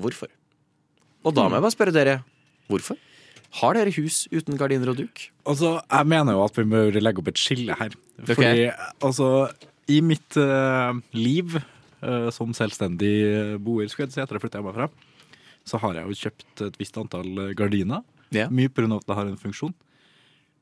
Hvorfor? 0.02 0.30
Og 1.22 1.36
da 1.38 1.48
må 1.48 1.58
jeg 1.58 1.66
bare 1.66 1.76
spørre 1.76 1.96
dere 1.96 2.20
hvorfor? 2.72 2.98
Har 3.60 3.76
dere 3.76 3.92
hus 3.98 4.24
uten 4.32 4.56
gardiner 4.60 4.94
og 4.94 5.02
duk? 5.02 5.26
Altså, 5.44 5.76
jeg 5.84 6.08
mener 6.08 6.38
jo 6.38 6.46
at 6.46 6.58
vi 6.58 6.64
bør 6.72 7.00
legge 7.02 7.20
opp 7.20 7.32
et 7.34 7.42
skille 7.42 7.76
her. 7.76 7.98
Fordi, 8.24 8.70
altså, 9.04 9.28
i 9.92 10.00
mitt 10.06 10.38
uh, 10.40 10.96
liv 11.18 11.58
uh, 11.60 12.30
som 12.32 12.56
selvstendig 12.56 13.60
boer, 13.60 13.92
skulle 13.92 14.08
jeg 14.08 14.16
si, 14.16 14.22
etter 14.24 14.38
at 14.38 14.40
jeg 14.40 14.46
flytta 14.46 14.62
hjemmefra, 14.62 14.88
så 15.68 15.82
har 15.84 16.00
jeg 16.00 16.08
jo 16.08 16.20
kjøpt 16.24 16.64
et 16.70 16.80
visst 16.80 16.98
antall 17.02 17.52
gardiner. 17.60 18.06
Ja. 18.36 18.48
Mye 18.50 18.72
pga. 18.72 18.88
at 18.96 19.08
det 19.08 19.18
har 19.18 19.30
en 19.30 19.38
funksjon. 19.40 19.74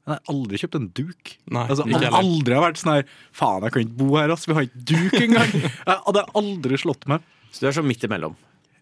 Men 0.05 0.15
jeg 0.15 0.21
har 0.25 0.33
aldri 0.33 0.57
kjøpt 0.63 0.75
en 0.79 0.89
duk. 0.97 1.31
Nei, 1.53 1.63
altså, 1.69 1.85
ikke 1.85 2.01
jeg 2.01 2.13
har 2.15 2.23
aldri 2.23 2.61
vært 2.63 2.79
sånn 2.81 2.93
her 2.95 3.09
Faen, 3.35 3.65
jeg 3.67 3.73
kan 3.75 3.83
ikke 3.85 3.97
bo 3.99 4.07
her, 4.17 4.31
ass. 4.33 4.47
Vi 4.49 4.55
har 4.57 4.65
ikke 4.65 4.85
duk 4.93 5.17
engang. 5.19 5.51
Jeg 5.89 5.97
hadde 6.07 6.23
aldri 6.39 6.79
slått 6.81 7.05
meg. 7.11 7.25
Så 7.53 7.61
du 7.61 7.67
er 7.69 7.75
sånn 7.77 7.87
midt 7.89 8.05
imellom. 8.07 8.37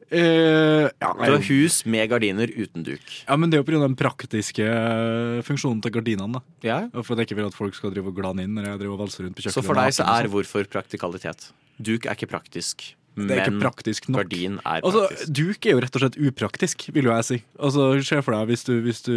Uh, 0.08 0.88
ja, 1.04 1.10
Du 1.20 1.34
har 1.34 1.44
hus 1.50 1.82
med 1.84 2.08
gardiner 2.08 2.48
uten 2.48 2.86
duk. 2.88 3.04
ja, 3.28 3.36
men 3.36 3.52
det 3.52 3.58
er 3.58 3.60
jo 3.60 3.68
pga. 3.68 3.82
den 3.84 3.98
praktiske 4.00 4.64
eh, 4.64 5.42
funksjonen 5.44 5.82
til 5.84 5.92
gardinene. 5.98 6.40
da. 6.40 6.42
Ja. 6.64 6.78
For 7.02 7.12
at 7.18 7.26
jeg 7.26 7.28
ikke 7.28 7.40
vil 7.42 7.50
at 7.50 7.58
folk 7.58 7.76
skal 7.76 7.92
drive 7.92 8.14
og 8.14 8.16
glane 8.16 8.46
inn 8.48 8.56
når 8.56 8.70
jeg 8.70 8.80
driver 8.86 8.96
og 8.96 9.02
valser 9.04 9.26
rundt 9.28 9.36
på 9.36 9.44
kjøkkenet. 9.44 9.58
Så 9.60 9.68
for 9.68 9.82
deg 9.82 9.98
så 9.98 10.08
er 10.14 10.32
hvorfor 10.32 10.70
praktikalitet? 10.72 11.50
Duk 11.78 12.08
er 12.08 12.16
ikke 12.16 12.30
praktisk, 12.32 12.94
Det 13.18 13.34
er 13.34 13.42
ikke 13.44 13.54
men 13.56 13.64
praktisk 13.66 14.08
nok. 14.12 14.20
gardin 14.22 14.60
er 14.62 14.84
Altså, 14.86 15.02
praktisk. 15.10 15.34
Duk 15.40 15.66
er 15.66 15.74
jo 15.74 15.82
rett 15.84 15.98
og 15.98 16.04
slett 16.04 16.18
upraktisk, 16.30 16.86
vil 16.94 17.10
jo 17.10 17.14
jeg 17.16 17.26
si. 17.28 17.38
Altså, 17.58 17.88
Se 18.08 18.22
for 18.22 18.36
deg 18.38 18.52
hvis 18.52 18.64
du, 18.68 18.74
hvis 18.86 19.02
du 19.08 19.16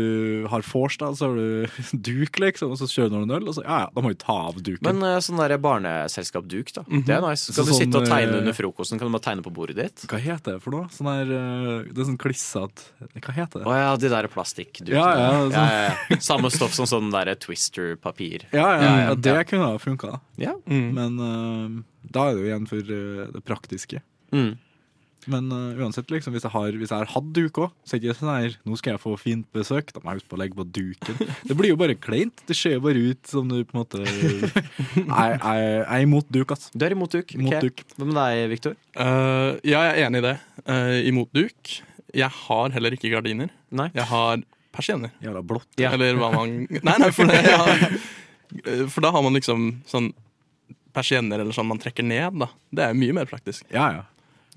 har 0.48 0.64
vors, 0.70 0.96
da, 0.96 1.10
så 1.14 1.28
har 1.28 1.36
du 1.36 1.66
duk, 2.10 2.40
liksom, 2.40 2.72
og 2.72 2.80
så 2.80 2.88
kjører 2.88 3.12
du 3.12 3.16
noen 3.20 3.34
øl, 3.36 3.48
og 3.52 3.58
så 3.58 3.64
ja, 3.66 3.82
ja, 3.84 3.90
da 3.94 4.04
må 4.04 4.12
du 4.14 4.18
ta 4.22 4.36
av 4.48 4.56
duken. 4.62 4.82
Men 4.88 5.04
uh, 5.04 5.18
sånn 5.20 5.40
der 5.42 5.56
barneselskap-duk, 5.60 6.72
da. 6.78 6.84
Det 6.88 7.14
er 7.18 7.20
nice. 7.24 7.50
Skal 7.52 7.60
kan 7.60 7.68
Så 7.68 7.76
du 7.76 7.82
sitte 7.82 8.00
og 8.00 8.06
sånn, 8.06 8.14
tegne 8.14 8.32
eh, 8.36 8.40
under 8.40 8.56
frokosten. 8.56 9.00
Kan 9.00 9.10
du 9.10 9.14
bare 9.18 9.26
tegne 9.28 9.44
på 9.44 9.52
bordet 9.54 9.76
ditt? 9.78 10.06
Hva 10.10 10.20
heter 10.22 10.56
det 10.56 10.64
for 10.64 10.74
noe? 10.78 10.88
Sånn 10.94 11.10
der 11.10 11.30
uh, 11.34 11.84
Det 11.90 12.00
er 12.00 12.08
sånn 12.10 12.18
klissete 12.20 13.10
Hva 13.20 13.34
heter 13.36 13.60
det? 13.62 13.66
Å 13.68 13.76
ja, 13.76 13.90
de 14.00 14.10
der 14.12 14.28
plastikkdukene. 14.32 14.96
Ja, 14.96 15.08
ja, 15.18 15.30
sånn. 15.44 15.54
ja, 15.54 15.84
ja. 15.90 16.20
Samme 16.30 16.50
stoff 16.54 16.74
som 16.76 16.88
sånn 16.88 17.12
der 17.12 17.32
Twister-papir. 17.40 18.48
Ja, 18.54 18.64
ja, 18.64 18.80
Ja, 18.80 18.90
ja, 18.90 19.06
ja, 19.10 19.14
det 19.14 19.36
ja. 19.36 19.44
kunne 19.44 19.70
ha 19.74 19.78
funka. 19.82 20.16
Ja. 20.40 20.54
Men 20.66 21.18
eh, 21.20 21.80
da 22.10 22.26
er 22.26 22.34
det 22.34 22.42
jo 22.42 22.50
igjen 22.50 22.66
for 22.70 22.96
eh, 22.96 23.30
det 23.34 23.44
praktiske. 23.46 24.02
Mm. 24.34 24.52
Men 25.28 25.50
uh, 25.52 25.76
uansett, 25.76 26.08
liksom, 26.08 26.32
hvis 26.32 26.46
jeg 26.46 26.52
har, 26.54 26.76
hvis 26.80 26.92
jeg 26.92 27.02
har 27.02 27.10
hatt 27.12 27.26
duk 27.36 27.58
òg, 27.60 27.72
så 27.84 27.96
er 27.96 28.00
det 28.00 28.08
ikke 28.08 28.20
sånn 28.22 28.30
her 28.32 28.54
Nå 28.64 28.78
skal 28.80 28.94
jeg 28.94 29.02
få 29.02 29.12
fint 29.20 29.48
besøk, 29.52 29.90
da 29.92 30.00
må 30.00 30.14
jeg 30.14 30.22
huske 30.22 30.30
på 30.30 30.38
å 30.38 30.40
legge 30.40 30.56
på 30.56 30.64
duken. 30.78 31.18
Det 31.50 31.56
blir 31.58 31.74
jo 31.74 31.80
bare 31.80 31.96
kleint. 32.00 32.40
Det 32.48 32.56
ser 32.56 32.78
jo 32.78 32.84
bare 32.86 33.02
ut 33.10 33.28
som 33.28 33.50
du 33.50 33.58
på 33.60 33.76
en 33.76 33.82
måte 33.82 34.00
Jeg, 34.06 35.40
er 35.42 36.06
imot 36.06 36.30
duk, 36.32 36.54
ass. 36.56 36.70
Du 36.72 36.86
er 36.86 36.96
imot 36.96 37.12
duk. 37.12 37.34
Imot 37.36 37.52
okay. 37.52 37.68
duk. 37.68 37.84
Hva 37.98 38.08
med 38.08 38.16
deg, 38.20 38.46
Victor? 38.54 38.78
Uh, 38.96 39.60
ja, 39.60 39.84
jeg 39.90 39.98
er 39.98 40.06
enig 40.06 40.24
i 40.24 40.26
det. 40.30 40.36
Uh, 40.64 40.96
imot 41.10 41.36
duk. 41.36 41.76
Jeg 42.16 42.36
har 42.46 42.72
heller 42.74 42.96
ikke 42.96 43.12
gardiner. 43.12 43.52
Nei. 43.76 43.90
Jeg 43.94 44.08
har 44.10 44.40
persienner. 44.74 45.12
Jævla 45.22 45.44
blått. 45.44 45.68
Ja. 45.80 45.92
Eller 45.96 46.16
hva 46.18 46.32
man 46.34 46.64
Nei, 46.64 46.96
nei, 46.96 47.12
for, 47.14 47.28
det, 47.28 47.44
ja. 47.44 47.60
for 48.92 49.04
da 49.04 49.12
har 49.14 49.24
man 49.26 49.36
liksom 49.36 49.72
sånn 49.90 50.12
persienner 50.96 51.42
eller 51.42 51.54
sånn 51.56 51.68
man 51.70 51.80
trekker 51.82 52.06
ned, 52.06 52.38
da. 52.42 52.50
Det 52.74 52.86
er 52.86 52.96
mye 52.98 53.16
mer 53.20 53.30
praktisk. 53.30 53.66
Ja, 53.74 53.90
ja. 54.00 54.06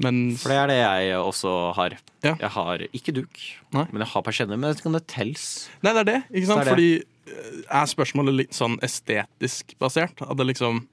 Men 0.01 0.33
For 0.41 0.49
det 0.49 0.57
er 0.57 0.71
det 0.71 0.77
jeg 0.79 1.17
også 1.19 1.51
har. 1.77 1.95
Ja. 2.25 2.33
Jeg 2.39 2.51
har 2.55 2.83
ikke 2.89 3.13
duk, 3.13 3.41
Nei. 3.75 3.85
men 3.91 4.01
jeg 4.01 4.09
har 4.13 4.23
persienner. 4.25 4.57
Men 4.57 4.69
jeg 4.69 4.75
vet 4.75 4.81
ikke 4.81 4.89
om 4.89 4.97
det 4.97 5.03
tels. 5.11 5.45
Nei, 5.83 5.93
det 5.93 6.01
er 6.01 6.09
det. 6.09 6.19
ikke 6.31 6.49
sant? 6.49 6.63
Det 6.63 6.63
er 6.63 6.65
det. 6.65 6.73
Fordi 6.73 7.35
eh, 7.35 7.61
er 7.81 7.91
spørsmålet 7.91 8.37
litt 8.39 8.57
sånn 8.57 8.79
estetisk 8.85 9.75
basert? 9.83 10.25
At 10.25 10.39
det 10.39 10.49
liksom 10.49 10.83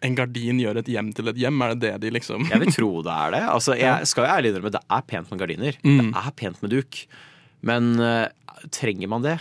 En 0.00 0.14
gardin 0.16 0.56
gjør 0.62 0.78
et 0.80 0.88
hjem 0.88 1.10
til 1.12 1.28
et 1.28 1.36
hjem? 1.42 1.60
Er 1.60 1.74
det 1.74 1.80
det 1.82 1.92
de 2.06 2.14
liksom 2.16 2.46
Jeg 2.48 2.62
vil 2.62 2.72
tro 2.72 2.90
det 3.04 3.12
er 3.12 3.34
det. 3.36 3.44
Altså, 3.52 3.76
jeg 3.76 4.06
skal 4.10 4.24
jo 4.24 4.32
ærlig 4.32 4.54
innrømme 4.54 4.72
det 4.72 4.84
er 4.96 5.06
pent 5.12 5.32
med 5.32 5.42
gardiner. 5.42 5.80
Mm. 5.84 5.98
Det 6.00 6.22
er 6.24 6.36
pent 6.40 6.62
med 6.64 6.72
duk. 6.72 7.00
Men 7.68 7.90
uh, 8.00 8.24
trenger 8.72 9.10
man 9.12 9.26
det? 9.26 9.36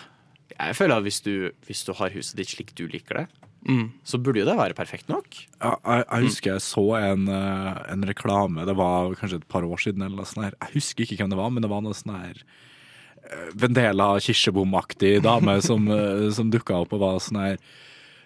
Jeg 0.58 0.76
føler 0.76 1.00
at 1.00 1.06
hvis 1.08 1.22
du, 1.24 1.34
hvis 1.70 1.86
du 1.88 1.94
har 1.96 2.12
huset 2.12 2.36
ditt 2.36 2.52
slik 2.52 2.76
du 2.76 2.84
liker 2.92 3.22
det, 3.22 3.28
Mm. 3.68 3.92
så 4.08 4.18
burde 4.18 4.40
jo 4.40 4.48
det 4.48 4.56
være 4.56 4.78
perfekt 4.78 5.10
nok. 5.12 5.28
Ja, 5.60 5.74
jeg, 5.76 6.06
jeg 6.06 6.30
husker 6.30 6.54
jeg 6.54 6.64
så 6.64 6.86
en, 7.00 7.28
eh, 7.28 7.82
en 7.92 8.08
reklame, 8.08 8.66
det 8.66 8.78
var 8.80 9.14
kanskje 9.20 9.42
et 9.42 9.50
par 9.52 9.68
år 9.68 9.84
siden. 9.84 10.06
Eller 10.06 10.24
noe 10.24 10.46
her. 10.46 10.56
Jeg 10.64 10.76
husker 10.78 11.04
ikke 11.04 11.20
hvem 11.24 11.34
det 11.34 11.42
var, 11.42 11.52
men 11.54 11.66
det 11.66 11.72
var 11.72 11.84
noe 11.84 11.98
sånn 11.98 12.16
her 12.16 12.40
eh, 12.40 13.52
Vendela 13.60 14.14
kirsebom-aktig 14.24 15.20
dame 15.26 15.60
som, 15.70 15.92
eh, 15.92 16.30
som 16.36 16.52
dukka 16.54 16.82
opp 16.86 16.96
og 16.96 17.04
var 17.04 17.22
sånn 17.24 17.44
her 17.44 17.62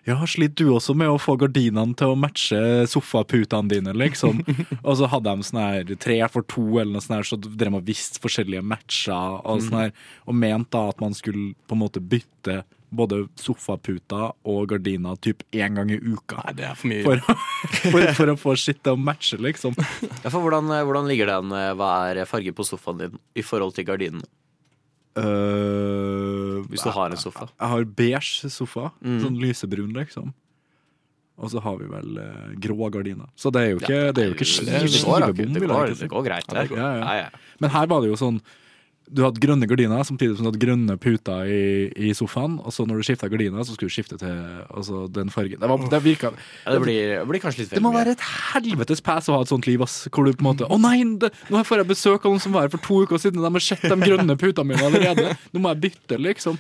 ja, 0.04 0.18
sliter 0.28 0.66
du 0.66 0.74
også 0.76 0.92
med 1.00 1.08
å 1.08 1.20
få 1.22 1.38
gardinene 1.40 1.96
til 1.96 2.12
å 2.12 2.18
matche 2.20 2.58
sofaputene 2.92 3.72
dine, 3.72 3.94
liksom? 3.96 4.42
og 4.88 4.98
så 5.00 5.08
hadde 5.08 5.32
de 5.32 5.48
sånn 5.48 5.62
her 5.62 5.94
tre 6.04 6.18
for 6.32 6.44
to, 6.52 6.66
eller 6.76 6.92
noe 6.98 7.04
sånt 7.06 7.16
her, 7.16 7.28
så 7.30 7.40
drev 7.40 7.72
de 7.72 7.80
og 7.80 7.88
visste 7.88 8.20
forskjellige 8.24 8.66
matcher, 8.68 9.38
og 9.48 9.64
sånn 9.64 9.80
her, 9.86 9.94
og 10.28 10.36
mente 10.36 10.76
da 10.76 10.92
at 10.92 11.00
man 11.04 11.16
skulle 11.16 11.54
på 11.56 11.78
en 11.78 11.84
måte 11.86 12.04
bytte 12.04 12.66
både 12.96 13.24
sofaputer 13.40 14.32
og 14.50 14.68
gardiner 14.72 15.18
typ 15.24 15.44
én 15.56 15.76
gang 15.78 15.92
i 15.94 16.00
uka. 16.00 16.42
Nei, 16.46 16.54
det 16.60 16.68
er 16.70 16.78
for 16.80 16.92
mye. 16.92 17.04
For, 17.08 17.42
for, 17.90 18.08
for 18.20 18.34
å 18.34 18.38
få 18.40 18.56
sitte 18.60 18.86
til 18.90 18.98
å 18.98 19.02
matche, 19.02 19.40
liksom. 19.42 19.76
Ja, 20.24 20.30
for 20.30 20.40
hvordan, 20.46 20.70
eh, 20.74 20.84
hvordan 20.88 21.10
ligger 21.10 21.32
den? 21.34 21.52
eh, 21.58 21.74
Hva 21.80 21.92
er 22.12 22.24
farge 22.30 22.54
på 22.56 22.66
sofaen 22.68 23.02
din 23.04 23.20
i 23.38 23.46
forhold 23.46 23.76
til 23.78 23.88
gardinen? 23.90 24.24
Uh, 25.14 26.64
Hvis 26.72 26.82
du 26.82 26.90
har 26.90 27.14
en 27.14 27.20
sofa. 27.22 27.46
Jeg 27.60 27.70
har 27.70 27.84
beige 28.00 28.50
sofa. 28.50 28.88
Mm. 29.04 29.20
Sånn 29.22 29.38
lysebrun, 29.42 29.92
liksom. 29.94 30.32
Og 31.38 31.50
så 31.50 31.62
har 31.66 31.78
vi 31.80 31.88
vel 31.90 32.18
eh, 32.22 32.50
grå 32.62 32.90
gardiner. 32.94 33.30
Så 33.38 33.50
det 33.54 33.62
er 33.64 33.72
jo 33.72 33.80
ikke, 33.82 33.94
Ja, 33.94 34.12
det 34.14 34.22
er 34.24 34.28
jo 34.30 34.36
ikke 34.38 34.46
skivebom. 34.50 34.74
det 34.74 35.64
jeg 35.90 35.98
det 36.04 36.10
går 36.12 36.26
greit. 36.28 36.46
Ja, 36.50 36.54
det 36.54 36.62
det. 36.62 36.70
går. 36.70 36.78
Ja, 36.78 36.90
ja. 36.94 37.00
Ja, 37.02 37.16
ja. 37.24 37.56
Men 37.64 37.74
her 37.74 37.88
var 37.90 38.04
det 38.04 38.12
jo 38.12 38.20
sånn 38.22 38.38
Du 39.14 39.22
hadde 39.22 39.38
grønne 39.44 39.68
gardiner 39.70 40.02
samtidig 40.08 40.36
som 40.40 40.48
du 40.48 40.50
hadde 40.50 40.62
grønne 40.64 40.96
puter 40.98 41.46
i, 41.46 41.60
i 42.10 42.14
sofaen. 42.18 42.56
Og 42.66 42.74
så 42.74 42.86
når 42.90 42.98
du 43.02 43.06
skifta 43.06 43.28
gardiner, 43.30 43.62
så 43.68 43.76
skulle 43.76 43.92
du 43.92 43.94
skifte 43.94 44.18
til 44.18 44.34
altså, 44.74 45.04
den 45.14 45.30
fargen. 45.34 45.60
Det, 45.62 45.70
var, 45.70 45.84
det 45.92 46.00
virka 46.02 46.32
Ja, 46.34 46.74
det, 46.74 46.80
blir, 46.82 47.12
det 47.20 47.28
blir 47.30 47.44
kanskje 47.44 47.62
litt 47.64 47.70
feil. 47.70 47.78
Det 47.78 47.84
må 47.86 47.92
være 47.94 48.16
et 48.18 48.24
helvetes 48.54 49.04
pass 49.06 49.30
å 49.30 49.36
ha 49.38 49.46
et 49.46 49.52
sånt 49.54 49.68
liv, 49.70 49.84
ass. 49.86 50.00
Hvor 50.10 50.26
du 50.26 50.34
på 50.34 50.42
en 50.42 50.50
måte 50.50 50.66
Å 50.66 50.80
nei, 50.82 50.98
det, 51.22 51.30
nå 51.54 51.62
får 51.68 51.84
jeg 51.84 51.90
besøk 51.94 52.26
av 52.26 52.34
noen 52.34 52.42
som 52.44 52.58
var 52.58 52.66
her 52.66 52.74
for 52.74 52.82
to 52.90 53.04
uker 53.06 53.22
siden, 53.22 53.38
og 53.44 53.46
de 53.46 53.54
har 53.60 53.66
sett 53.70 53.86
de 53.86 54.00
grønne 54.02 54.38
putene 54.42 54.74
mine 54.74 54.88
allerede. 54.90 55.38
Nå 55.54 55.62
må 55.62 55.76
jeg 55.76 55.84
bytte, 55.86 56.18
liksom. 56.22 56.58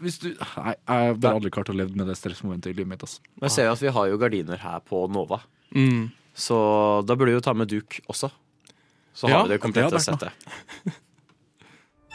Hvis 0.00 0.16
du 0.22 0.30
Nei, 0.30 0.72
jeg 0.78 1.18
har 1.20 1.34
aldri 1.34 1.50
klart 1.52 1.68
å 1.74 1.76
leve 1.76 1.92
med 1.98 2.06
det 2.08 2.14
stressmomentet 2.16 2.70
i 2.70 2.78
livet 2.78 2.94
mitt, 2.94 3.02
ass. 3.04 3.18
Men 3.34 3.50
jeg 3.50 3.56
ser 3.58 3.66
jo 3.68 3.74
at 3.74 3.82
vi 3.84 3.92
har 3.98 4.08
jo 4.14 4.22
gardiner 4.22 4.62
her 4.62 4.78
på 4.86 5.04
Nova, 5.12 5.42
Mm. 5.74 6.08
så 6.34 6.56
da 7.06 7.14
burde 7.18 7.30
vi 7.34 7.36
jo 7.36 7.42
ta 7.44 7.52
med 7.54 7.68
duk 7.70 7.98
også. 8.10 8.30
Så 9.14 9.28
Ja, 9.28 9.42
har 9.42 9.48
vi 9.50 9.56
det 9.56 9.60
komplette 9.62 10.00
settet. 10.02 10.32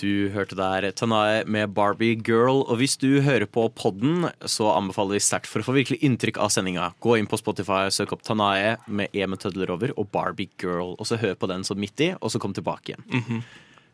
Du 0.00 0.30
hørte 0.32 0.56
der 0.56 0.86
Tanae 0.96 1.42
med 1.44 1.74
Barbie 1.76 2.16
Girl, 2.16 2.62
og 2.64 2.78
hvis 2.80 2.96
du 3.00 3.20
hører 3.24 3.44
på 3.50 3.66
podden, 3.76 4.28
så 4.48 4.70
anbefaler 4.72 5.18
vi 5.18 5.24
sterkt 5.24 5.50
for 5.50 5.60
å 5.60 5.66
få 5.66 5.74
virkelig 5.76 6.00
inntrykk 6.06 6.40
av 6.42 6.52
sendinga. 6.54 6.92
Gå 7.04 7.18
inn 7.20 7.28
på 7.28 7.38
Spotify, 7.40 7.90
søk 7.92 8.14
opp 8.16 8.24
Tanae 8.26 8.78
med 8.88 9.12
E 9.12 9.26
med 9.28 9.42
tødler 9.42 9.72
over 9.74 9.92
og 10.00 10.08
Barbie 10.14 10.50
Girl, 10.62 10.94
og 10.96 11.08
så 11.08 11.20
hør 11.20 11.36
på 11.38 11.50
den 11.50 11.66
sånn 11.68 11.80
midt 11.82 12.00
i, 12.04 12.12
og 12.18 12.32
så 12.32 12.40
kom 12.42 12.56
tilbake 12.56 12.94
igjen. 12.94 13.42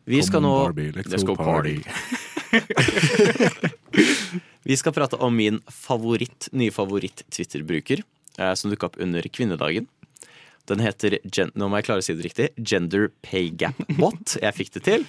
Vi 0.09 0.21
skal 0.25 0.41
nå 0.45 0.53
Barbie, 0.63 0.93
let's 0.95 1.25
go 1.27 1.35
party. 1.37 1.81
Vi 4.69 4.77
skal 4.77 4.93
prate 4.93 5.17
om 5.19 5.35
min 5.35 5.59
favoritt, 5.73 6.49
nye 6.53 6.73
favoritt-Twitter-bruker, 6.73 8.03
eh, 8.37 8.53
som 8.53 8.71
dukka 8.71 8.89
opp 8.89 8.99
under 9.01 9.25
kvinnedagen. 9.25 9.87
Den 10.69 10.83
heter 10.83 11.17
gen 11.25 11.49
Nå 11.57 11.69
må 11.69 11.79
jeg 11.79 11.87
klare 11.87 12.03
å 12.03 12.05
si 12.05 12.13
det 12.13 12.27
riktig. 12.27 12.49
Gender 12.61 13.09
Pay 13.25 13.49
Gap 13.57 13.79
Bot. 13.97 14.35
Jeg 14.37 14.53
fikk 14.57 14.75
det 14.77 14.83
til. 14.85 15.05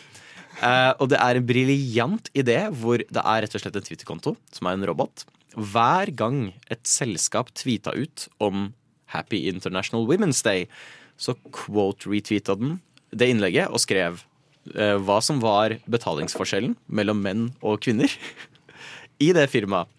Eh, 0.58 0.92
og 0.98 1.08
det 1.12 1.20
er 1.22 1.38
en 1.38 1.46
briljant 1.46 2.30
idé 2.36 2.58
hvor 2.74 3.00
det 3.00 3.22
er 3.22 3.44
rett 3.44 3.54
og 3.54 3.62
slett 3.62 3.78
en 3.78 3.86
Twitter-konto 3.86 4.34
som 4.52 4.68
er 4.68 4.76
en 4.76 4.88
robot. 4.90 5.24
Hver 5.54 6.12
gang 6.14 6.50
et 6.70 6.82
selskap 6.86 7.52
tweeta 7.58 7.94
ut 7.96 8.26
om 8.42 8.70
Happy 9.10 9.46
International 9.50 10.06
Women's 10.06 10.42
Day, 10.46 10.66
så 11.20 11.34
quote-retweeta 11.54 12.56
den 12.58 12.78
det 13.10 13.26
innlegget 13.32 13.72
og 13.74 13.82
skrev 13.82 14.20
uh, 14.76 14.96
hva 15.02 15.18
som 15.24 15.40
var 15.42 15.74
betalingsforskjellen 15.90 16.76
mellom 16.86 17.18
menn 17.24 17.48
og 17.58 17.80
kvinner 17.82 18.12
i 19.26 19.32
det 19.36 19.48
firmaet. 19.50 19.90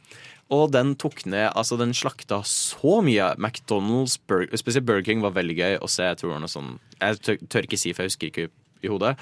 Og 0.51 0.67
den 0.73 0.97
tok 0.99 1.21
ned, 1.31 1.47
altså 1.55 1.77
den 1.79 1.93
slakta 1.95 2.41
så 2.43 2.97
mye. 3.05 3.29
McDonald's, 3.39 4.17
Burger, 4.27 4.51
spesielt 4.59 4.87
Burger 4.87 5.05
King 5.07 5.21
var 5.23 5.31
veldig 5.37 5.55
gøy 5.55 5.77
å 5.79 5.87
se. 5.87 6.09
Jeg 6.09 6.19
tror 6.19 6.41
noe 6.43 6.51
sånn 6.51 6.73
Jeg 6.97 7.21
tør, 7.23 7.37
tør 7.47 7.67
ikke 7.69 7.79
si, 7.79 7.93
for 7.95 8.03
jeg 8.03 8.11
husker 8.11 8.31
ikke 8.31 8.49
i 8.83 8.91
hodet. 8.91 9.13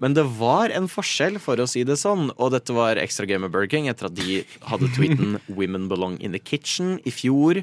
Men 0.00 0.16
det 0.16 0.24
var 0.38 0.72
en 0.72 0.88
forskjell, 0.88 1.36
for 1.42 1.60
å 1.60 1.68
si 1.68 1.84
det 1.84 1.98
sånn. 2.00 2.30
Og 2.40 2.54
dette 2.54 2.72
var 2.72 2.96
ekstra 3.00 3.28
gøy 3.28 3.38
med 3.44 3.52
Burger 3.52 3.68
King 3.74 3.90
etter 3.92 4.08
at 4.08 4.16
de 4.16 4.40
hadde 4.70 4.88
tweeten 4.96 5.38
'Women 5.48 5.88
belong 5.92 6.18
in 6.24 6.32
the 6.32 6.40
kitchen' 6.40 6.98
i 7.04 7.12
fjor. 7.12 7.60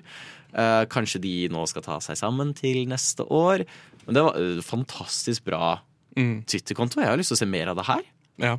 Eh, 0.54 0.84
kanskje 0.94 1.22
de 1.22 1.36
nå 1.50 1.66
skal 1.68 1.84
ta 1.86 2.00
seg 2.00 2.18
sammen 2.20 2.54
til 2.58 2.86
neste 2.88 3.26
år. 3.26 3.66
Men 4.06 4.16
det 4.16 4.24
var 4.30 4.38
eh, 4.38 4.62
fantastisk 4.66 5.50
bra 5.50 5.80
Mm. 6.18 6.42
Twitter-konto. 6.50 6.98
Jeg 6.98 7.12
har 7.12 7.20
lyst 7.20 7.30
til 7.30 7.38
å 7.38 7.44
se 7.44 7.46
mer 7.46 7.70
av 7.70 7.78
det 7.78 7.86
her. 7.86 8.04
Ja, 8.42 8.56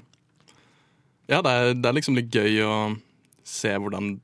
ja 1.26 1.40
det, 1.42 1.50
er, 1.50 1.72
det 1.74 1.90
er 1.90 1.96
liksom 1.96 2.14
litt 2.14 2.30
gøy 2.30 2.60
å 2.62 2.74
se 3.42 3.72
hvordan 3.74 4.20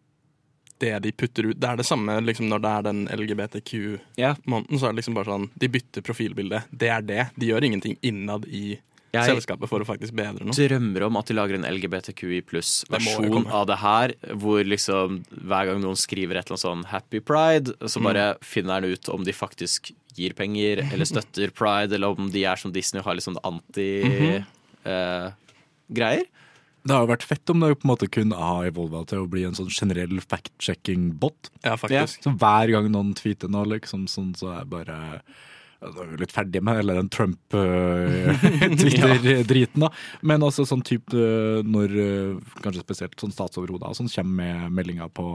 det 0.82 0.92
de 1.04 1.12
putter 1.14 1.48
ut 1.48 1.58
Det 1.58 1.68
er 1.70 1.78
det 1.78 1.86
samme 1.86 2.16
liksom, 2.22 2.48
når 2.50 2.62
det 2.62 2.70
er 2.70 2.86
den 2.86 3.02
LGBTQ-måneden. 3.14 4.78
Så 4.78 4.86
er 4.86 4.92
det 4.94 5.00
liksom 5.00 5.16
bare 5.18 5.30
sånn 5.30 5.46
De 5.58 5.70
bytter 5.70 6.04
profilbilde. 6.06 6.62
Det 6.70 6.90
er 6.90 7.04
det. 7.06 7.22
De 7.38 7.48
gjør 7.50 7.66
ingenting 7.66 7.96
innad 8.02 8.46
i 8.46 8.78
Jeg- 9.14 9.36
selskapet 9.38 9.68
for 9.70 9.80
å 9.80 9.86
faktisk 9.86 10.12
bedre 10.18 10.44
noe. 10.44 10.52
drømmer 10.54 11.06
om 11.06 11.16
at 11.16 11.26
de 11.26 11.34
lager 11.34 11.54
en 11.54 11.64
LGBTQI 11.64 12.42
pluss-versjon 12.50 13.46
av 13.50 13.66
det 13.66 13.78
her, 13.78 14.12
hvor 14.34 14.62
liksom 14.64 15.24
hver 15.30 15.66
gang 15.70 15.80
noen 15.82 15.96
skriver 15.96 16.36
et 16.36 16.46
eller 16.50 16.56
annet 16.58 16.66
sånn 16.66 16.84
Happy 16.90 17.20
Pride, 17.20 17.74
så 17.86 18.02
bare 18.02 18.36
finner 18.42 18.80
den 18.80 18.92
ut 18.92 19.08
om 19.08 19.24
de 19.24 19.32
faktisk 19.32 19.92
gir 20.14 20.32
penger 20.34 20.78
eller 20.92 21.04
støtter 21.04 21.50
pride, 21.58 21.92
eller 21.94 22.14
om 22.14 22.30
de 22.30 22.44
er 22.44 22.56
som 22.56 22.70
Disney 22.72 23.00
og 23.00 23.06
har 23.06 23.14
litt 23.18 23.24
sånn 23.26 23.40
anti-greier. 23.42 24.44
Det 26.84 26.92
har 26.92 27.06
jo 27.06 27.08
vært 27.14 27.24
fett 27.24 27.48
om 27.48 27.60
det 27.64 27.70
på 27.80 27.86
en 27.88 27.92
måte 27.94 28.10
kun 28.12 28.32
har 28.36 28.66
evolva 28.68 29.06
til 29.08 29.22
å 29.22 29.28
bli 29.30 29.44
en 29.48 29.54
sånn 29.56 29.70
generell 29.72 30.20
fact-checking-bot. 30.20 31.48
Ja, 31.64 31.78
faktisk. 31.80 32.20
Så 32.26 32.34
hver 32.36 32.68
gang 32.74 32.90
noen 32.92 33.14
tweeter 33.16 33.48
noe, 33.48 33.64
liksom, 33.64 34.04
sånn, 34.10 34.34
så 34.36 34.52
er 34.52 34.58
det 34.66 34.70
bare 34.74 34.98
da 35.92 36.04
er 36.04 36.10
vi 36.12 36.20
litt 36.22 36.34
ferdig 36.34 36.60
med 36.64 36.78
hele 36.80 36.96
den 36.96 37.10
Trump-Twitter-driten, 37.12 39.80
da. 39.84 39.88
Men 40.26 40.46
også 40.46 40.62
sånn 40.68 40.84
type 40.86 41.12
øh, 41.16 41.60
når 41.66 41.88
øh, 42.04 42.32
kanskje 42.64 42.86
spesielt 42.86 43.16
sånn 43.20 43.34
statsoverhodet 43.34 43.96
sånn 43.98 44.14
kommer 44.14 44.34
med 44.40 44.56
meldinger 44.78 45.08
på, 45.14 45.26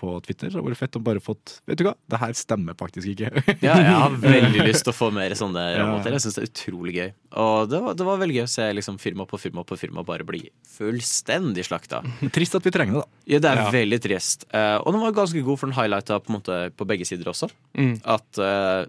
på 0.00 0.14
Twitter, 0.24 0.48
så 0.50 0.58
det 0.58 0.64
vært 0.70 0.80
fett 0.80 0.96
å 0.96 1.02
bare 1.04 1.20
fått 1.20 1.58
Vet 1.68 1.78
du 1.80 1.84
hva, 1.86 1.92
det 2.08 2.20
her 2.22 2.32
stemmer 2.38 2.76
faktisk 2.80 3.12
ikke. 3.12 3.28
Ja, 3.66 3.74
jeg 3.76 3.92
har 4.00 4.16
veldig 4.22 4.64
lyst 4.70 4.86
til 4.86 4.94
å 4.94 4.96
få 4.96 5.10
mer 5.14 5.34
sånne 5.36 5.66
Ja. 5.76 5.86
Jeg 6.08 6.22
syns 6.24 6.38
det 6.38 6.42
er 6.46 6.48
utrolig 6.50 6.94
gøy. 6.96 7.10
Og 7.44 7.68
det 7.70 7.80
var, 7.84 7.98
det 8.00 8.06
var 8.08 8.18
veldig 8.24 8.38
gøy 8.40 8.46
å 8.46 8.52
se 8.56 8.66
liksom 8.80 8.96
firma 9.02 9.28
på 9.28 9.38
firma 9.40 9.64
på 9.68 9.78
firma 9.78 10.02
bare 10.08 10.24
bli 10.26 10.42
fullstendig 10.78 11.66
slakta. 11.68 12.00
Trist 12.34 12.56
at 12.58 12.66
vi 12.66 12.72
trenger 12.74 12.98
det, 12.98 13.04
da. 13.04 13.22
Ja, 13.36 13.42
det 13.44 13.52
er 13.52 13.62
Ja. 13.62 13.68
veldig 13.76 14.00
trist. 14.08 14.48
Eh, 14.56 14.76
og 14.80 14.90
den 14.96 15.04
var 15.04 15.12
ganske 15.20 15.44
god, 15.44 15.60
for 15.60 15.70
den 15.70 15.76
highlighta 15.78 16.18
på, 16.24 16.40
på 16.80 16.88
begge 16.88 17.06
sider 17.08 17.30
også. 17.30 17.50
Mm. 17.78 17.94
At 18.16 18.40
uh, 18.40 18.88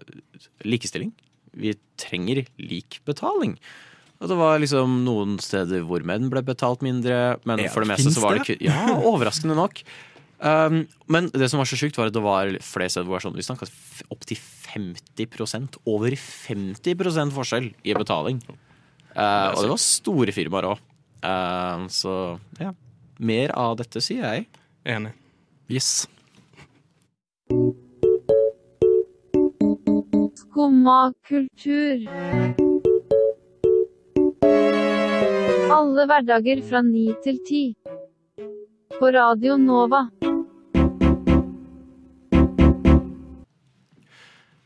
likestilling 0.66 1.12
Vi 1.52 1.74
trenger 2.00 2.44
lik 2.58 3.00
betaling. 3.06 3.58
Og 4.22 4.28
det 4.30 4.36
var 4.38 4.60
liksom 4.62 5.00
noen 5.04 5.34
steder 5.42 5.82
hvor 5.86 6.04
menn 6.06 6.28
ble 6.30 6.40
betalt 6.46 6.82
mindre, 6.86 7.36
men 7.44 7.64
Ja, 7.64 7.70
for 7.74 7.82
det 7.82 7.90
meste 7.90 8.12
så 8.14 8.22
var 8.22 8.38
det 8.38 8.46
kun 8.46 8.60
Ja, 8.62 8.94
overraskende 9.02 9.56
nok. 9.58 9.82
Um, 10.42 10.88
men 11.06 11.28
det 11.30 11.46
som 11.52 11.60
var 11.60 11.68
så 11.70 11.78
sjukt, 11.78 11.94
var 11.98 12.10
at 12.10 12.16
det 12.16 12.22
var 12.24 12.50
flere 12.66 12.90
steder 12.90 13.06
hvor 13.06 13.14
det 13.14 13.20
var 13.20 13.24
sånn, 13.28 13.36
vi 13.38 13.46
snakka 13.46 13.68
opptil 14.10 14.40
50% 14.42 15.78
over 15.86 16.16
50% 16.18 17.36
forskjell 17.36 17.68
i 17.86 17.94
betaling. 17.94 18.40
Uh, 19.14 19.52
og 19.52 19.60
det 19.62 19.70
var 19.70 19.82
store 19.84 20.34
firmaer 20.34 20.72
òg. 20.72 20.82
Uh, 21.22 21.86
så 21.92 22.14
ja. 22.58 22.72
Mer 23.22 23.52
av 23.54 23.76
dette, 23.78 24.02
sier 24.02 24.24
jeg. 24.26 24.48
Enig. 24.88 25.12
Yes. 25.70 26.08
Skumma 30.42 31.12
kultur. 31.28 32.02
Alle 35.72 36.08
hverdager 36.10 36.64
fra 36.66 36.82
ni 36.82 37.06
til 37.22 37.38
ti. 37.46 37.62
På 38.98 39.14
Radio 39.14 39.54
Nova. 39.60 40.08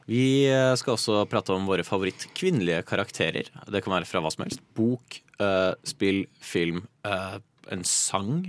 Vi 0.07 0.47
eh, 0.47 0.73
skal 0.79 0.95
også 0.95 1.25
prate 1.31 1.55
om 1.55 1.67
våre 1.67 1.85
favoritt-kvinnelige 1.87 2.85
karakterer. 2.87 3.51
Det 3.67 3.83
kan 3.83 3.97
være 3.97 4.09
fra 4.09 4.23
hva 4.23 4.31
som 4.33 4.45
helst. 4.47 4.63
Bok, 4.79 5.19
uh, 5.43 5.75
spill, 5.87 6.25
film, 6.39 6.85
uh, 7.07 7.41
en 7.75 7.83
sang. 7.87 8.45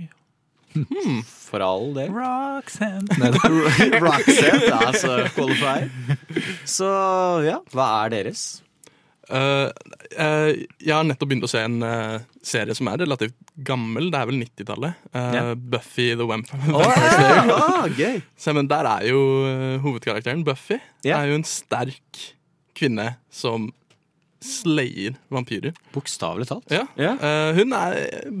For 1.48 1.64
all 1.64 1.90
del. 1.96 2.12
Roxanne. 2.14 3.32
Roxanne 4.04 4.78
er 4.78 4.98
så 5.00 5.18
qualifier. 5.34 5.90
Så 6.68 6.88
ja, 7.48 7.58
hva 7.74 7.90
er 8.04 8.14
deres? 8.14 8.46
Eh, 9.28 9.70
eh, 10.16 10.50
jeg 10.80 10.94
har 10.94 11.04
nettopp 11.04 11.28
begynt 11.30 11.44
å 11.44 11.50
se 11.50 11.60
en 11.66 11.78
uh, 11.84 12.18
serie 12.44 12.74
som 12.76 12.88
er 12.92 13.02
relativt 13.04 13.36
gammel. 13.66 14.10
Det 14.12 14.20
er 14.20 14.30
vel 14.30 14.40
90-tallet. 14.42 15.08
Eh, 15.12 15.32
Ja. 15.38 15.42
Buffy 15.54 16.10
the 16.16 16.26
Vamp 16.28 16.48
Oh, 16.72 17.86
yeah. 17.98 18.20
oh, 18.48 18.54
men 18.56 18.68
der 18.70 18.88
er 18.88 19.08
jo 19.10 19.20
hovedkarakteren 19.84 20.44
Buffy. 20.46 20.80
yeah. 21.04 21.20
Er 21.22 21.32
jo 21.34 21.40
en 21.42 21.44
sterk 21.46 22.24
kvinne 22.78 23.16
som 23.30 23.68
slayer 24.38 25.16
vampyrer. 25.34 25.74
Bokstavelig 25.90 26.46
talt. 26.46 26.70
Ja. 26.70 26.84
Eh, 26.94 27.56
hun 27.58 27.72
er 27.74 27.96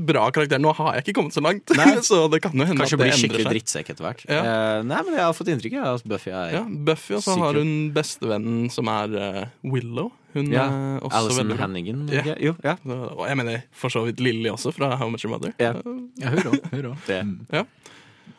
bra 0.06 0.28
karakter. 0.30 0.60
Nå 0.62 0.70
har 0.78 0.94
jeg 0.94 1.08
ikke 1.08 1.16
kommet 1.18 1.34
så 1.34 1.42
langt, 1.42 1.72
så 2.06 2.20
det 2.30 2.38
kan 2.44 2.54
jo 2.54 2.68
hende 2.68 2.78
Kanskje 2.84 2.94
at 2.94 3.02
det 3.02 3.08
blir 3.08 3.18
skikkelig 3.18 3.44
seg. 3.46 3.52
drittsekk 3.56 3.90
etter 3.94 4.06
hvert. 4.06 4.22
Ja. 4.30 4.38
Eh, 4.44 4.84
nei, 4.86 5.00
men 5.08 5.18
jeg 5.18 5.24
har 5.26 5.34
fått 5.36 5.50
inntrykk 5.52 5.74
av 5.82 5.98
at 5.98 6.06
Buffy 6.14 6.30
er 6.30 6.54
Ja, 6.54 6.62
Buffy, 6.64 7.16
og 7.18 7.24
så 7.26 7.34
har 7.42 7.58
hun 7.58 7.74
bestevennen 7.96 8.70
som 8.72 8.90
er 8.94 9.18
Willow. 9.66 10.12
Hun 10.38 10.50
Ja, 10.54 10.64
er 10.70 11.02
også 11.04 11.20
Alison 11.20 11.42
veldig 11.42 11.56
bra. 11.58 11.66
Hannigan. 11.66 12.02
Ja. 12.14 12.34
Jo, 12.48 12.54
ja. 12.64 12.76
Og 13.12 13.24
jeg 13.28 13.36
mener 13.42 13.62
for 13.74 13.92
så 13.94 14.04
vidt 14.06 14.22
Lilly 14.24 14.50
også, 14.54 14.72
fra 14.76 14.94
How 15.00 15.10
Much 15.12 15.26
Your 15.26 15.34
Mother. 15.36 15.52
Ja. 15.60 15.74
Ja, 16.22 16.34
hør 16.72 16.92
òg. 16.94 16.98
Det. 17.08 17.20
Ja. 17.52 17.64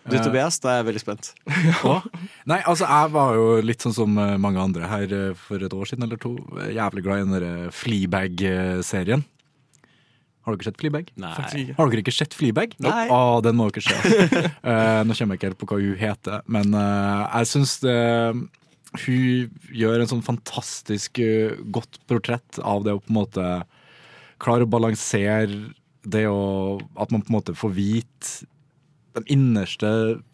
Du, 0.10 0.16
Tobias, 0.24 0.56
da 0.64 0.72
er 0.72 0.78
jeg 0.80 0.86
veldig 0.88 1.02
spent. 1.04 1.28
Nei, 2.50 2.60
altså 2.66 2.88
jeg 2.88 3.12
var 3.14 3.36
jo 3.38 3.48
litt 3.62 3.84
sånn 3.84 3.94
som 3.94 4.16
eh, 4.22 4.38
mange 4.42 4.62
andre 4.62 4.88
her 4.90 5.12
eh, 5.14 5.34
for 5.38 5.62
et 5.62 5.74
år 5.76 5.90
siden 5.92 6.06
eller 6.08 6.18
to. 6.22 6.32
eh, 6.64 6.72
Jævlig 6.78 7.04
glad 7.06 7.20
i 7.20 7.26
den 7.28 7.36
derre 7.36 7.74
Fleabag-serien. 7.76 9.26
Har 10.48 10.56
dere 10.56 10.66
sett 10.70 10.80
Fleabag? 10.82 11.12
Nei. 11.20 11.34
Har 11.78 11.92
dere 11.92 12.02
ikke 12.02 12.16
sett 12.16 12.34
Fleabag? 12.34 12.74
Nei. 12.82 13.04
Å, 13.12 13.20
den 13.46 13.58
må 13.60 13.68
dere 13.70 13.84
se. 13.86 13.98
uh, 14.64 15.02
nå 15.06 15.14
kommer 15.18 15.36
jeg 15.36 15.42
ikke 15.42 15.50
helt 15.52 15.60
på 15.62 15.68
hva 15.70 15.80
hun 15.84 16.00
heter, 16.00 16.42
men 16.50 16.74
uh, 16.74 17.28
jeg 17.36 17.50
syns 17.52 17.76
det 17.84 17.98
Hun 18.98 19.52
gjør 19.76 20.02
en 20.02 20.10
sånn 20.10 20.26
fantastisk 20.26 21.20
eh, 21.22 21.58
godt 21.70 22.00
portrett 22.10 22.58
av 22.66 22.86
det 22.88 22.96
å 22.96 23.02
på 23.04 23.12
en 23.12 23.20
måte 23.20 23.50
klare 24.42 24.66
å 24.66 24.72
balansere 24.72 25.76
det 26.10 26.24
å 26.32 26.80
At 26.98 27.12
man 27.12 27.22
på 27.22 27.30
en 27.30 27.38
måte 27.38 27.54
får 27.60 27.74
vite 27.76 28.48
de 29.18 29.24
innerste 29.34 29.90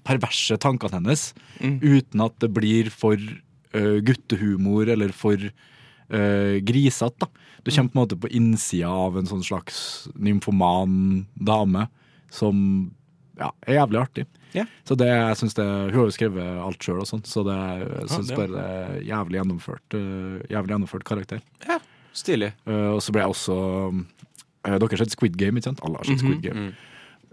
perverse 0.05 0.55
tankene 0.61 0.99
hennes, 0.99 1.33
Mm. 1.59 1.79
uten 1.79 2.21
at 2.21 2.35
det 2.43 2.49
blir 2.53 2.89
for 2.91 3.15
uh, 3.15 3.97
guttehumor 4.03 4.89
eller 4.91 5.13
for 5.15 5.39
uh, 5.39 6.55
grisete. 6.59 7.27
Du 7.63 7.71
kommer 7.71 7.89
på 7.89 7.95
en 7.95 8.01
måte 8.03 8.19
på 8.19 8.29
innsida 8.35 8.91
av 8.91 9.17
en 9.17 9.25
sånn 9.25 9.43
slags 9.43 10.09
nymfoman 10.13 11.25
dame 11.39 11.87
som 12.29 12.91
ja, 13.39 13.49
er 13.67 13.79
jævlig 13.79 13.99
artig. 14.01 14.25
Yeah. 14.55 14.67
Så 14.87 14.95
det, 14.95 15.07
jeg 15.11 15.35
synes 15.35 15.53
det, 15.57 15.65
Hun 15.65 15.97
har 15.99 16.05
jo 16.07 16.13
skrevet 16.15 16.61
alt 16.63 16.85
sjøl, 16.85 17.01
og 17.03 17.07
sånt, 17.09 17.27
så 17.27 17.43
det, 17.43 17.57
jeg 17.81 18.07
syns 18.13 18.29
det- 18.29 18.37
bare 18.39 18.53
det 18.53 18.63
er 18.63 19.01
jævlig 19.09 19.41
gjennomført, 19.41 19.97
eh, 19.99 20.45
jævlig 20.53 20.71
gjennomført 20.75 21.03
karakter. 21.03 21.41
Ja, 21.67 21.79
Stilig. 22.15 22.53
Uh, 22.63 22.95
og 22.95 23.01
så 23.03 23.11
ble 23.11 23.25
jeg 23.25 23.33
også 23.33 23.55
uh, 23.91 24.77
Dere 24.79 24.87
har 24.87 25.01
sett 25.01 25.11
Squid 25.11 25.35
Game, 25.37 25.59
ikke 25.59 25.67
sant? 25.67 25.81
Alle 25.83 25.99
har 25.99 26.07
sett 26.07 26.23
Squid 26.23 26.39
Game. 26.41 26.69
Mm. 26.69 26.75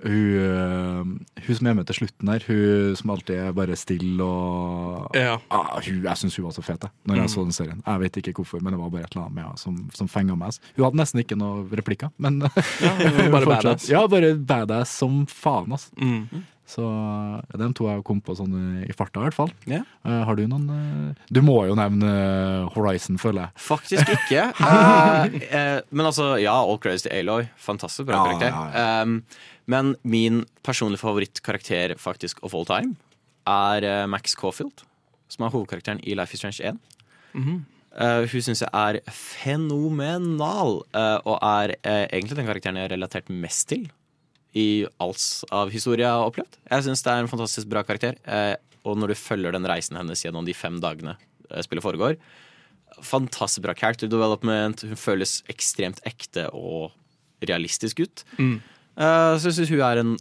Hun, 0.03 0.35
eh, 0.43 1.32
hun 1.53 1.59
som 1.61 1.69
er 1.71 1.77
med 1.79 1.87
til 1.91 1.99
slutten 2.01 2.31
der, 2.33 2.47
hun 2.49 2.97
som 2.99 3.13
alltid 3.15 3.35
er 3.45 3.55
bare 3.57 3.77
stille 3.79 4.27
og 4.27 5.17
Ja. 5.19 5.37
ah, 5.53 5.77
hun, 5.85 6.03
Jeg 6.03 6.17
syns 6.23 6.37
hun 6.41 6.47
var 6.49 6.57
så 6.57 6.65
fet, 6.65 6.83
jeg, 6.89 6.91
når 7.07 7.21
jeg 7.23 7.33
så 7.35 7.45
den 7.47 7.53
serien. 7.57 7.83
Jeg 7.87 8.01
vet 8.07 8.21
ikke 8.23 8.35
hvorfor, 8.41 8.63
men 8.65 8.73
det 8.75 8.81
var 8.81 8.91
bare 8.95 9.05
et 9.07 9.13
eller 9.15 9.27
annet 9.27 9.37
med 9.39 9.45
henne 9.47 9.59
som, 9.61 9.77
som 9.95 10.09
fenga 10.11 10.37
meg. 10.39 10.57
Hun 10.77 10.87
hadde 10.89 11.01
nesten 11.03 11.23
ikke 11.23 11.39
noen 11.39 11.69
replikker, 11.73 12.11
men 12.19 12.41
ja, 12.83 12.97
bare 13.35 13.47
badass. 13.47 13.87
Ja, 13.93 14.07
bare 14.11 14.35
badass 14.35 14.97
som 15.03 15.23
faen, 15.31 15.71
altså. 15.77 15.93
Mm. 16.01 16.49
Så 16.73 16.81
ja, 16.87 17.59
de 17.59 17.67
to 17.77 17.85
jeg 17.91 18.05
kom 18.07 18.21
på 18.25 18.33
sånn 18.39 18.53
eh, 18.57 18.85
i 18.89 18.95
farta, 18.97 19.21
i 19.21 19.27
hvert 19.27 19.37
fall. 19.37 19.51
Yeah. 19.69 19.83
Uh, 20.07 20.23
har 20.25 20.39
du 20.39 20.45
noen 20.49 20.69
uh, 20.73 21.25
Du 21.29 21.43
må 21.45 21.57
jo 21.69 21.75
nevne 21.77 22.07
eh, 22.09 22.69
Horizon, 22.73 23.19
føler 23.21 23.43
jeg. 23.49 23.65
Faktisk 23.67 24.09
ikke. 24.15 24.47
uh, 24.63 25.27
eh, 25.59 25.81
men 25.91 26.09
altså, 26.09 26.31
ja, 26.41 26.55
all 26.63 26.79
Crazy 26.81 27.11
Aloy. 27.13 27.45
Fantastisk 27.61 28.07
bra 28.09 28.23
Ja, 28.23 28.25
karakter. 28.31 28.55
ja, 28.55 29.03
Um, 29.03 29.19
men 29.71 29.95
min 30.03 30.43
personlige 30.67 31.03
favorittkarakter 31.03 31.95
faktisk 32.01 32.43
of 32.43 32.55
all 32.55 32.67
time 32.69 32.97
er 33.49 33.87
eh, 33.87 34.07
Max 34.11 34.37
Caulfield, 34.39 34.85
som 35.31 35.47
er 35.47 35.55
hovedkarakteren 35.55 36.03
i 36.05 36.17
Life 36.19 36.35
is 36.35 36.43
Strange 36.43 36.63
1. 36.73 36.81
Eh, 37.93 38.25
hun 38.33 38.45
syns 38.47 38.63
jeg 38.65 38.73
er 38.73 39.01
fenomenal, 39.13 40.79
uh, 40.97 41.19
og 41.29 41.37
er 41.45 41.75
uh, 41.85 42.05
egentlig 42.07 42.39
den 42.39 42.49
karakteren 42.49 42.79
jeg 42.79 42.89
har 42.89 42.95
relatert 42.95 43.29
mest 43.29 43.69
til 43.73 43.89
i 44.57 44.85
alt 45.01 45.25
av 45.53 45.73
historie 45.73 46.05
jeg 46.05 46.13
har 46.13 46.29
opplevd. 46.29 46.57
Jeg 46.71 46.87
syns 46.87 47.05
det 47.05 47.13
er 47.13 47.25
en 47.25 47.31
fantastisk 47.31 47.69
bra 47.73 47.81
karakter, 47.89 48.19
og 48.85 48.99
når 49.01 49.15
du 49.15 49.17
følger 49.17 49.55
den 49.55 49.65
reisen 49.65 49.97
hennes 49.97 50.21
gjennom 50.21 50.45
de 50.45 50.53
fem 50.53 50.77
dagene 50.83 51.15
spillet 51.65 51.81
foregår, 51.81 52.19
fantastisk 53.01 53.65
bra 53.65 53.73
character 53.73 54.11
development. 54.13 54.85
Hun 54.85 55.01
føles 55.01 55.39
ekstremt 55.49 56.03
ekte 56.05 56.51
og 56.53 56.93
realistisk 57.49 58.05
ut. 58.05 58.27
Mm. 58.37 58.59
Eh, 58.97 59.33
så 59.39 59.49
jeg 59.49 59.59
syns 59.61 59.73
hun 59.73 59.85
er 59.87 60.03
en 60.03 60.13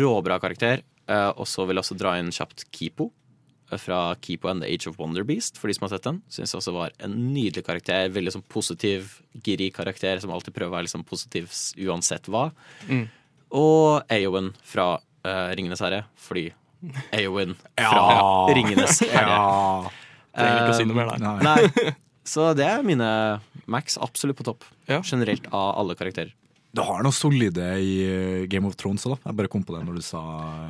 råbra 0.00 0.38
karakter. 0.42 0.84
Uh, 1.04 1.28
og 1.36 1.44
så 1.44 1.66
vil 1.68 1.76
jeg 1.76 1.84
også 1.84 1.96
dra 2.00 2.14
inn 2.16 2.30
kjapt 2.32 2.62
Kipo 2.72 3.10
eh, 3.68 3.76
fra 3.76 4.14
Kipo 4.24 4.48
and 4.48 4.64
the 4.64 4.70
Age 4.72 4.88
of 4.88 4.96
Wonder 4.96 5.26
Beast. 5.28 5.58
For 5.60 5.68
de 5.68 5.76
som 5.76 5.84
har 5.84 5.92
sett 5.92 6.06
den. 6.06 6.22
Syns 6.32 6.54
jeg 6.54 6.62
også 6.62 6.72
var 6.76 6.94
en 7.04 7.18
nydelig 7.34 7.66
karakter. 7.66 8.08
Veldig 8.14 8.32
sånn 8.38 8.46
positiv, 8.48 9.18
giri 9.44 9.68
karakter 9.74 10.22
som 10.22 10.32
alltid 10.32 10.56
prøver 10.56 10.72
å 10.72 10.76
være 10.78 10.88
liksom 10.88 11.04
positiv 11.08 11.52
uansett 11.84 12.30
hva. 12.32 12.46
Mm. 12.88 13.04
Og 13.54 14.14
Eowyn 14.16 14.54
fra 14.66 14.94
uh, 14.96 15.50
Ringenes 15.54 15.84
herre, 15.84 16.06
fordi 16.16 16.48
Eowyn 17.20 17.52
fra 17.76 18.00
Ja. 18.00 18.30
Ringenes 18.56 19.02
herre. 19.04 19.36
Ja. 19.36 19.92
Trenger 20.34 20.64
ikke 20.64 20.72
å 20.72 20.78
si 20.80 20.88
noe 20.88 20.98
mer 20.98 21.12
der. 21.12 21.44
Nei. 21.44 21.92
Så 22.24 22.48
det 22.56 22.64
er 22.64 22.80
mine 22.82 23.06
Max 23.70 23.98
absolutt 24.00 24.40
på 24.40 24.46
topp. 24.48 24.64
Ja. 24.88 25.02
Generelt 25.04 25.46
av 25.52 25.76
alle 25.82 25.96
karakterer. 25.98 26.32
Du 26.74 26.82
har 26.82 27.04
noe 27.06 27.14
solide 27.14 27.66
i 27.78 27.90
eh, 28.02 28.46
Game 28.50 28.66
of 28.66 28.74
Thrones 28.80 29.04
òg, 29.06 29.14
da. 29.14 29.30
Jeg 29.30 29.38
bare 29.38 29.50
kom 29.52 29.62
på 29.66 29.76
det 29.76 29.84
når 29.86 30.00
du 30.00 30.02
sa 30.02 30.22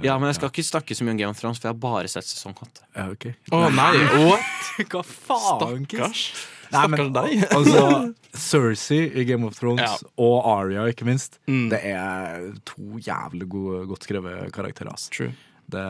Ja, 0.05 0.19
men 0.21 0.29
jeg 0.29 0.37
skal 0.37 0.51
ikke 0.53 0.65
snakke 0.69 0.97
så 0.99 1.07
mye 1.07 1.15
om 1.15 1.21
Game 1.23 1.33
of 1.33 1.39
Thrones, 1.41 1.61
for 1.63 1.71
jeg 1.71 1.75
har 1.77 1.81
bare 1.81 2.11
sett 2.13 2.29
sesong 2.29 2.53
åtte. 2.61 2.85
Ja, 2.93 3.07
okay. 3.15 3.33
Å 3.49 3.63
nei, 3.73 3.93
what? 4.27 4.69
Hva 4.93 5.01
faen, 5.09 5.87
Stakkars. 5.89 6.27
Nei, 6.75 6.85
men, 6.93 7.01
Stakkars 7.01 7.15
deg. 7.17 7.47
altså, 7.57 7.87
Cersei 8.49 9.01
i 9.23 9.25
Game 9.29 9.49
of 9.49 9.57
Thrones 9.57 9.81
Ja. 9.85 10.13
og 10.21 10.37
Aria, 10.53 10.85
ikke 10.93 11.09
minst. 11.09 11.39
Mm. 11.49 11.69
Det 11.73 11.81
er 11.95 12.51
to 12.69 13.01
jævlig 13.05 13.49
gode, 13.57 13.85
godt 13.95 14.05
skrevet 14.09 14.53
karakterer. 14.53 14.93
Altså. 14.93 15.13
True. 15.15 15.33
Det, 15.73 15.85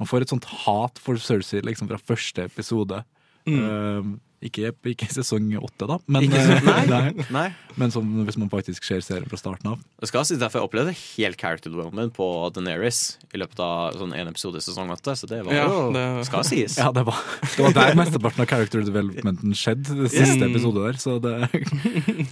man 0.00 0.08
får 0.10 0.26
et 0.26 0.32
sånt 0.34 0.48
hat 0.66 1.00
for 1.00 1.16
Cersei 1.16 1.62
liksom, 1.64 1.88
fra 1.88 1.96
første 2.12 2.44
episode. 2.50 3.00
Mm. 3.48 3.60
Eh, 3.64 4.10
ikke, 4.42 4.70
ikke 4.88 5.04
i 5.04 5.12
sesong 5.12 5.50
åtte, 5.60 5.84
da, 5.90 5.98
men, 6.08 6.24
eh, 6.32 6.50
nei, 6.64 6.84
nei. 6.94 7.24
nei. 7.34 7.44
men 7.76 7.90
som, 7.92 8.06
hvis 8.24 8.38
man 8.40 8.48
faktisk 8.52 8.84
ser 8.88 9.02
serien 9.04 9.28
fra 9.28 9.36
starten 9.36 9.68
av. 9.74 9.82
Det 10.00 10.08
skal 10.08 10.24
sies 10.24 10.40
derfor 10.40 10.62
jeg 10.62 10.68
opplevde 10.70 10.94
helt 10.96 11.36
character 11.40 11.68
development 11.74 12.14
på 12.16 12.26
Daenerys 12.56 13.18
i 13.34 13.40
løpet 13.42 13.60
av 13.60 13.98
sånn 14.00 14.14
en 14.16 14.30
episode 14.32 14.62
i 14.62 14.64
sesong 14.64 14.88
åtte, 14.94 15.12
så 15.20 15.28
det 15.28 15.42
var 15.44 15.52
Ja, 15.58 15.66
jo 15.68 15.92
det- 15.92 16.06
Skal 16.30 16.44
sies. 16.48 16.78
Ja, 16.80 16.88
det 16.96 17.04
var, 17.04 17.20
det 17.56 17.66
var 17.68 17.76
der 17.76 17.94
mesteparten 18.00 18.40
av 18.40 18.48
character 18.48 18.80
developmenten 18.86 19.52
skjedde. 19.52 19.98
Det 20.04 20.10
siste 20.14 20.40
Mm. 20.40 20.54
episode 20.54 20.86
der, 20.86 20.96
så 21.04 21.18
det, 21.20 21.34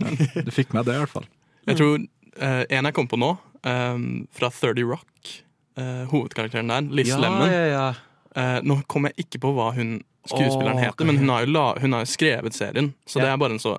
ja, 0.00 0.42
det 0.48 0.54
fikk 0.56 0.72
meg 0.76 0.86
det, 0.88 0.96
i 0.96 1.02
hvert 1.04 1.12
fall. 1.12 1.28
Jeg 1.68 1.76
tror 1.80 1.98
uh, 2.00 2.64
en 2.70 2.88
jeg 2.88 2.94
kom 2.96 3.08
på 3.10 3.18
nå, 3.20 3.34
um, 3.68 4.04
fra 4.32 4.48
30 4.54 4.84
Rock, 4.88 5.32
uh, 5.78 6.04
hovedkarakteren 6.12 6.68
der, 6.72 6.88
Liz 6.94 7.08
ja, 7.12 7.18
Lemon. 7.20 7.50
ja, 7.52 7.64
ja. 7.72 7.86
Uh, 8.38 8.60
nå 8.64 8.80
kommer 8.88 9.10
jeg 9.12 9.26
ikke 9.26 9.40
på 9.44 9.52
hva 9.56 9.72
hun 9.76 9.98
skuespilleren 10.28 10.78
heter, 10.78 11.04
men 11.08 11.18
hun 11.18 11.28
har, 11.32 11.44
jo 11.46 11.52
la, 11.52 11.64
hun 11.80 11.92
har 11.96 12.04
jo 12.04 12.10
skrevet 12.12 12.54
serien, 12.56 12.92
så 13.06 13.20
det 13.22 13.28
er 13.32 13.36
bare 13.40 13.56
en 13.56 13.62
så 13.62 13.76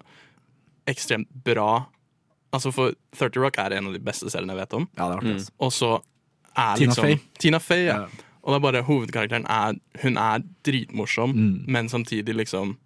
ekstremt 0.89 1.29
bra 1.45 1.85
Altså 2.51 2.71
For 2.73 2.95
30 3.13 3.43
Rock 3.43 3.59
er 3.61 3.75
en 3.77 3.87
av 3.91 3.93
de 3.93 3.99
beste 4.01 4.25
seriene 4.33 4.55
jeg 4.55 4.57
vet 4.63 4.71
om. 4.73 4.87
Ja, 4.97 5.05
det 5.11 5.17
er 5.19 5.35
mm. 5.35 5.41
Og 5.61 5.69
så 5.75 5.89
er 6.57 6.79
Tina 6.79 6.89
liksom 6.89 7.05
Fey. 7.05 7.17
Tina 7.37 7.59
Fey, 7.61 7.83
ja. 7.85 7.97
Ja. 7.99 8.25
Og 8.41 8.49
det 8.49 8.55
er 8.57 8.63
bare 8.63 8.81
hovedkarakteren 8.87 9.45
er 9.45 9.75
Hun 10.01 10.17
er 10.17 10.41
dritmorsom, 10.65 11.35
Mm. 11.35 11.65
men 11.67 11.89
samtidig 11.89 12.33
liksom 12.35 12.77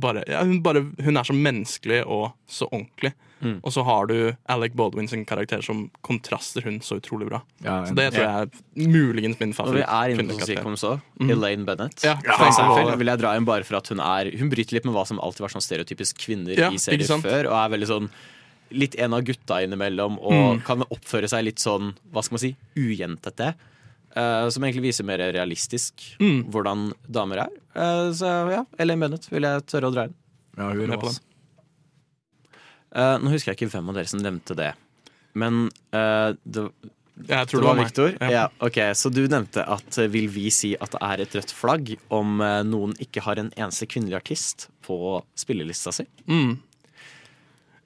bare, 0.00 0.24
ja, 0.28 0.40
hun, 0.44 0.60
bare, 0.64 0.82
hun 1.04 1.16
er 1.20 1.26
så 1.28 1.34
menneskelig 1.36 2.00
og 2.06 2.32
så 2.50 2.66
ordentlig. 2.72 3.12
Mm. 3.40 3.54
Og 3.64 3.72
så 3.72 3.82
har 3.86 4.06
du 4.10 4.16
Alec 4.52 4.74
Baldwin 4.76 5.06
sin 5.08 5.22
karakter 5.24 5.62
som 5.64 5.86
kontraster 6.04 6.62
hun 6.66 6.80
så 6.84 6.98
utrolig 7.00 7.28
bra. 7.30 7.38
Ja, 7.64 7.78
Så 7.88 7.94
det 7.96 8.10
tror 8.12 8.26
jeg 8.26 8.50
er 8.50 8.88
muligens 8.90 9.38
min 9.40 9.54
favoritt. 9.56 9.80
Når 9.80 9.80
vi 9.80 9.86
er 9.86 10.10
inne 10.12 10.18
på 10.18 10.26
kvinnelige 10.26 10.40
karakter. 10.40 10.56
sitcom 10.60 10.76
så, 10.76 11.00
Mhm. 11.20 11.30
Elaine 11.30 11.64
Bennett 11.64 12.04
Ja, 12.04 12.16
for 12.20 12.46
eksempel, 12.50 12.98
vil 12.98 13.06
jeg 13.06 13.18
dra 13.18 13.36
inn 13.36 13.44
bare 13.48 13.64
for 13.64 13.76
at 13.76 13.88
hun 13.88 14.00
er 14.00 14.30
Hun 14.36 14.50
bryter 14.50 14.72
litt 14.76 14.84
med 14.84 14.94
hva 14.94 15.06
som 15.06 15.18
alltid 15.18 15.40
var 15.40 15.48
sånn 15.48 15.64
stereotypisk 15.64 16.18
kvinner 16.18 16.56
Ja, 16.58 16.68
i 16.70 16.76
serier 16.76 17.06
før, 17.22 17.46
og 17.48 17.56
er 17.72 17.78
veldig 17.78 17.88
sånn 17.88 18.10
litt 18.72 18.94
en 19.00 19.14
av 19.14 19.24
gutta 19.24 19.62
innimellom, 19.64 20.18
og 20.20 20.58
Mm. 20.60 20.64
kan 20.64 20.82
oppføre 20.82 21.28
seg 21.28 21.42
litt 21.44 21.56
sånn, 21.58 21.94
hva 22.12 22.22
skal 22.22 22.34
man 22.34 22.38
si, 22.38 22.56
ujentete. 22.76 23.54
Eh, 24.20 24.48
som 24.52 24.64
egentlig 24.66 24.84
viser 24.90 25.06
mer 25.08 25.22
realistisk 25.32 26.04
Mm. 26.20 26.44
hvordan 26.52 26.86
damer 27.08 27.44
er. 27.46 27.56
Eh, 27.74 28.06
så 28.20 28.30
ja, 28.52 28.62
Elaine 28.78 29.00
Bennett 29.06 29.26
vil 29.32 29.48
jeg 29.48 29.66
tørre 29.70 29.88
å 29.90 29.94
dra 29.96 30.04
inn. 30.10 30.14
Ja, 30.58 30.68
hun 30.74 30.82
er 30.84 30.92
Med 30.94 31.00
på 31.00 31.10
den. 31.10 31.20
Eh, 32.90 33.16
nå 33.22 33.30
husker 33.32 33.52
jeg 33.52 33.60
ikke 33.60 33.72
hvem 33.76 33.90
av 33.92 34.00
dere 34.00 34.10
som 34.10 34.22
nevnte 34.24 34.56
det, 34.58 34.72
men 35.38 35.68
eh, 35.94 36.32
det, 36.42 36.64
Jeg 37.28 37.46
tror 37.50 37.60
det 37.62 37.66
var 37.68 37.76
var 37.76 37.84
Victor? 37.84 38.16
Ja. 38.18 38.30
Ja. 38.34 38.44
ok, 38.66 38.78
Så 38.98 39.12
du 39.14 39.20
nevnte 39.30 39.62
at 39.62 39.98
vil 40.10 40.26
vi 40.32 40.48
si 40.50 40.72
at 40.80 40.90
det 40.96 41.02
er 41.06 41.22
et 41.22 41.36
rødt 41.38 41.52
flagg 41.54 41.92
om 42.10 42.40
noen 42.66 42.94
ikke 42.98 43.22
har 43.26 43.38
en 43.38 43.52
eneste 43.56 43.86
kvinnelig 43.86 44.16
artist 44.22 44.66
på 44.86 45.20
spillelista 45.38 45.92
si? 45.94 46.06
Mm. 46.26 46.56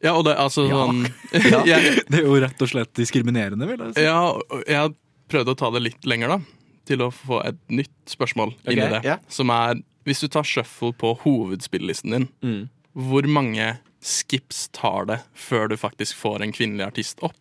Ja, 0.04 0.12
og 0.16 0.24
det 0.26 0.36
altså 0.40 0.64
Ja. 0.68 0.80
sånn 0.86 1.04
Ja. 1.68 1.78
Det 2.08 2.20
er 2.20 2.24
jo 2.24 2.38
rett 2.40 2.62
og 2.64 2.68
slett 2.72 2.94
diskriminerende, 2.96 3.66
vil 3.68 3.84
jeg 3.88 3.94
si. 3.98 4.06
ja, 4.06 4.20
jeg 4.68 4.94
har 5.24 5.32
prøvd 5.32 5.52
å 5.54 5.56
ta 5.56 5.70
det 5.74 5.82
litt 5.82 6.04
lenger, 6.06 6.28
da. 6.28 6.38
Til 6.84 7.00
å 7.00 7.10
få 7.12 7.38
et 7.48 7.56
nytt 7.72 7.94
spørsmål 8.12 8.54
inn 8.68 8.78
i 8.78 8.88
det. 8.92 9.02
Yeah. 9.04 9.18
Som 9.28 9.50
er 9.50 9.80
Hvis 10.04 10.20
du 10.20 10.28
tar 10.28 10.44
shuffle 10.44 10.92
på 10.92 11.14
hovedspillelisten 11.22 12.10
din, 12.12 12.28
Mm. 12.44 12.68
hvor 12.94 13.22
mange 13.26 13.78
skips 14.04 14.68
tar 14.68 15.06
det 15.06 15.20
før 15.34 15.68
du 15.70 15.76
faktisk 15.80 16.14
får 16.20 16.42
en 16.42 16.52
kvinnelig 16.52 16.84
artist 16.86 17.22
opp? 17.24 17.38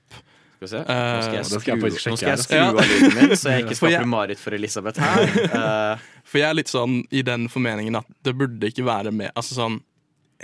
Skal 0.56 0.62
vi 0.62 0.68
se. 0.68 0.78
Nå 0.78 0.88
Eh, 0.88 1.22
skal 1.22 1.36
jeg 1.36 1.46
skru, 1.46 1.90
jeg 1.92 2.18
skal 2.18 2.30
jeg 2.30 2.40
skru 2.40 2.60
av 2.64 2.76
lyden 2.80 3.16
min, 3.20 3.36
så 3.36 3.50
jeg 3.52 3.66
ikke 3.66 3.76
skaper 3.82 4.06
Marit 4.08 4.40
for 4.40 4.52
Elisabeth 4.56 4.98
her. 4.98 5.28
Uh. 5.52 5.98
For 6.24 6.40
jeg 6.40 6.50
er 6.50 6.54
litt 6.56 6.72
sånn 6.72 7.04
i 7.12 7.22
den 7.22 7.50
formeningen 7.52 7.98
at 8.00 8.06
det 8.24 8.32
burde 8.40 8.64
ikke 8.72 8.86
være 8.88 9.12
med 9.12 9.30
Altså 9.36 9.54
sånn 9.60 9.82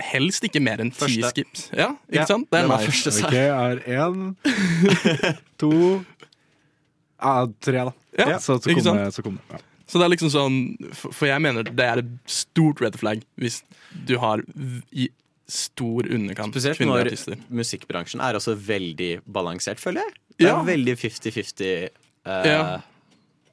Helst 0.00 0.44
ikke 0.44 0.60
mer 0.62 0.76
enn 0.80 0.90
ti 0.92 1.22
skips. 1.24 1.70
Ja, 1.76 1.90
ikke 2.08 2.20
Ja, 2.20 2.24
sant? 2.26 2.46
Det 2.52 2.60
er 2.60 2.68
meg. 2.68 2.80
nice. 2.80 2.92
første 2.92 3.24
Ok, 3.24 3.32
seg. 3.32 3.32
jeg 3.32 3.96
én, 3.96 4.36
to 5.58 6.04
Ja, 7.20 7.46
tre, 7.60 7.84
da. 7.90 7.92
Ja, 8.18 8.38
så, 8.38 8.56
så, 8.58 8.70
ikke 8.70 8.80
kom 8.80 8.86
sant? 8.90 9.00
det, 9.04 9.14
så 9.14 9.22
kom 9.26 9.36
det. 9.38 9.44
Ja. 9.54 9.60
Så 9.90 9.98
det 9.98 10.06
er 10.06 10.12
liksom 10.12 10.30
sånn 10.30 10.56
For 10.94 11.26
jeg 11.26 11.42
mener 11.42 11.66
det 11.66 11.86
er 11.86 11.98
et 12.02 12.10
stort 12.30 12.78
red 12.84 12.94
flag 13.00 13.24
hvis 13.42 13.60
du 14.06 14.12
har 14.22 14.42
i 14.94 15.08
stor 15.50 16.06
underkant 16.06 16.54
Spesielt 16.54 16.78
kvinnelige 16.78 17.16
når 17.26 17.40
musikkbransjen 17.58 18.22
er 18.22 18.38
også 18.38 18.54
veldig 18.54 19.08
balansert, 19.26 19.80
føler 19.82 20.04
jeg. 20.06 20.12
Det 20.38 20.46
er 20.46 20.52
Ja. 20.54 20.62
veldig 20.62 20.94
50-50 21.00 21.88
uh, 22.26 22.46
Ja. 22.46 22.60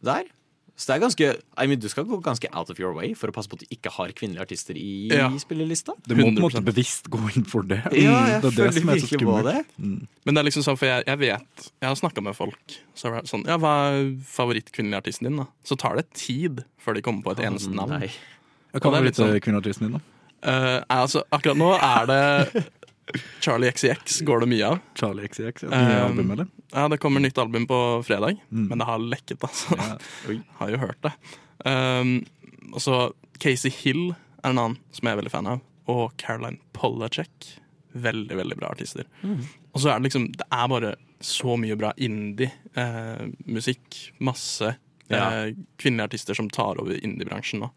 der. 0.06 0.30
Så 0.78 0.92
det 0.92 0.96
er 0.96 1.02
ganske 1.08 1.28
I 1.58 1.66
mean, 1.66 1.80
Du 1.82 1.88
skal 1.90 2.06
gå 2.06 2.20
ganske 2.22 2.48
out 2.54 2.70
of 2.70 2.78
your 2.80 2.94
way 2.94 3.16
for 3.18 3.32
å 3.32 3.34
passe 3.34 3.50
på 3.50 3.58
at 3.58 3.64
du 3.66 3.72
ikke 3.74 3.90
har 3.96 4.12
kvinnelige 4.14 4.44
artister 4.46 4.78
i 4.78 5.08
Ja. 5.10 5.30
spillelista. 5.42 5.96
Du 6.06 6.14
må 6.16 6.28
på 6.28 6.36
en 6.36 6.44
måte 6.44 6.62
bevisst 6.64 7.10
gå 7.10 7.18
inn 7.36 7.46
for 7.50 7.64
det. 7.66 7.80
Ja, 7.98 8.20
jeg 8.38 8.42
det 8.44 8.52
er 8.52 8.52
det 8.52 8.54
føler 8.54 8.72
som 8.78 8.90
er 8.90 9.02
så 9.02 9.08
virkelig 9.08 9.26
på 9.26 9.38
skummelt. 9.40 9.46
det. 9.46 9.66
Mm. 9.82 10.08
Men 10.26 10.36
det 10.36 10.40
er 10.44 10.48
liksom 10.52 10.64
sånn, 10.68 10.78
for 10.78 10.86
jeg, 10.86 11.04
jeg 11.08 11.18
vet 11.24 11.72
Jeg 11.82 11.88
har 11.90 11.96
snakka 11.96 12.24
med 12.24 12.36
folk. 12.38 12.78
Så 12.96 13.10
er 13.10 13.22
det 13.22 13.30
sånn, 13.34 13.46
ja, 13.50 13.58
Hva 13.58 13.74
er 13.90 14.12
favorittkvinnelige 14.38 15.02
artisten 15.02 15.28
din? 15.32 15.38
da? 15.42 15.48
Så 15.66 15.78
tar 15.78 15.96
det 15.98 16.12
tid 16.14 16.64
før 16.80 16.94
de 16.94 17.02
kommer 17.02 17.24
på 17.24 17.32
et 17.34 17.44
eneste 17.50 17.74
navn. 17.74 17.98
Nei. 17.98 18.12
Det 18.74 18.84
er 18.86 19.02
litt 19.02 19.16
sånn- 19.18 19.80
din, 19.82 19.92
da. 19.98 20.00
Uh, 20.46 20.84
altså, 20.94 21.24
akkurat 21.34 21.58
nå 21.58 21.72
er 21.82 22.06
det 22.06 22.66
Charlie 23.40 23.70
XCX 23.72 24.22
går 24.28 24.40
det 24.44 24.48
mye 24.52 24.66
av. 24.68 24.80
Charlie 25.00 25.28
XCX. 25.28 25.64
Ja. 25.64 25.70
Nye 25.70 26.00
Um, 26.02 26.06
album, 26.12 26.32
eller? 26.32 26.48
Ja, 26.74 26.88
Det 26.92 26.98
kommer 27.00 27.20
nytt 27.24 27.38
album 27.38 27.68
på 27.68 28.04
fredag, 28.06 28.38
Mm. 28.52 28.68
men 28.70 28.78
det 28.78 28.86
har 28.86 29.00
lekket, 29.00 29.40
altså. 29.48 29.78
Ja. 29.78 29.98
Har 30.60 30.70
jo 30.70 30.78
hørt 30.78 31.02
det. 31.02 31.14
Um, 31.66 32.26
og 32.74 32.82
så 32.84 33.14
Casey 33.40 33.70
Hill 33.72 34.10
er 34.44 34.50
en 34.52 34.58
annen 34.60 34.78
som 34.92 35.08
jeg 35.08 35.14
er 35.16 35.22
veldig 35.22 35.32
fan 35.32 35.48
av. 35.48 35.62
Og 35.88 36.12
Caroline 36.18 36.58
Polacek. 36.74 37.54
Veldig, 37.96 38.36
veldig 38.38 38.58
bra 38.60 38.68
artister. 38.76 39.06
Mm. 39.24 39.40
Og 39.74 39.82
så 39.82 39.90
er 39.94 40.00
det 40.00 40.10
liksom 40.12 40.28
Det 40.38 40.46
er 40.52 40.68
bare 40.68 40.96
så 41.22 41.56
mye 41.58 41.76
bra 41.80 41.94
indie-musikk. 42.78 44.12
Masse 44.20 44.76
Ja. 45.10 45.46
eh, 45.46 45.54
kvinnelige 45.80 46.04
artister 46.10 46.34
som 46.36 46.50
tar 46.50 46.78
over 46.82 46.94
indie-bransjen 47.00 47.60
nå. 47.62 47.70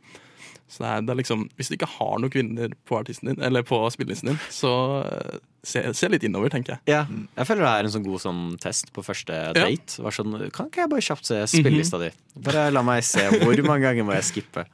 Så 0.70 0.84
det 0.84 0.90
er, 0.90 1.02
det 1.02 1.12
er 1.12 1.18
liksom 1.18 1.40
Hvis 1.58 1.70
du 1.70 1.74
ikke 1.74 1.88
har 1.96 2.20
noen 2.22 2.30
kvinner 2.30 2.74
på 2.86 3.00
artisten 3.00 3.32
din 3.32 3.42
Eller 3.42 3.64
på 3.66 3.80
spillelisten 3.90 4.30
din, 4.30 4.38
så 4.54 4.72
eh, 5.02 5.40
se, 5.66 5.82
se 5.98 6.10
litt 6.12 6.22
innover, 6.26 6.52
tenker 6.52 6.76
jeg. 6.76 6.82
Ja, 6.92 7.00
jeg 7.36 7.48
føler 7.48 7.66
det 7.66 7.72
er 7.72 7.88
en 7.88 7.94
sånn 7.96 8.06
god 8.06 8.22
sånn 8.22 8.44
test 8.62 8.92
på 8.96 9.04
første 9.04 9.40
date. 9.56 9.98
Var 10.00 10.14
sånn, 10.14 10.38
kan 10.54 10.70
ikke 10.70 10.84
jeg 10.84 10.92
bare 10.94 11.04
kjapt 11.04 11.28
se 11.28 11.40
spillelista 11.52 12.00
di? 12.00 12.12
Bare 12.46 12.68
la 12.72 12.84
meg 12.86 13.02
se 13.04 13.26
hvor 13.42 13.64
mange 13.66 13.84
ganger 13.84 14.06
må 14.08 14.14
jeg 14.16 14.28
skippe. 14.30 14.64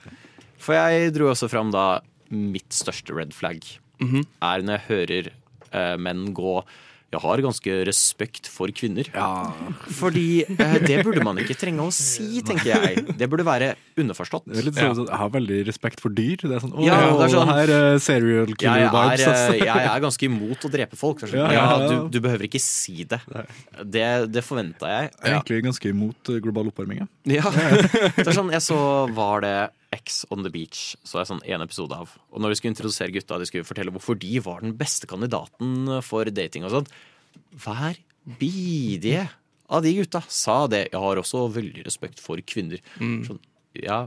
For 0.63 0.79
jeg 0.79 1.15
dro 1.17 1.33
også 1.33 1.49
fram 1.51 1.73
da 1.75 1.87
mitt 2.31 2.71
største 2.75 3.17
red 3.17 3.35
flag. 3.35 3.65
Mhm. 4.03 4.27
Er 4.45 4.63
når 4.67 4.79
jeg 4.79 4.87
hører 4.91 5.33
uh, 5.73 5.97
menn 5.99 6.29
gå 6.37 6.61
Jeg 7.17 7.23
har 7.25 7.41
ganske 7.47 7.75
respekt 7.89 8.49
for 8.53 8.69
kvinner. 8.77 9.09
Ja. 9.15 9.29
Fordi 9.97 10.45
eh, 10.45 10.75
det 10.85 10.99
burde 11.07 11.23
man 11.25 11.39
ikke 11.41 11.57
trenge 11.57 11.81
å 11.87 11.93
si, 11.95 12.43
tenker 12.45 12.75
jeg. 12.75 13.05
Det 13.17 13.29
burde 13.33 13.47
være 13.47 13.71
underforstått. 13.97 14.45
Det 14.51 14.61
er 14.61 14.67
litt 14.69 14.77
Ja. 14.83 14.91
sånn, 14.93 15.09
Jeg 15.09 15.17
har 15.23 15.31
veldig 15.33 15.61
respekt 15.67 16.03
for 16.05 16.13
dyr. 16.13 16.37
Det 16.45 16.53
er 16.59 16.61
sånn, 16.67 16.75
å, 16.77 16.85
Ja, 16.85 16.99
det 17.17 17.25
er 17.31 17.33
sånn- 17.33 17.53
her 17.55 17.73
uh, 17.73 17.99
serial 17.99 18.53
Jeg 18.53 18.59
killer-vibes. 18.61 19.25
er, 19.25 19.33
altså. 19.33 19.55
eh, 19.57 19.65
jeg 19.65 19.87
er 19.97 20.05
ganske 20.05 20.29
imot 20.29 20.69
å 20.69 20.73
drepe 20.77 20.97
folk. 21.01 21.21
så 21.25 21.31
det 21.31 21.41
Ja, 21.41 21.47
sånn, 21.47 21.57
ja, 21.57 21.65
Ja, 21.65 21.81
ja. 21.81 21.89
du, 22.05 22.09
du 22.13 22.21
behøver 22.21 22.45
ikke 22.51 22.61
si 22.61 23.05
det. 23.09 23.21
Det, 23.83 24.07
det 24.33 24.45
forventa 24.45 24.93
jeg. 24.93 25.11
Jeg 25.17 25.33
er 25.33 25.39
egentlig 25.41 25.63
ganske 25.71 25.89
imot 25.95 26.29
eh, 26.35 26.41
global 26.45 26.69
oppvarming. 26.69 27.01
ja. 27.01 27.41
Ja. 27.41 27.51
Det 28.21 28.27
er 28.29 28.37
sånn, 28.37 28.53
jeg 28.53 28.63
så 28.63 28.77
var 29.17 29.41
det 29.47 29.57
X 29.97 30.23
on 30.35 30.45
the 30.45 30.53
Beach, 30.53 30.93
så 31.07 31.21
jeg 31.23 31.31
sånn 31.31 31.43
en 31.49 31.65
episode 31.65 31.97
av. 31.97 32.13
Og 32.33 32.43
når 32.43 32.53
de 32.53 32.59
skulle 32.61 32.75
introdusere 32.75 33.15
gutta, 33.15 33.39
de 33.41 33.49
skulle 33.49 33.67
fortelle 33.69 33.93
hvorfor 33.95 34.19
de 34.21 34.35
var 34.45 34.63
den 34.65 34.77
beste 34.79 35.09
kandidaten 35.11 35.97
for 36.07 36.29
dating 36.33 36.67
og 36.69 36.75
sånn. 36.77 36.89
Hver 37.65 37.99
bidige 38.39 39.27
av 39.73 39.83
de 39.83 39.95
gutta 39.97 40.23
sa 40.29 40.65
det. 40.71 40.89
Jeg 40.93 41.03
har 41.03 41.21
også 41.21 41.47
veldig 41.55 41.87
respekt 41.87 42.23
for 42.23 42.41
kvinner. 42.47 42.83
Mm. 43.01 43.19
Sånn, 43.27 43.41
ja, 43.83 44.05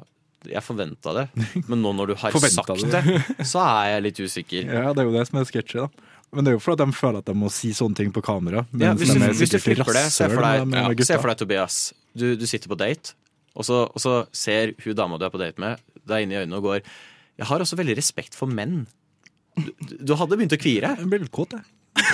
jeg 0.47 0.63
forventa 0.63 1.11
det, 1.17 1.25
men 1.67 1.81
nå 1.83 1.91
når 1.97 2.13
du 2.13 2.15
har 2.21 2.35
sagt 2.39 2.69
det. 2.85 3.01
det, 3.03 3.47
så 3.47 3.63
er 3.65 3.95
jeg 3.95 4.05
litt 4.07 4.21
usikker. 4.23 4.69
Ja, 4.71 4.93
Det 4.95 5.03
er 5.03 5.09
jo 5.09 5.15
det 5.17 5.25
som 5.27 5.41
er 5.41 5.49
sketsjy. 5.49 5.81
da. 5.83 5.89
Men 6.29 6.45
det 6.45 6.51
er 6.51 6.59
jo 6.59 6.61
fordi 6.61 6.85
de 6.85 6.93
føler 6.93 7.23
at 7.23 7.29
de 7.31 7.33
må 7.41 7.49
si 7.53 7.71
sånne 7.73 7.97
ting 7.97 8.11
på 8.13 8.21
kamera. 8.23 8.61
Ja, 8.77 8.93
hvis, 8.97 9.15
du, 9.15 9.23
hvis 9.41 9.49
du 9.51 9.57
flipper 9.61 9.97
det, 9.97 10.05
se 10.13 10.27
for 10.29 10.45
deg, 10.45 10.75
ja, 10.77 11.07
se 11.09 11.17
for 11.17 11.31
deg 11.31 11.41
Tobias. 11.41 11.79
Du, 12.13 12.27
du 12.37 12.45
sitter 12.49 12.69
på 12.71 12.77
date, 12.79 13.15
og 13.57 13.65
så, 13.65 13.81
og 13.89 13.99
så 14.03 14.13
ser 14.35 14.75
hun 14.83 14.95
dama 14.97 15.17
du 15.19 15.25
er 15.27 15.33
på 15.33 15.41
date 15.41 15.61
med, 15.61 15.81
deg 16.09 16.25
inn 16.25 16.33
i 16.35 16.39
øynene 16.41 16.59
og 16.59 16.67
går 16.69 16.79
Jeg 17.39 17.47
har 17.49 17.63
også 17.63 17.77
veldig 17.79 17.95
respekt 17.97 18.35
for 18.37 18.47
menn. 18.51 18.83
Du, 19.59 19.71
du 20.09 20.15
hadde 20.19 20.37
begynt 20.39 20.55
å 20.55 20.59
kvie 20.61 20.81
deg. 20.83 20.99
Jeg 21.03 21.09
blir 21.11 21.21
litt 21.25 21.33
kåt, 21.35 21.55
jeg. 21.57 21.63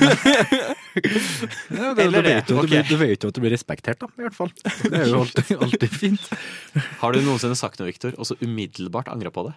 ja, 1.76 1.94
det, 1.94 2.04
Eller 2.06 2.24
du, 2.24 2.28
vet 2.30 2.48
det, 2.48 2.54
jo, 2.54 2.60
ok. 2.62 2.70
du, 2.70 2.76
vet- 2.76 2.90
du 2.90 2.96
vet 2.98 3.24
jo 3.26 3.30
at 3.30 3.36
du 3.38 3.42
blir 3.44 3.54
respektert, 3.54 4.00
da, 4.02 4.08
i 4.18 4.24
hvert 4.26 4.38
fall. 4.38 4.52
Det 4.56 4.94
er 4.98 5.10
jo 5.12 5.20
alltid, 5.22 5.52
alltid 5.66 5.92
fint. 5.94 6.30
Har 7.02 7.14
du 7.16 7.20
noensinne 7.26 7.58
sagt 7.60 7.82
noe, 7.82 7.90
Victor, 7.90 8.16
og 8.18 8.26
så 8.30 8.38
umiddelbart 8.42 9.12
angra 9.14 9.32
på 9.36 9.46
det? 9.50 9.54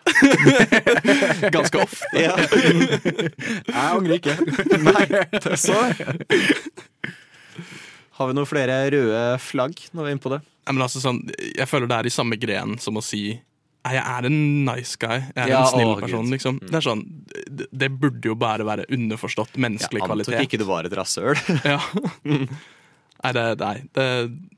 Ganske 1.57 1.85
ofte. 1.85 2.11
Ja. 2.19 2.35
Jeg 2.43 3.87
angrer 3.87 4.19
ikke. 4.19 4.37
Nei, 4.85 5.07
det 5.09 5.57
så 5.57 5.79
så. 5.79 5.81
Har 8.19 8.27
vi 8.31 8.35
noen 8.39 8.49
flere 8.51 8.79
røde 8.93 9.21
flagg 9.43 9.79
når 9.95 10.03
vi 10.05 10.09
er 10.11 10.17
inne 10.17 10.25
på 10.25 10.33
det? 10.35 10.41
Ja, 10.67 10.73
men 10.75 10.83
altså 10.85 11.01
sånn, 11.01 11.23
jeg 11.39 11.69
føler 11.71 11.89
det 11.89 11.97
er 12.03 12.09
i 12.11 12.13
samme 12.13 12.37
gren 12.41 12.77
som 12.83 12.99
å 12.99 13.03
si 13.05 13.39
jeg 13.89 14.03
er 14.05 14.27
en 14.29 14.35
nice 14.67 14.99
guy. 15.01 15.23
Jeg 15.33 15.39
er 15.47 15.49
Ja, 15.49 15.61
en 15.63 15.71
snill 15.71 15.93
å, 15.95 16.01
person. 16.03 16.27
Liksom. 16.29 16.57
Det 16.61 16.75
er 16.77 16.83
sånn, 16.85 17.05
det, 17.49 17.69
det 17.73 17.89
burde 17.97 18.27
jo 18.29 18.35
bare 18.37 18.67
være 18.67 18.85
underforstått 18.93 19.55
menneskelig 19.57 20.03
kvalitet 20.03 20.35
Jeg 20.35 20.43
antok 20.43 20.51
kvalitet. 20.51 20.51
ikke 20.51 20.61
du 20.61 20.67
var 20.69 20.85
et 20.85 20.97
rasshøl. 20.99 21.39
Ja. 21.73 21.79
Nei, 23.25 23.33
det, 23.35 23.45
nei 23.63 23.73
det, 23.97 24.05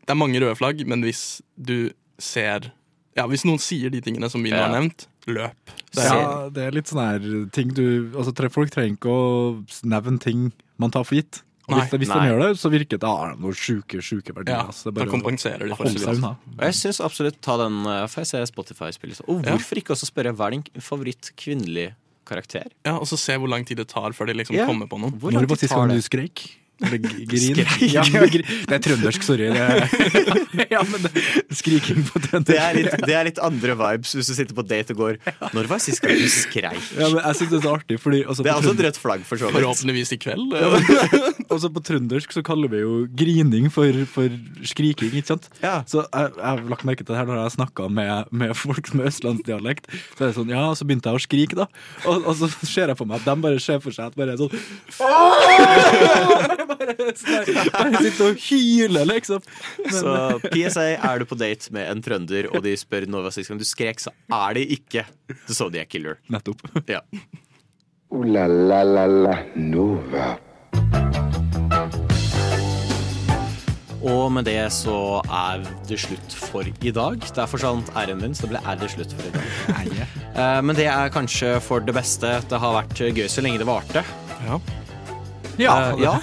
det 0.03 0.12
er 0.12 0.18
mange 0.18 0.41
røde 0.43 0.57
flagg, 0.59 0.82
men 0.89 1.05
hvis 1.07 1.22
du 1.57 1.93
ser 2.20 2.72
Ja, 3.16 3.28
hvis 3.30 3.45
noen 3.47 3.61
sier 3.62 3.93
de 3.93 4.01
tingene 4.05 4.28
som 4.32 4.43
vi 4.43 4.51
nå 4.53 4.57
Ja. 4.59 4.66
har 4.66 4.74
nevnt, 4.80 5.07
løp. 5.30 5.72
Det 5.95 6.03
er, 6.03 6.11
Ja, 6.11 6.49
det 6.51 6.66
er 6.66 6.74
litt 6.74 6.91
sånn 6.91 7.01
her 7.05 7.30
ting 7.55 7.70
du 7.76 8.11
altså, 8.16 8.34
Folk 8.51 8.72
trenger 8.74 8.97
ikke 8.99 9.14
å 9.14 9.64
nevne 9.84 10.18
ting 10.22 10.51
man 10.80 10.91
tar 10.91 11.05
for 11.07 11.20
gitt. 11.20 11.43
Nei. 11.71 11.81
hvis, 11.87 11.91
hvis 12.01 12.09
Nei. 12.09 12.18
de 12.21 12.31
gjør 12.33 12.41
det, 12.45 12.51
så 12.61 12.71
virker 12.71 12.91
det 12.97 13.01
da 13.01 13.12
har 13.16 13.35
de 13.35 13.41
noen 13.43 13.55
sjuke, 13.57 14.01
sjuke 14.03 14.35
verdier. 14.35 14.57
ja, 14.57 14.66
altså. 14.66 14.93
Det 14.93 15.03
er 15.03 15.07
da 15.07 15.12
kompenserer 15.12 15.68
de 15.68 15.77
for 15.77 15.87
seg 15.87 16.09
unna. 16.16 16.37
Jeg 16.61 16.75
syns 16.81 17.01
absolutt 17.01 17.41
ta 17.41 17.57
den 17.57 17.83
for 17.85 18.21
jeg 18.21 18.27
ser 18.27 18.45
Spotify-spillet? 18.51 19.21
Og 19.29 19.45
Ja. 19.45 19.57
hvorfor 19.57 19.77
ikke 19.83 19.95
også 19.97 20.07
spørre 20.11 20.35
hva 20.35 20.47
er 20.47 20.51
din 20.51 20.62
favoritt 20.81 21.33
kvinnelig 21.37 21.95
karakter? 22.27 22.66
Ja, 22.85 22.97
Og 22.99 23.07
så 23.07 23.16
se 23.18 23.33
hvor 23.37 23.49
lang 23.49 23.64
tid 23.66 23.77
det 23.79 23.89
tar 23.89 24.11
før 24.12 24.27
de 24.27 24.35
liksom 24.35 24.55
Ja. 24.57 24.66
kommer 24.66 24.87
på. 24.87 24.99
Hvor 24.99 25.31
Når 25.31 25.41
lang 25.41 25.47
var 25.49 25.57
tid 25.57 25.59
sist 25.68 25.73
tar 25.73 25.87
gang 25.87 25.89
det? 25.89 25.97
du 25.97 26.03
skreik? 26.09 26.57
Eller 26.81 26.99
grin. 26.99 27.61
Skreik. 27.61 27.93
Ja, 27.93 28.05
det 28.68 28.76
er 28.76 28.83
trøndersk, 28.85 29.24
sorry. 29.24 29.51
Det 29.53 29.61
er, 29.61 30.68
ja, 30.74 30.81
men 30.89 31.05
det, 31.05 31.12
skriking 31.59 32.03
på 32.09 32.22
trøndersk. 32.24 32.49
Det 32.51 32.59
er, 32.61 32.78
litt, 32.78 33.05
det 33.07 33.16
er 33.16 33.26
litt 33.28 33.41
andre 33.45 33.76
vibes 33.76 34.14
hvis 34.16 34.31
du 34.31 34.35
sitter 34.37 34.57
på 34.57 34.64
date 34.66 34.95
og 34.97 35.03
går 35.03 35.18
Når 35.57 35.68
var 35.70 35.83
sist 35.83 36.03
gang 36.05 36.16
du 36.16 36.28
skreik? 36.33 36.81
Ja, 36.97 37.11
men 37.12 37.20
jeg 37.20 37.39
synes 37.41 37.53
det 37.53 37.59
er 37.61 37.64
så 37.66 37.74
artig, 37.76 38.01
fordi 38.03 38.22
også 38.24 38.47
Det 38.47 38.53
er 38.53 38.61
også 38.61 38.74
et 38.76 38.85
rødt 38.87 39.01
flagg, 39.03 39.26
for 39.28 39.41
så 39.41 39.51
vidt. 39.51 39.59
Forhåpentligvis 39.61 40.14
i 40.16 40.20
kveld. 40.24 40.47
også 41.55 41.72
på 41.74 41.85
trøndersk 41.91 42.37
så 42.37 42.45
kaller 42.47 42.72
vi 42.72 42.83
jo 42.83 42.95
grining 43.18 43.68
for, 43.72 44.01
for 44.11 44.41
skriking, 44.72 45.12
ikke 45.20 45.35
sant? 45.35 45.51
Ja. 45.64 45.81
Så 45.91 46.05
jeg, 46.07 46.33
jeg 46.37 46.47
har 46.47 46.64
lagt 46.72 46.87
merke 46.89 47.05
til 47.05 47.12
det 47.12 47.20
her 47.20 47.28
når 47.28 47.43
jeg 47.43 47.49
har 47.49 47.57
snakka 47.59 47.91
med, 47.93 48.33
med 48.33 48.57
folk 48.57 48.93
med 48.97 49.11
østlandsdialekt. 49.12 49.91
Så 50.16 50.24
er 50.24 50.31
det 50.31 50.39
sånn, 50.39 50.53
ja, 50.55 50.64
så 50.76 50.89
begynte 50.89 51.12
jeg 51.12 51.20
å 51.20 51.24
skrike, 51.26 51.61
da. 51.61 51.68
Og, 52.07 52.24
og 52.24 52.35
så 52.41 52.51
ser 52.64 52.89
jeg 52.93 52.99
for 52.99 53.11
meg 53.11 53.20
at 53.20 53.28
de 53.28 53.37
bare 53.45 53.61
ser 53.62 53.85
for 53.85 53.93
seg 53.95 54.11
at 54.11 54.18
bare 54.18 54.35
er 54.35 54.41
sånn 54.41 54.55
bare, 57.27 58.03
sitter 58.05 58.31
og 58.31 58.41
hyler, 58.47 59.05
liksom. 59.11 59.43
Men, 59.85 59.95
Så 59.99 60.14
PSA, 60.51 60.87
er 60.97 61.18
du 61.23 61.27
på 61.31 61.39
date 61.41 61.73
med 61.77 61.91
en 61.93 62.03
trønder 62.05 62.51
og 62.55 62.62
de 62.66 62.77
spør 62.81 63.07
når 63.11 63.29
var 63.29 63.37
sist 63.37 63.51
gang 63.53 63.61
du 63.61 63.66
skrek, 63.68 64.01
så 64.03 64.12
er 64.33 64.55
det 64.59 64.66
ikke 64.79 65.05
The 65.47 65.55
Zodiac 65.57 65.89
Killer. 65.93 66.18
nettopp. 66.31 66.62
Ja. 66.91 67.01
Ooh 68.11 68.25
la 68.27 68.47
la 68.51 68.83
la 68.83 69.05
la 69.07 69.37
Nova. 69.55 70.33
Og 74.01 74.31
med 74.33 74.47
det 74.49 74.57
så 74.73 75.21
er 75.29 75.61
det 75.87 75.99
slutt 76.01 76.33
for 76.49 76.64
i 76.64 76.93
dag. 76.97 77.21
Der 77.37 77.47
forsvant 77.51 77.91
r-en 77.93 78.23
min, 78.23 78.33
så 78.35 78.47
det 78.47 78.55
ble 78.55 78.62
er 78.64 78.79
det 78.81 78.89
slutt 78.95 79.12
for 79.12 79.29
i 79.29 79.33
dag. 79.35 79.91
Eh, 80.33 80.61
Men 80.64 80.77
det 80.79 80.87
er 80.89 81.12
kanskje 81.12 81.59
for 81.61 81.85
det 81.85 81.93
beste. 81.95 82.31
Det 82.49 82.61
har 82.62 82.73
vært 82.81 82.97
gøy 83.12 83.27
så 83.29 83.45
lenge 83.45 83.61
det 83.61 83.68
varte. 83.68 84.01
Ja. 84.47 84.57
Ja, 85.61 85.74
Uh, 85.92 86.00
ja. 86.00 86.14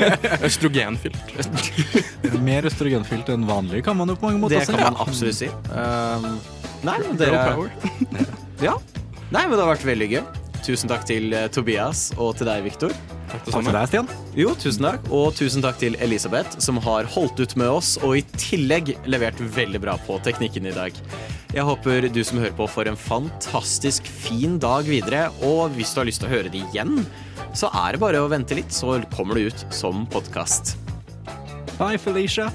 Østrogenfylt. 0.46 1.16
Mer 2.46 2.68
østrogenfylt 2.68 3.28
enn 3.34 3.46
vanlig 3.48 3.82
kan 3.86 3.96
man 3.98 4.08
jo 4.12 4.16
på 4.20 4.28
mange 4.28 4.40
måter 4.42 4.60
Det 4.60 4.68
si. 4.68 4.72
kan 4.76 4.92
man 4.92 5.00
absolutt 5.02 5.38
si. 5.40 5.48
Uh, 5.72 6.28
nei, 6.86 6.98
dere. 7.18 7.44
Ja. 8.62 8.76
Nei, 9.34 9.42
men 9.48 9.56
det 9.56 9.62
har 9.64 9.72
vært 9.72 9.86
veldig 9.88 10.08
gøy. 10.14 10.22
Tusen 10.64 10.88
takk 10.88 11.02
til 11.04 11.34
eh, 11.36 11.44
Tobias 11.52 12.06
og 12.16 12.38
til 12.38 12.48
deg, 12.48 12.62
Viktor. 12.64 12.92
Takk 13.28 13.42
til 13.44 13.52
Takk 13.52 13.66
deg, 13.68 13.88
Stian. 13.90 14.08
Jo, 14.38 14.54
tusen 14.56 14.86
takk. 14.86 15.10
Og 15.12 15.34
tusen 15.36 15.64
takk 15.64 15.76
til 15.82 15.98
Elisabeth, 16.04 16.56
som 16.64 16.80
har 16.86 17.08
holdt 17.12 17.42
ut 17.42 17.56
med 17.60 17.68
oss 17.68 17.94
og 18.00 18.16
i 18.16 18.24
tillegg 18.40 18.94
levert 19.10 19.40
veldig 19.58 19.82
bra 19.84 19.98
på 20.06 20.16
teknikken 20.24 20.70
i 20.70 20.72
dag. 20.76 20.96
Jeg 21.52 21.68
håper 21.68 22.08
du 22.08 22.22
som 22.24 22.40
hører 22.40 22.56
på 22.56 22.70
får 22.70 22.90
en 22.90 22.98
fantastisk 22.98 24.08
fin 24.08 24.56
dag 24.62 24.88
videre, 24.88 25.28
og 25.44 25.76
hvis 25.76 25.92
du 25.92 26.00
har 26.00 26.08
lyst 26.08 26.24
til 26.24 26.30
å 26.30 26.34
høre 26.34 26.50
det 26.50 26.64
igjen, 26.72 27.04
så 27.54 27.68
er 27.84 27.94
det 27.94 28.02
bare 28.02 28.24
å 28.24 28.32
vente 28.32 28.56
litt, 28.56 28.72
så 28.74 28.96
kommer 29.14 29.38
det 29.38 29.52
ut 29.52 29.68
som 29.74 30.08
podkast. 30.10 30.78
Bye, 31.76 32.00
Felicia. 32.00 32.48